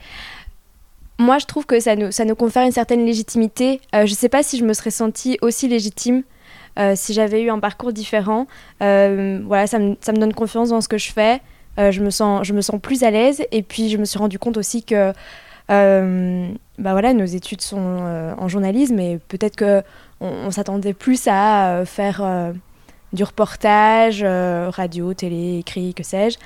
moi, 1.20 1.38
je 1.38 1.44
trouve 1.44 1.66
que 1.66 1.78
ça 1.80 1.96
nous, 1.96 2.10
ça 2.10 2.24
nous 2.24 2.34
confère 2.34 2.64
une 2.64 2.72
certaine 2.72 3.04
légitimité. 3.04 3.80
Euh, 3.94 4.06
je 4.06 4.12
ne 4.12 4.16
sais 4.16 4.30
pas 4.30 4.42
si 4.42 4.56
je 4.58 4.64
me 4.64 4.72
serais 4.72 4.90
sentie 4.90 5.38
aussi 5.42 5.68
légitime 5.68 6.22
euh, 6.78 6.94
si 6.96 7.12
j'avais 7.12 7.42
eu 7.42 7.50
un 7.50 7.58
parcours 7.58 7.92
différent. 7.92 8.46
Euh, 8.82 9.40
voilà, 9.44 9.66
ça 9.66 9.78
me, 9.78 9.96
ça 10.00 10.12
me, 10.12 10.18
donne 10.18 10.32
confiance 10.32 10.70
dans 10.70 10.80
ce 10.80 10.88
que 10.88 10.96
je 10.98 11.12
fais. 11.12 11.40
je, 11.76 12.00
me 12.00 12.10
sens, 12.10 12.46
je 12.46 12.54
me 12.54 12.62
sens 12.62 12.80
plus 12.80 13.02
à 13.02 13.10
l'aise. 13.10 13.42
Et 13.52 13.62
puis, 13.62 13.90
je 13.90 13.98
me 13.98 14.06
suis 14.06 14.18
rendu 14.18 14.38
compte 14.38 14.56
aussi 14.56 14.82
que 14.82 15.12
bah 15.68 16.92
voilà, 16.92 17.12
nos 17.12 17.26
études 17.26 17.60
sont 17.60 17.76
en 18.38 18.48
journalisme 18.48 18.98
et 18.98 19.18
peut-être 19.28 19.56
qu'on 19.56 19.82
on, 20.20 20.50
s'attendait 20.50 20.94
plus 20.94 21.28
à 21.28 21.84
faire 21.84 22.52
du 23.12 23.22
reportage, 23.22 24.24
radio, 24.24 25.14
télé, 25.14 25.58
écrit, 25.58 25.94
que 25.94 26.02
sais-je. 26.02 26.38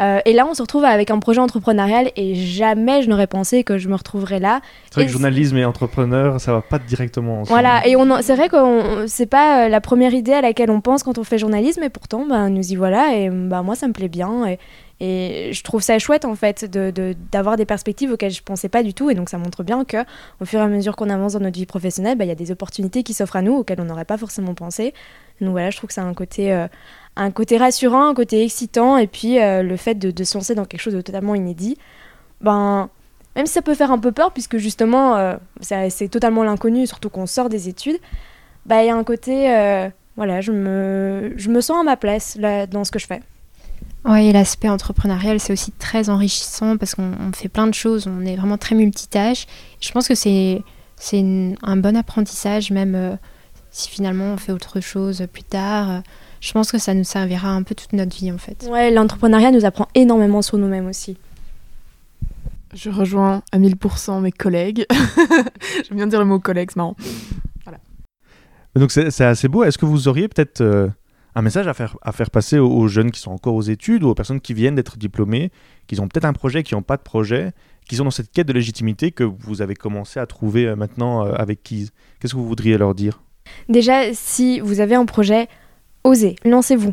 Euh, 0.00 0.20
et 0.24 0.32
là, 0.32 0.46
on 0.46 0.54
se 0.54 0.62
retrouve 0.62 0.84
avec 0.84 1.10
un 1.10 1.18
projet 1.18 1.40
entrepreneurial 1.40 2.10
et 2.16 2.34
jamais 2.34 3.02
je 3.02 3.08
n'aurais 3.08 3.26
pensé 3.26 3.64
que 3.64 3.78
je 3.78 3.88
me 3.88 3.96
retrouverais 3.96 4.38
là. 4.38 4.60
C'est 4.90 5.00
vrai 5.00 5.06
que 5.06 5.12
journalisme 5.12 5.56
et 5.56 5.64
entrepreneur, 5.64 6.40
ça 6.40 6.52
va 6.52 6.60
pas 6.60 6.78
directement 6.78 7.40
ensemble. 7.40 7.48
Voilà, 7.48 7.86
et 7.86 7.96
c'est 8.22 8.36
vrai 8.36 8.48
que 8.48 9.06
c'est 9.06 9.26
pas 9.26 9.66
euh, 9.66 9.68
la 9.68 9.80
première 9.80 10.14
idée 10.14 10.32
à 10.32 10.40
laquelle 10.40 10.70
on 10.70 10.80
pense 10.80 11.02
quand 11.02 11.18
on 11.18 11.24
fait 11.24 11.38
journalisme, 11.38 11.82
et 11.82 11.90
pourtant, 11.90 12.26
ben, 12.26 12.48
nous 12.48 12.72
y 12.72 12.76
voilà, 12.76 13.16
et 13.16 13.28
ben, 13.28 13.62
moi, 13.62 13.74
ça 13.74 13.88
me 13.88 13.92
plaît 13.92 14.08
bien. 14.08 14.46
Et, 14.46 14.58
et 15.00 15.52
je 15.52 15.62
trouve 15.62 15.80
ça 15.80 15.98
chouette 15.98 16.24
en 16.24 16.34
fait 16.34 16.64
d'avoir 16.64 17.54
de, 17.54 17.62
des 17.62 17.66
perspectives 17.66 18.10
auxquelles 18.10 18.32
je 18.32 18.42
pensais 18.42 18.68
pas 18.68 18.82
du 18.82 18.94
tout. 18.94 19.10
Et 19.10 19.14
donc 19.14 19.28
ça 19.28 19.38
montre 19.38 19.62
bien 19.62 19.84
que 19.84 19.98
au 20.40 20.44
fur 20.44 20.58
et 20.58 20.62
à 20.62 20.66
mesure 20.66 20.96
qu'on 20.96 21.10
avance 21.10 21.34
dans 21.34 21.40
notre 21.40 21.56
vie 21.56 21.66
professionnelle, 21.66 22.18
bah, 22.18 22.24
il 22.24 22.28
y 22.28 22.32
a 22.32 22.36
des 22.36 22.50
opportunités 22.50 23.02
qui 23.02 23.14
s'offrent 23.14 23.36
à 23.36 23.42
nous 23.42 23.54
auxquelles 23.54 23.80
on 23.80 23.84
n'aurait 23.84 24.04
pas 24.04 24.18
forcément 24.18 24.54
pensé. 24.54 24.94
Donc 25.40 25.50
voilà, 25.50 25.70
je 25.70 25.76
trouve 25.76 25.88
que 25.88 25.94
c'est 25.94 26.00
un 26.00 26.14
côté, 26.14 26.52
euh, 26.52 26.66
un 27.18 27.30
côté 27.30 27.58
rassurant, 27.58 28.08
un 28.08 28.14
côté 28.14 28.44
excitant. 28.44 28.96
Et 28.96 29.06
puis 29.06 29.40
euh, 29.40 29.62
le 29.62 29.76
fait 29.76 29.94
de, 29.94 30.24
se 30.24 30.36
lancer 30.36 30.54
dans 30.54 30.64
quelque 30.64 30.80
chose 30.80 30.94
de 30.94 31.00
totalement 31.00 31.34
inédit, 31.34 31.76
ben, 32.40 32.88
même 33.36 33.46
si 33.46 33.52
ça 33.52 33.62
peut 33.62 33.74
faire 33.74 33.92
un 33.92 33.98
peu 33.98 34.12
peur, 34.12 34.32
puisque 34.32 34.56
justement 34.56 35.16
euh, 35.16 35.36
c'est 35.60 36.08
totalement 36.08 36.44
l'inconnu, 36.44 36.86
surtout 36.86 37.10
qu'on 37.10 37.26
sort 37.26 37.48
des 37.48 37.68
études, 37.68 37.98
bah, 38.66 38.82
il 38.82 38.86
y 38.86 38.90
a 38.90 38.96
un 38.96 39.04
côté, 39.04 39.46
voilà, 40.16 40.40
je 40.40 40.52
me, 40.52 41.32
je 41.36 41.48
me 41.48 41.60
sens 41.60 41.78
à 41.80 41.82
ma 41.82 41.96
place 41.96 42.36
là, 42.36 42.66
dans 42.66 42.84
ce 42.84 42.90
que 42.90 42.98
je 42.98 43.06
fais. 43.06 43.22
Oui, 44.04 44.32
l'aspect 44.32 44.68
entrepreneurial, 44.68 45.40
c'est 45.40 45.52
aussi 45.52 45.72
très 45.72 46.08
enrichissant 46.08 46.76
parce 46.76 46.94
qu'on 46.94 47.32
fait 47.34 47.48
plein 47.48 47.66
de 47.66 47.74
choses, 47.74 48.06
on 48.06 48.24
est 48.24 48.36
vraiment 48.36 48.56
très 48.56 48.74
multitâche. 48.74 49.46
Je 49.80 49.90
pense 49.90 50.06
que 50.06 50.14
c'est 50.14 50.62
un 51.12 51.76
bon 51.76 51.96
apprentissage, 51.96 52.70
même 52.70 52.94
euh, 52.94 53.16
si 53.70 53.88
finalement 53.88 54.26
on 54.26 54.36
fait 54.36 54.52
autre 54.52 54.80
chose 54.80 55.26
plus 55.32 55.42
tard. 55.42 56.02
Je 56.40 56.52
pense 56.52 56.70
que 56.70 56.78
ça 56.78 56.94
nous 56.94 57.04
servira 57.04 57.50
un 57.50 57.62
peu 57.62 57.74
toute 57.74 57.92
notre 57.92 58.16
vie 58.16 58.30
en 58.30 58.38
fait. 58.38 58.68
Ouais, 58.70 58.90
l'entrepreneuriat 58.90 59.50
nous 59.50 59.64
apprend 59.64 59.88
énormément 59.94 60.42
sur 60.42 60.58
nous-mêmes 60.58 60.86
aussi. 60.86 61.16
Je 62.74 62.90
rejoins 62.90 63.42
à 63.50 63.58
1000% 63.58 64.20
mes 64.20 64.32
collègues. 64.32 64.86
J'aime 65.88 65.96
bien 65.96 66.06
dire 66.06 66.18
le 66.18 66.26
mot 66.26 66.38
collègue, 66.38 66.70
c'est 66.70 66.76
marrant. 66.76 66.96
Voilà. 67.64 67.78
Donc 68.74 68.90
c'est 68.90 69.24
assez 69.24 69.48
beau. 69.48 69.64
Est-ce 69.64 69.78
que 69.78 69.86
vous 69.86 70.06
auriez 70.06 70.28
peut-être 70.28 70.60
euh, 70.60 70.88
un 71.34 71.42
message 71.42 71.66
à 71.66 71.74
faire, 71.74 71.96
à 72.02 72.12
faire 72.12 72.30
passer 72.30 72.58
aux, 72.58 72.88
jeunes 72.88 73.10
qui 73.10 73.20
sont 73.20 73.30
encore 73.30 73.54
aux 73.54 73.62
études 73.62 74.04
ou 74.04 74.08
aux 74.08 74.14
personnes 74.14 74.40
qui 74.40 74.54
viennent 74.54 74.74
d'être 74.74 74.98
diplômées, 74.98 75.50
qui 75.86 75.98
ont 76.00 76.08
peut-être 76.08 76.26
un 76.26 76.32
projet, 76.34 76.62
qui 76.62 76.74
n'ont 76.74 76.82
pas 76.82 76.96
de 76.96 77.02
projet, 77.02 77.52
qui 77.88 77.96
sont 77.96 78.04
dans 78.04 78.10
cette 78.10 78.30
quête 78.30 78.46
de 78.46 78.52
légitimité 78.52 79.12
que 79.12 79.24
vous 79.24 79.62
avez 79.62 79.74
commencé 79.74 80.20
à 80.20 80.26
trouver 80.26 80.66
euh, 80.66 80.76
maintenant 80.76 81.24
euh, 81.24 81.32
avec 81.34 81.62
Keys 81.62 81.88
Qu'est-ce 82.20 82.34
que 82.34 82.38
vous 82.38 82.46
voudriez 82.46 82.76
leur 82.76 82.94
dire? 82.94 83.22
Déjà, 83.68 84.12
si 84.12 84.60
vous 84.60 84.80
avez 84.80 84.94
un 84.94 85.06
projet, 85.06 85.48
osez, 86.08 86.36
lancez-vous 86.44 86.92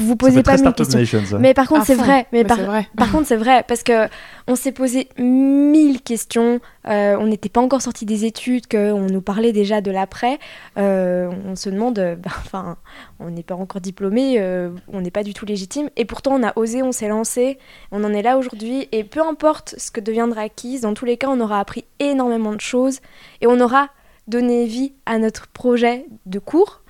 vous 0.00 0.14
posez 0.14 0.44
pas 0.44 0.56
mille 0.56 0.72
questions. 0.72 1.38
Mais 1.40 1.54
par 1.54 1.66
contre, 1.66 1.86
c'est 1.86 1.96
vrai. 1.96 2.26
Mais 2.32 2.44
par, 2.44 2.60
vrai. 2.60 2.86
par 2.96 3.10
contre, 3.10 3.26
c'est 3.26 3.36
vrai 3.36 3.64
parce 3.66 3.82
que 3.82 4.08
on 4.46 4.54
s'est 4.54 4.70
posé 4.70 5.08
mille 5.18 6.00
questions. 6.02 6.60
Euh, 6.86 7.16
on 7.18 7.26
n'était 7.26 7.48
pas 7.48 7.60
encore 7.60 7.82
sorti 7.82 8.06
des 8.06 8.24
études, 8.24 8.68
qu'on 8.68 9.06
nous 9.06 9.20
parlait 9.20 9.50
déjà 9.50 9.80
de 9.80 9.90
l'après. 9.90 10.38
Euh, 10.78 11.30
on 11.46 11.56
se 11.56 11.68
demande, 11.68 12.16
bah, 12.22 12.30
enfin, 12.38 12.76
on 13.18 13.30
n'est 13.30 13.42
pas 13.42 13.56
encore 13.56 13.80
diplômé, 13.80 14.40
on 14.86 15.00
n'est 15.00 15.10
pas 15.10 15.24
du 15.24 15.34
tout 15.34 15.46
légitime. 15.46 15.90
Et 15.96 16.04
pourtant, 16.04 16.34
on 16.34 16.44
a 16.44 16.52
osé, 16.56 16.82
on 16.82 16.92
s'est 16.92 17.08
lancé. 17.08 17.58
On 17.90 18.04
en 18.04 18.12
est 18.12 18.22
là 18.22 18.38
aujourd'hui. 18.38 18.88
Et 18.92 19.02
peu 19.02 19.20
importe 19.20 19.74
ce 19.78 19.90
que 19.90 20.00
deviendra 20.00 20.42
acquise, 20.42 20.82
dans 20.82 20.94
tous 20.94 21.06
les 21.06 21.16
cas, 21.16 21.28
on 21.28 21.40
aura 21.40 21.58
appris 21.58 21.84
énormément 21.98 22.54
de 22.54 22.60
choses 22.60 23.00
et 23.40 23.48
on 23.48 23.58
aura 23.58 23.88
donné 24.28 24.66
vie 24.66 24.92
à 25.06 25.18
notre 25.18 25.48
projet 25.48 26.06
de 26.26 26.38
cours 26.38 26.81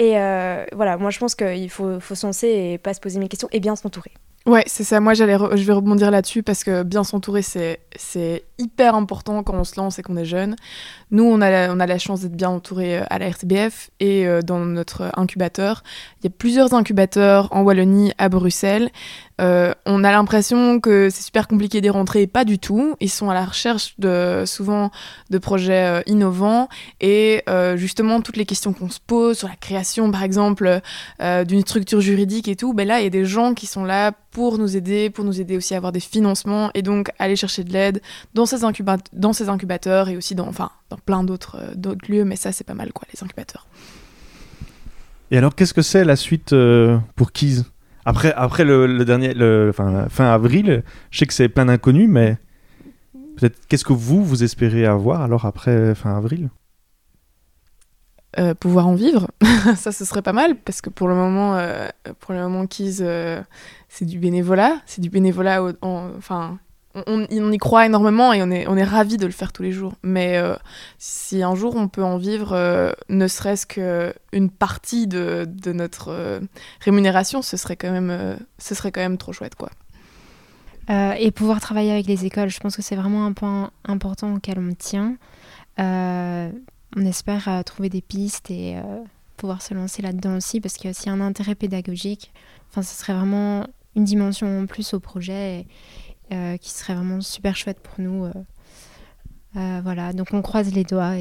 et 0.00 0.18
euh, 0.18 0.64
voilà, 0.72 0.96
moi 0.96 1.10
je 1.10 1.18
pense 1.18 1.34
qu'il 1.34 1.68
faut, 1.68 2.00
faut 2.00 2.14
se 2.14 2.26
lancer 2.26 2.48
et 2.48 2.78
pas 2.78 2.94
se 2.94 3.00
poser 3.00 3.18
mes 3.18 3.28
questions 3.28 3.50
et 3.52 3.60
bien 3.60 3.76
s'entourer. 3.76 4.12
Ouais, 4.46 4.64
c'est 4.66 4.84
ça. 4.84 5.00
Moi, 5.00 5.12
j'allais 5.12 5.36
je 5.36 5.62
vais 5.64 5.72
rebondir 5.74 6.10
là-dessus 6.10 6.42
parce 6.42 6.64
que 6.64 6.82
bien 6.82 7.04
s'entourer, 7.04 7.42
c'est, 7.42 7.80
c'est 7.94 8.44
hyper 8.56 8.94
important 8.94 9.42
quand 9.42 9.54
on 9.54 9.64
se 9.64 9.78
lance 9.78 9.98
et 9.98 10.02
qu'on 10.02 10.16
est 10.16 10.24
jeune. 10.24 10.56
Nous, 11.10 11.24
on 11.24 11.42
a 11.42 11.50
la, 11.50 11.72
on 11.74 11.78
a 11.78 11.86
la 11.86 11.98
chance 11.98 12.22
d'être 12.22 12.36
bien 12.36 12.48
entouré 12.48 12.98
euh, 12.98 13.04
à 13.10 13.18
la 13.18 13.28
RTBF 13.28 13.90
et 14.00 14.26
euh, 14.26 14.40
dans 14.40 14.60
notre 14.60 15.12
incubateur. 15.14 15.82
Il 16.20 16.24
y 16.24 16.28
a 16.28 16.30
plusieurs 16.30 16.72
incubateurs 16.72 17.48
en 17.50 17.60
Wallonie, 17.60 18.12
à 18.16 18.30
Bruxelles. 18.30 18.90
Euh, 19.40 19.72
on 19.86 20.04
a 20.04 20.12
l'impression 20.12 20.80
que 20.80 21.08
c'est 21.08 21.22
super 21.22 21.48
compliqué 21.48 21.80
d'y 21.80 21.88
rentrer, 21.88 22.26
pas 22.26 22.44
du 22.44 22.58
tout. 22.58 22.96
Ils 23.00 23.08
sont 23.08 23.30
à 23.30 23.34
la 23.34 23.46
recherche 23.46 23.94
de, 23.98 24.44
souvent 24.46 24.90
de 25.30 25.38
projets 25.38 25.86
euh, 25.86 26.02
innovants 26.06 26.68
et 27.00 27.42
euh, 27.48 27.76
justement 27.76 28.20
toutes 28.20 28.36
les 28.36 28.44
questions 28.44 28.72
qu'on 28.72 28.90
se 28.90 29.00
pose 29.04 29.38
sur 29.38 29.48
la 29.48 29.56
création, 29.56 30.10
par 30.10 30.22
exemple, 30.22 30.80
d'une 31.20 31.60
structure 31.62 32.00
juridique 32.00 32.48
et 32.48 32.56
tout, 32.56 32.74
ben 32.74 32.86
là, 32.86 33.00
il 33.00 33.04
y 33.04 33.06
a 33.06 33.10
des 33.10 33.24
gens 33.24 33.54
qui 33.54 33.66
sont 33.66 33.84
là 33.84 34.12
pour 34.30 34.58
nous 34.58 34.76
aider, 34.76 35.10
pour 35.10 35.24
nous 35.24 35.40
aider 35.40 35.56
aussi 35.56 35.74
à 35.74 35.78
avoir 35.78 35.92
des 35.92 36.00
financements 36.00 36.70
et 36.74 36.82
donc 36.82 37.10
aller 37.18 37.36
chercher 37.36 37.64
de 37.64 37.72
l'aide 37.72 38.02
dans 38.34 38.46
ces, 38.46 38.64
incubateurs 38.64 40.08
et 40.08 40.16
aussi 40.16 40.34
dans, 40.34 40.50
plein 41.04 41.24
d'autres 41.24 41.58
d'autres 41.74 42.10
lieux, 42.10 42.24
mais 42.24 42.36
ça, 42.36 42.52
c'est 42.52 42.64
pas 42.64 42.74
mal, 42.74 42.92
quoi, 42.92 43.06
les 43.12 43.22
incubateurs. 43.22 43.66
Et 45.30 45.38
alors, 45.38 45.54
qu'est-ce 45.54 45.74
que 45.74 45.82
c'est 45.82 46.04
la 46.04 46.16
suite 46.16 46.54
pour 47.16 47.32
Keys 47.32 47.62
après, 48.04 48.32
après 48.34 48.64
le, 48.64 49.04
dernier, 49.04 49.34
le, 49.34 49.72
fin 49.72 50.26
avril, 50.26 50.82
je 51.10 51.18
sais 51.18 51.26
que 51.26 51.34
c'est 51.34 51.48
plein 51.48 51.66
d'inconnus, 51.66 52.08
mais 52.08 52.38
peut-être 53.36 53.58
qu'est-ce 53.68 53.84
que 53.84 53.92
vous, 53.92 54.24
vous 54.24 54.42
espérez 54.42 54.86
avoir 54.86 55.22
alors 55.22 55.44
après 55.44 55.94
fin 55.94 56.16
avril? 56.16 56.50
Euh, 58.38 58.54
pouvoir 58.54 58.86
en 58.86 58.94
vivre, 58.94 59.28
ça 59.76 59.90
ce 59.90 60.04
serait 60.04 60.22
pas 60.22 60.32
mal 60.32 60.54
parce 60.54 60.80
que 60.80 60.88
pour 60.88 61.08
le 61.08 61.16
moment, 61.16 61.56
euh, 61.56 61.88
pour 62.20 62.32
le 62.32 62.40
moment, 62.40 62.64
euh, 62.80 63.42
c'est 63.88 64.04
du 64.04 64.20
bénévolat, 64.20 64.80
c'est 64.86 65.00
du 65.00 65.10
bénévolat, 65.10 65.60
enfin 65.82 66.60
on, 66.94 67.52
y 67.52 67.58
croit 67.58 67.86
énormément 67.86 68.32
et 68.32 68.42
on 68.42 68.50
est, 68.50 68.66
on 68.66 68.76
est 68.76 68.84
ravis 68.84 69.16
de 69.16 69.26
le 69.26 69.32
faire 69.32 69.52
tous 69.52 69.62
les 69.62 69.72
jours. 69.72 69.94
Mais 70.02 70.36
euh, 70.36 70.56
si 70.98 71.42
un 71.42 71.54
jour 71.54 71.76
on 71.76 71.88
peut 71.88 72.02
en 72.02 72.16
vivre, 72.16 72.52
euh, 72.52 72.92
ne 73.08 73.28
serait-ce 73.28 73.66
qu'une 73.66 74.50
partie 74.50 75.06
de, 75.06 75.46
de 75.48 75.72
notre 75.72 76.08
euh, 76.08 76.40
rémunération, 76.80 77.42
ce 77.42 77.56
serait, 77.56 77.76
quand 77.76 77.92
même, 77.92 78.38
ce 78.58 78.74
serait 78.74 78.90
quand 78.92 79.00
même 79.00 79.18
trop 79.18 79.32
chouette. 79.32 79.54
quoi. 79.54 79.70
et 80.88 81.30
pouvoir 81.30 81.60
travailler 81.60 81.92
avec 81.92 82.06
les 82.06 82.26
écoles, 82.26 82.48
je 82.48 82.58
pense 82.58 82.76
que 82.76 82.82
c'est 82.82 82.96
vraiment 82.96 83.24
un 83.24 83.32
point 83.32 83.70
important 83.84 84.34
auquel 84.34 84.58
on 84.58 84.74
tient. 84.74 85.16
on 85.78 87.06
espère 87.06 87.62
trouver 87.64 87.88
des 87.88 88.02
pistes 88.02 88.50
et 88.50 88.76
pouvoir 89.36 89.62
se 89.62 89.74
lancer 89.74 90.02
là-dedans 90.02 90.36
aussi 90.36 90.60
parce 90.60 90.74
qu'il 90.74 90.90
y 90.90 91.08
a 91.08 91.12
un 91.12 91.20
intérêt 91.20 91.54
pédagogique. 91.54 92.32
Ce 92.74 92.82
serait 92.82 93.14
vraiment 93.14 93.66
une 93.96 94.04
dimension 94.04 94.60
en 94.60 94.66
plus 94.66 94.94
au 94.94 95.00
projet. 95.00 95.60
Et, 95.60 95.66
euh, 96.32 96.56
qui 96.56 96.70
serait 96.70 96.94
vraiment 96.94 97.20
super 97.20 97.56
chouette 97.56 97.80
pour 97.80 97.94
nous. 97.98 98.24
Euh. 98.24 98.32
Euh, 99.56 99.80
voilà, 99.82 100.12
donc 100.12 100.28
on 100.32 100.42
croise 100.42 100.72
les 100.72 100.84
doigts. 100.84 101.14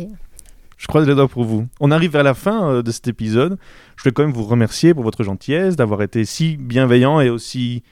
Je 0.77 0.87
croise 0.87 1.07
les 1.07 1.15
doigts 1.15 1.27
pour 1.27 1.43
vous. 1.43 1.67
On 1.79 1.91
arrive 1.91 2.15
à 2.15 2.23
la 2.23 2.33
fin 2.33 2.81
de 2.81 2.91
cet 2.91 3.07
épisode. 3.07 3.57
Je 3.95 4.03
voulais 4.03 4.13
quand 4.13 4.23
même 4.23 4.33
vous 4.33 4.45
remercier 4.45 4.93
pour 4.93 5.03
votre 5.03 5.23
gentillesse, 5.23 5.75
d'avoir 5.75 6.03
été 6.03 6.25
si 6.25 6.57
bienveillant 6.57 7.19
et 7.21 7.29
aussi 7.29 7.83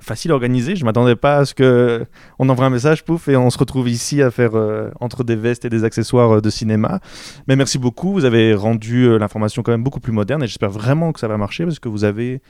facile 0.00 0.30
à 0.30 0.34
organiser. 0.34 0.76
Je 0.76 0.84
m'attendais 0.84 1.16
pas 1.16 1.38
à 1.38 1.44
ce 1.44 1.54
que 1.54 2.06
on 2.38 2.48
envoie 2.50 2.66
un 2.66 2.70
message, 2.70 3.04
pouf, 3.04 3.28
et 3.28 3.36
on 3.36 3.50
se 3.50 3.58
retrouve 3.58 3.88
ici 3.88 4.22
à 4.22 4.30
faire 4.30 4.52
entre 5.00 5.24
des 5.24 5.36
vestes 5.36 5.64
et 5.64 5.70
des 5.70 5.82
accessoires 5.82 6.42
de 6.42 6.50
cinéma. 6.50 7.00
Mais 7.48 7.56
merci 7.56 7.78
beaucoup. 7.78 8.12
Vous 8.12 8.26
avez 8.26 8.54
rendu 8.54 9.18
l'information 9.18 9.62
quand 9.62 9.72
même 9.72 9.82
beaucoup 9.82 10.00
plus 10.00 10.12
moderne 10.12 10.42
et 10.42 10.46
j'espère 10.46 10.70
vraiment 10.70 11.12
que 11.12 11.20
ça 11.20 11.26
va 11.26 11.36
marcher 11.36 11.64
parce 11.64 11.78
que 11.78 11.88
vous 11.88 12.04
avez 12.04 12.42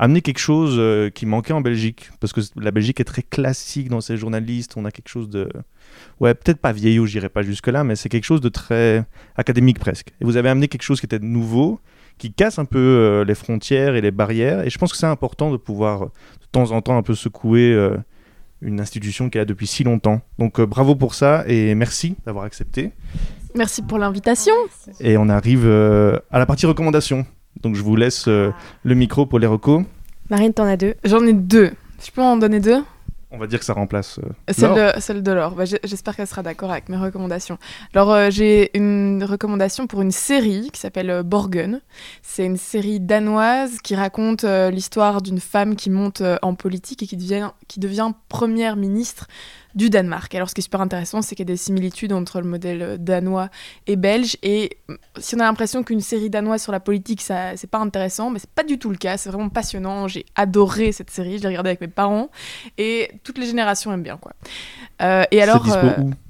amener 0.00 0.22
quelque 0.22 0.38
chose 0.38 0.76
euh, 0.78 1.10
qui 1.10 1.26
manquait 1.26 1.52
en 1.52 1.60
Belgique, 1.60 2.10
parce 2.20 2.32
que 2.32 2.40
la 2.56 2.70
Belgique 2.70 3.00
est 3.00 3.04
très 3.04 3.22
classique 3.22 3.90
dans 3.90 4.00
ses 4.00 4.16
journalistes, 4.16 4.72
on 4.76 4.86
a 4.86 4.90
quelque 4.90 5.10
chose 5.10 5.28
de... 5.28 5.46
Ouais, 6.20 6.32
peut-être 6.32 6.58
pas 6.58 6.72
vieillot, 6.72 7.04
j'irai 7.04 7.28
pas 7.28 7.42
jusque-là, 7.42 7.84
mais 7.84 7.96
c'est 7.96 8.08
quelque 8.08 8.24
chose 8.24 8.40
de 8.40 8.48
très 8.48 9.04
académique 9.36 9.78
presque. 9.78 10.08
Et 10.22 10.24
vous 10.24 10.38
avez 10.38 10.48
amené 10.48 10.68
quelque 10.68 10.84
chose 10.84 11.00
qui 11.00 11.06
était 11.06 11.18
nouveau, 11.18 11.80
qui 12.16 12.32
casse 12.32 12.58
un 12.58 12.64
peu 12.64 12.78
euh, 12.78 13.24
les 13.26 13.34
frontières 13.34 13.94
et 13.94 14.00
les 14.00 14.10
barrières, 14.10 14.66
et 14.66 14.70
je 14.70 14.78
pense 14.78 14.90
que 14.90 14.96
c'est 14.96 15.04
important 15.04 15.52
de 15.52 15.58
pouvoir 15.58 16.06
de 16.06 16.46
temps 16.50 16.70
en 16.70 16.80
temps 16.80 16.96
un 16.96 17.02
peu 17.02 17.14
secouer 17.14 17.70
euh, 17.74 17.94
une 18.62 18.80
institution 18.80 19.28
qui 19.28 19.36
est 19.36 19.42
là 19.42 19.44
depuis 19.44 19.66
si 19.66 19.84
longtemps. 19.84 20.22
Donc 20.38 20.62
bravo 20.62 20.94
pour 20.94 21.14
ça, 21.14 21.44
et 21.46 21.74
merci 21.74 22.16
d'avoir 22.24 22.46
accepté. 22.46 22.92
Merci 23.54 23.82
pour 23.82 23.98
l'invitation. 23.98 24.54
Et 24.98 25.18
on 25.18 25.28
arrive 25.28 25.66
à 25.66 26.38
la 26.38 26.46
partie 26.46 26.64
recommandation. 26.64 27.26
Donc 27.62 27.74
je 27.74 27.82
vous 27.82 27.96
laisse 27.96 28.28
euh, 28.28 28.52
le 28.84 28.94
micro 28.94 29.26
pour 29.26 29.38
les 29.38 29.46
recos. 29.46 29.84
Marine, 30.30 30.52
t'en 30.52 30.64
as 30.64 30.76
deux. 30.76 30.94
J'en 31.04 31.24
ai 31.26 31.32
deux. 31.32 31.72
Je 32.04 32.10
peux 32.10 32.22
en 32.22 32.36
donner 32.36 32.60
deux? 32.60 32.82
On 33.32 33.38
va 33.38 33.46
dire 33.46 33.60
que 33.60 33.64
ça 33.64 33.74
remplace 33.74 34.18
euh, 34.18 34.52
celle, 34.52 34.74
de, 34.74 35.00
celle 35.00 35.22
de 35.22 35.30
Laure. 35.30 35.54
Bah, 35.54 35.64
j'espère 35.64 36.16
qu'elle 36.16 36.26
sera 36.26 36.42
d'accord 36.42 36.72
avec 36.72 36.88
mes 36.88 36.96
recommandations. 36.96 37.58
Alors, 37.94 38.12
euh, 38.12 38.28
j'ai 38.30 38.76
une 38.76 39.22
recommandation 39.22 39.86
pour 39.86 40.02
une 40.02 40.10
série 40.10 40.70
qui 40.72 40.80
s'appelle 40.80 41.22
Borgen. 41.22 41.80
C'est 42.22 42.44
une 42.44 42.56
série 42.56 42.98
danoise 42.98 43.78
qui 43.82 43.94
raconte 43.94 44.44
l'histoire 44.44 45.22
d'une 45.22 45.38
femme 45.38 45.76
qui 45.76 45.90
monte 45.90 46.22
en 46.42 46.54
politique 46.54 47.04
et 47.04 47.06
qui 47.06 47.16
devient, 47.16 47.50
qui 47.68 47.78
devient 47.78 48.10
première 48.28 48.74
ministre 48.74 49.28
du 49.74 49.90
Danemark. 49.90 50.34
Alors 50.34 50.48
ce 50.48 50.54
qui 50.54 50.60
est 50.60 50.62
super 50.62 50.80
intéressant, 50.80 51.22
c'est 51.22 51.34
qu'il 51.34 51.46
y 51.46 51.50
a 51.50 51.52
des 51.52 51.56
similitudes 51.56 52.12
entre 52.12 52.40
le 52.40 52.46
modèle 52.46 52.82
euh, 52.82 52.96
danois 52.98 53.48
et 53.86 53.96
belge. 53.96 54.36
Et 54.42 54.78
mm, 54.88 54.94
si 55.18 55.34
on 55.36 55.40
a 55.40 55.44
l'impression 55.44 55.82
qu'une 55.82 56.00
série 56.00 56.30
danoise 56.30 56.62
sur 56.62 56.72
la 56.72 56.80
politique, 56.80 57.20
ça 57.20 57.56
c'est 57.56 57.70
pas 57.70 57.78
intéressant, 57.78 58.30
mais 58.30 58.38
c'est 58.38 58.50
pas 58.50 58.64
du 58.64 58.78
tout 58.78 58.90
le 58.90 58.96
cas. 58.96 59.16
C'est 59.16 59.30
vraiment 59.30 59.48
passionnant. 59.48 60.08
J'ai 60.08 60.26
adoré 60.34 60.92
cette 60.92 61.10
série. 61.10 61.38
Je 61.38 61.42
l'ai 61.42 61.48
regardée 61.48 61.70
avec 61.70 61.80
mes 61.80 61.88
parents 61.88 62.30
et 62.78 63.10
toutes 63.24 63.38
les 63.38 63.46
générations 63.46 63.92
aiment 63.92 64.02
bien 64.02 64.16
quoi. 64.16 64.32
Euh, 65.02 65.24
et 65.30 65.42
alors, 65.42 65.66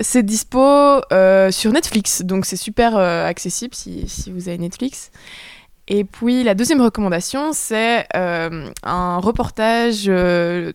c'est 0.00 0.22
dispo, 0.22 0.60
euh, 0.60 1.50
sur 1.50 1.72
Netflix, 1.72 2.22
donc 2.22 2.46
c'est 2.46 2.56
super 2.56 2.96
accessible 2.96 3.74
si, 3.74 4.08
si 4.08 4.30
vous 4.30 4.48
avez 4.48 4.58
Netflix. 4.58 5.10
Et 5.92 6.04
puis 6.04 6.44
la 6.44 6.54
deuxième 6.54 6.80
recommandation, 6.80 7.52
c'est 7.52 8.06
euh, 8.14 8.70
un 8.84 9.18
reportage 9.18 10.04
euh, 10.06 10.72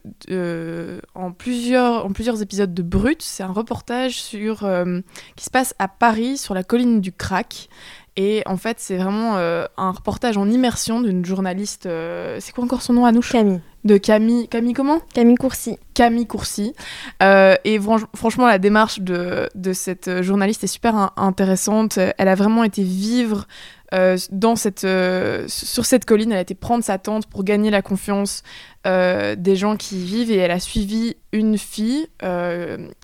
en, 1.15 1.31
plusieurs, 1.31 2.05
en 2.05 2.11
plusieurs 2.11 2.41
épisodes 2.41 2.73
de 2.73 2.81
Brut. 2.83 3.21
C'est 3.21 3.41
un 3.41 3.53
reportage 3.53 4.21
sur, 4.21 4.65
euh, 4.65 4.99
qui 5.37 5.45
se 5.45 5.49
passe 5.49 5.73
à 5.79 5.87
Paris, 5.87 6.37
sur 6.37 6.53
la 6.53 6.63
colline 6.63 6.99
du 6.99 7.13
Crac. 7.13 7.69
Et 8.17 8.43
en 8.45 8.57
fait, 8.57 8.77
c'est 8.79 8.95
vraiment 8.95 9.35
un 9.35 9.91
reportage 9.91 10.37
en 10.37 10.49
immersion 10.49 11.01
d'une 11.01 11.25
journaliste. 11.25 11.83
c'est 11.83 12.53
quoi 12.53 12.63
encore 12.63 12.81
son 12.81 12.93
nom, 12.93 13.05
Anouche? 13.05 13.33
Camille. 13.33 13.59
De 13.83 13.97
Camille. 13.97 14.47
Camille 14.47 14.71
comment? 14.71 15.01
Camille 15.13 15.35
Courcy. 15.35 15.77
Camille 15.93 16.25
Courcy. 16.25 16.73
et 17.21 17.79
franchement, 18.15 18.47
la 18.47 18.57
démarche 18.57 19.01
de, 19.01 19.49
de, 19.53 19.73
cette 19.73 20.21
journaliste 20.21 20.63
est 20.63 20.67
super 20.67 21.11
intéressante. 21.17 21.99
Elle 22.17 22.29
a 22.29 22.35
vraiment 22.35 22.63
été 22.63 22.83
vivre 22.83 23.47
euh, 23.93 24.17
dans 24.31 24.55
cette, 24.55 24.83
euh, 24.83 25.45
sur 25.47 25.85
cette 25.85 26.05
colline, 26.05 26.31
elle 26.31 26.39
a 26.39 26.41
été 26.41 26.55
prendre 26.55 26.83
sa 26.83 26.97
tente 26.97 27.27
pour 27.27 27.43
gagner 27.43 27.69
la 27.69 27.81
confiance 27.81 28.41
euh, 28.87 29.35
des 29.35 29.55
gens 29.55 29.77
qui 29.77 30.01
y 30.01 30.05
vivent 30.05 30.31
et 30.31 30.37
elle 30.37 30.51
a 30.51 30.59
suivi 30.59 31.17
une 31.31 31.57
fille 31.57 32.07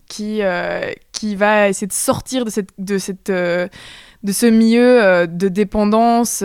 qui, 0.07 0.41
qui 1.11 1.35
va 1.35 1.69
essayer 1.69 1.87
de 1.87 1.93
sortir 1.93 2.45
de, 2.45 2.49
cette, 2.49 2.69
de, 2.77 2.97
cette, 2.97 3.31
de 3.31 3.69
ce 4.31 4.45
milieu 4.45 5.27
de 5.27 5.47
dépendance 5.49 6.43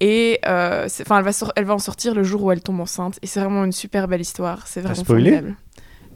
et 0.00 0.40
enfin 0.44 1.18
elle, 1.18 1.24
va 1.24 1.30
elle 1.56 1.64
va 1.64 1.74
en 1.74 1.78
sortir 1.78 2.14
le 2.14 2.22
jour 2.22 2.44
où 2.44 2.52
elle 2.52 2.62
tombe 2.62 2.80
enceinte 2.80 3.18
et 3.22 3.26
c'est 3.26 3.40
vraiment 3.40 3.64
une 3.64 3.72
super 3.72 4.08
belle 4.08 4.20
histoire. 4.20 4.66
C'est 4.66 4.80
vraiment 4.80 5.04
formidable. 5.04 5.56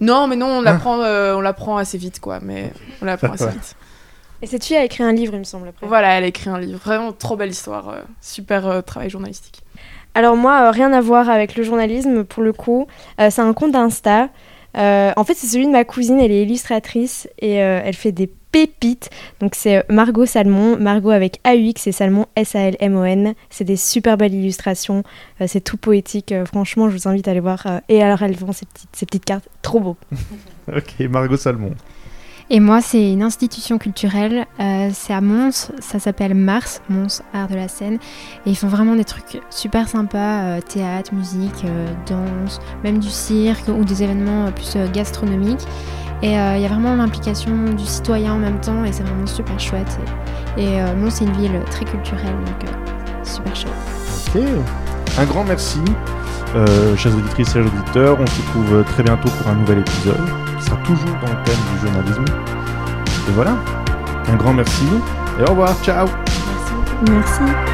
Non, 0.00 0.26
mais 0.26 0.36
non, 0.36 0.58
on 0.58 0.62
l'apprend, 0.62 0.98
on 0.98 1.40
l'apprend 1.40 1.76
assez 1.76 1.98
vite, 1.98 2.18
quoi. 2.18 2.40
Mais 2.42 2.72
on 3.00 3.04
l'apprend 3.04 3.32
assez 3.32 3.50
vite. 3.50 3.76
Et 4.44 4.46
cette 4.46 4.66
fille 4.66 4.76
a 4.76 4.84
écrit 4.84 5.02
un 5.02 5.12
livre, 5.14 5.32
il 5.32 5.38
me 5.38 5.44
semble. 5.44 5.68
Après. 5.68 5.86
Voilà, 5.86 6.18
elle 6.18 6.24
a 6.24 6.26
écrit 6.26 6.50
un 6.50 6.60
livre. 6.60 6.78
Vraiment 6.84 7.12
trop 7.12 7.34
belle 7.34 7.48
histoire. 7.48 7.88
Euh, 7.88 8.02
super 8.20 8.66
euh, 8.66 8.82
travail 8.82 9.08
journalistique. 9.08 9.62
Alors 10.14 10.36
moi, 10.36 10.66
euh, 10.66 10.70
rien 10.70 10.92
à 10.92 11.00
voir 11.00 11.30
avec 11.30 11.56
le 11.56 11.62
journalisme 11.62 12.24
pour 12.24 12.42
le 12.42 12.52
coup. 12.52 12.86
c'est 13.18 13.40
un 13.40 13.54
compte 13.54 13.74
Insta. 13.74 14.28
en 14.74 15.24
fait, 15.24 15.32
c'est 15.32 15.46
celui 15.46 15.64
de 15.64 15.70
ma 15.72 15.84
cousine. 15.84 16.20
Elle 16.20 16.30
est 16.30 16.42
illustratrice 16.42 17.26
et 17.38 17.54
elle 17.54 17.94
fait 17.94 18.12
des 18.12 18.26
pépites. 18.26 19.08
Donc 19.40 19.54
c'est 19.54 19.82
Margot 19.90 20.26
Salmon. 20.26 20.76
Margot 20.78 21.08
avec 21.08 21.40
AUX 21.46 21.86
et 21.86 21.92
Salmon 21.92 22.26
S-A-L-M-O-N. 22.36 23.32
C'est 23.48 23.64
des 23.64 23.76
super 23.76 24.18
belles 24.18 24.34
illustrations. 24.34 25.04
c'est 25.46 25.64
tout 25.64 25.78
poétique. 25.78 26.34
franchement, 26.44 26.90
je 26.90 26.98
vous 26.98 27.08
invite 27.08 27.28
à 27.28 27.30
aller 27.30 27.40
voir. 27.40 27.66
et 27.88 28.02
alors, 28.02 28.22
elle 28.22 28.36
vend 28.36 28.52
ces 28.52 28.66
petites, 28.66 28.90
ces 28.92 29.06
petites 29.06 29.24
cartes. 29.24 29.48
Trop 29.62 29.80
beau. 29.80 29.96
ok, 30.68 31.00
Margot 31.08 31.38
Salmon. 31.38 31.70
Et 32.50 32.60
moi, 32.60 32.80
c'est 32.80 33.12
une 33.12 33.22
institution 33.22 33.78
culturelle. 33.78 34.46
Euh, 34.60 34.90
c'est 34.92 35.14
à 35.14 35.20
Mons, 35.20 35.72
ça 35.78 35.98
s'appelle 35.98 36.34
Mars, 36.34 36.82
Mons 36.90 37.22
Art 37.32 37.48
de 37.48 37.54
la 37.54 37.68
scène. 37.68 37.94
Et 38.44 38.50
ils 38.50 38.56
font 38.56 38.68
vraiment 38.68 38.96
des 38.96 39.04
trucs 39.04 39.40
super 39.50 39.88
sympas 39.88 40.42
euh, 40.42 40.60
théâtre, 40.60 41.14
musique, 41.14 41.64
euh, 41.64 41.86
danse, 42.06 42.60
même 42.82 42.98
du 42.98 43.08
cirque 43.08 43.68
ou 43.68 43.84
des 43.84 44.02
événements 44.02 44.52
plus 44.52 44.76
gastronomiques. 44.92 45.66
Et 46.22 46.32
il 46.32 46.60
y 46.60 46.64
a 46.64 46.68
vraiment 46.68 46.94
l'implication 46.94 47.74
du 47.76 47.84
citoyen 47.84 48.32
en 48.34 48.38
même 48.38 48.58
temps 48.58 48.82
et 48.84 48.92
c'est 48.92 49.02
vraiment 49.02 49.26
super 49.26 49.60
chouette. 49.60 49.98
Et, 50.56 50.64
et 50.64 50.94
Mons, 50.96 51.10
c'est 51.10 51.24
une 51.24 51.36
ville 51.36 51.60
très 51.70 51.84
culturelle, 51.84 52.36
donc 52.46 52.70
super 53.24 53.54
chouette. 53.54 53.72
Ok. 54.34 54.42
Un 55.18 55.24
grand 55.26 55.44
merci, 55.44 55.80
euh, 56.54 56.96
chers 56.96 57.14
auditrices 57.14 57.48
et 57.50 57.52
chers 57.52 57.66
auditeurs. 57.66 58.18
On 58.20 58.26
se 58.26 58.40
retrouve 58.42 58.84
très 58.84 59.02
bientôt 59.02 59.28
pour 59.28 59.48
un 59.48 59.54
nouvel 59.54 59.78
épisode 59.78 60.24
qui 60.58 60.64
sera 60.64 60.76
toujours 60.78 61.16
dans 61.20 61.32
le 61.32 61.42
thème 61.44 61.60
du 61.72 61.86
journalisme. 61.86 62.24
Et 63.28 63.32
voilà. 63.32 63.56
Un 64.28 64.36
grand 64.36 64.54
merci 64.54 64.84
et 65.38 65.42
au 65.42 65.50
revoir. 65.50 65.74
Ciao. 65.82 66.06
Merci. 67.06 67.42
Merci. 67.42 67.73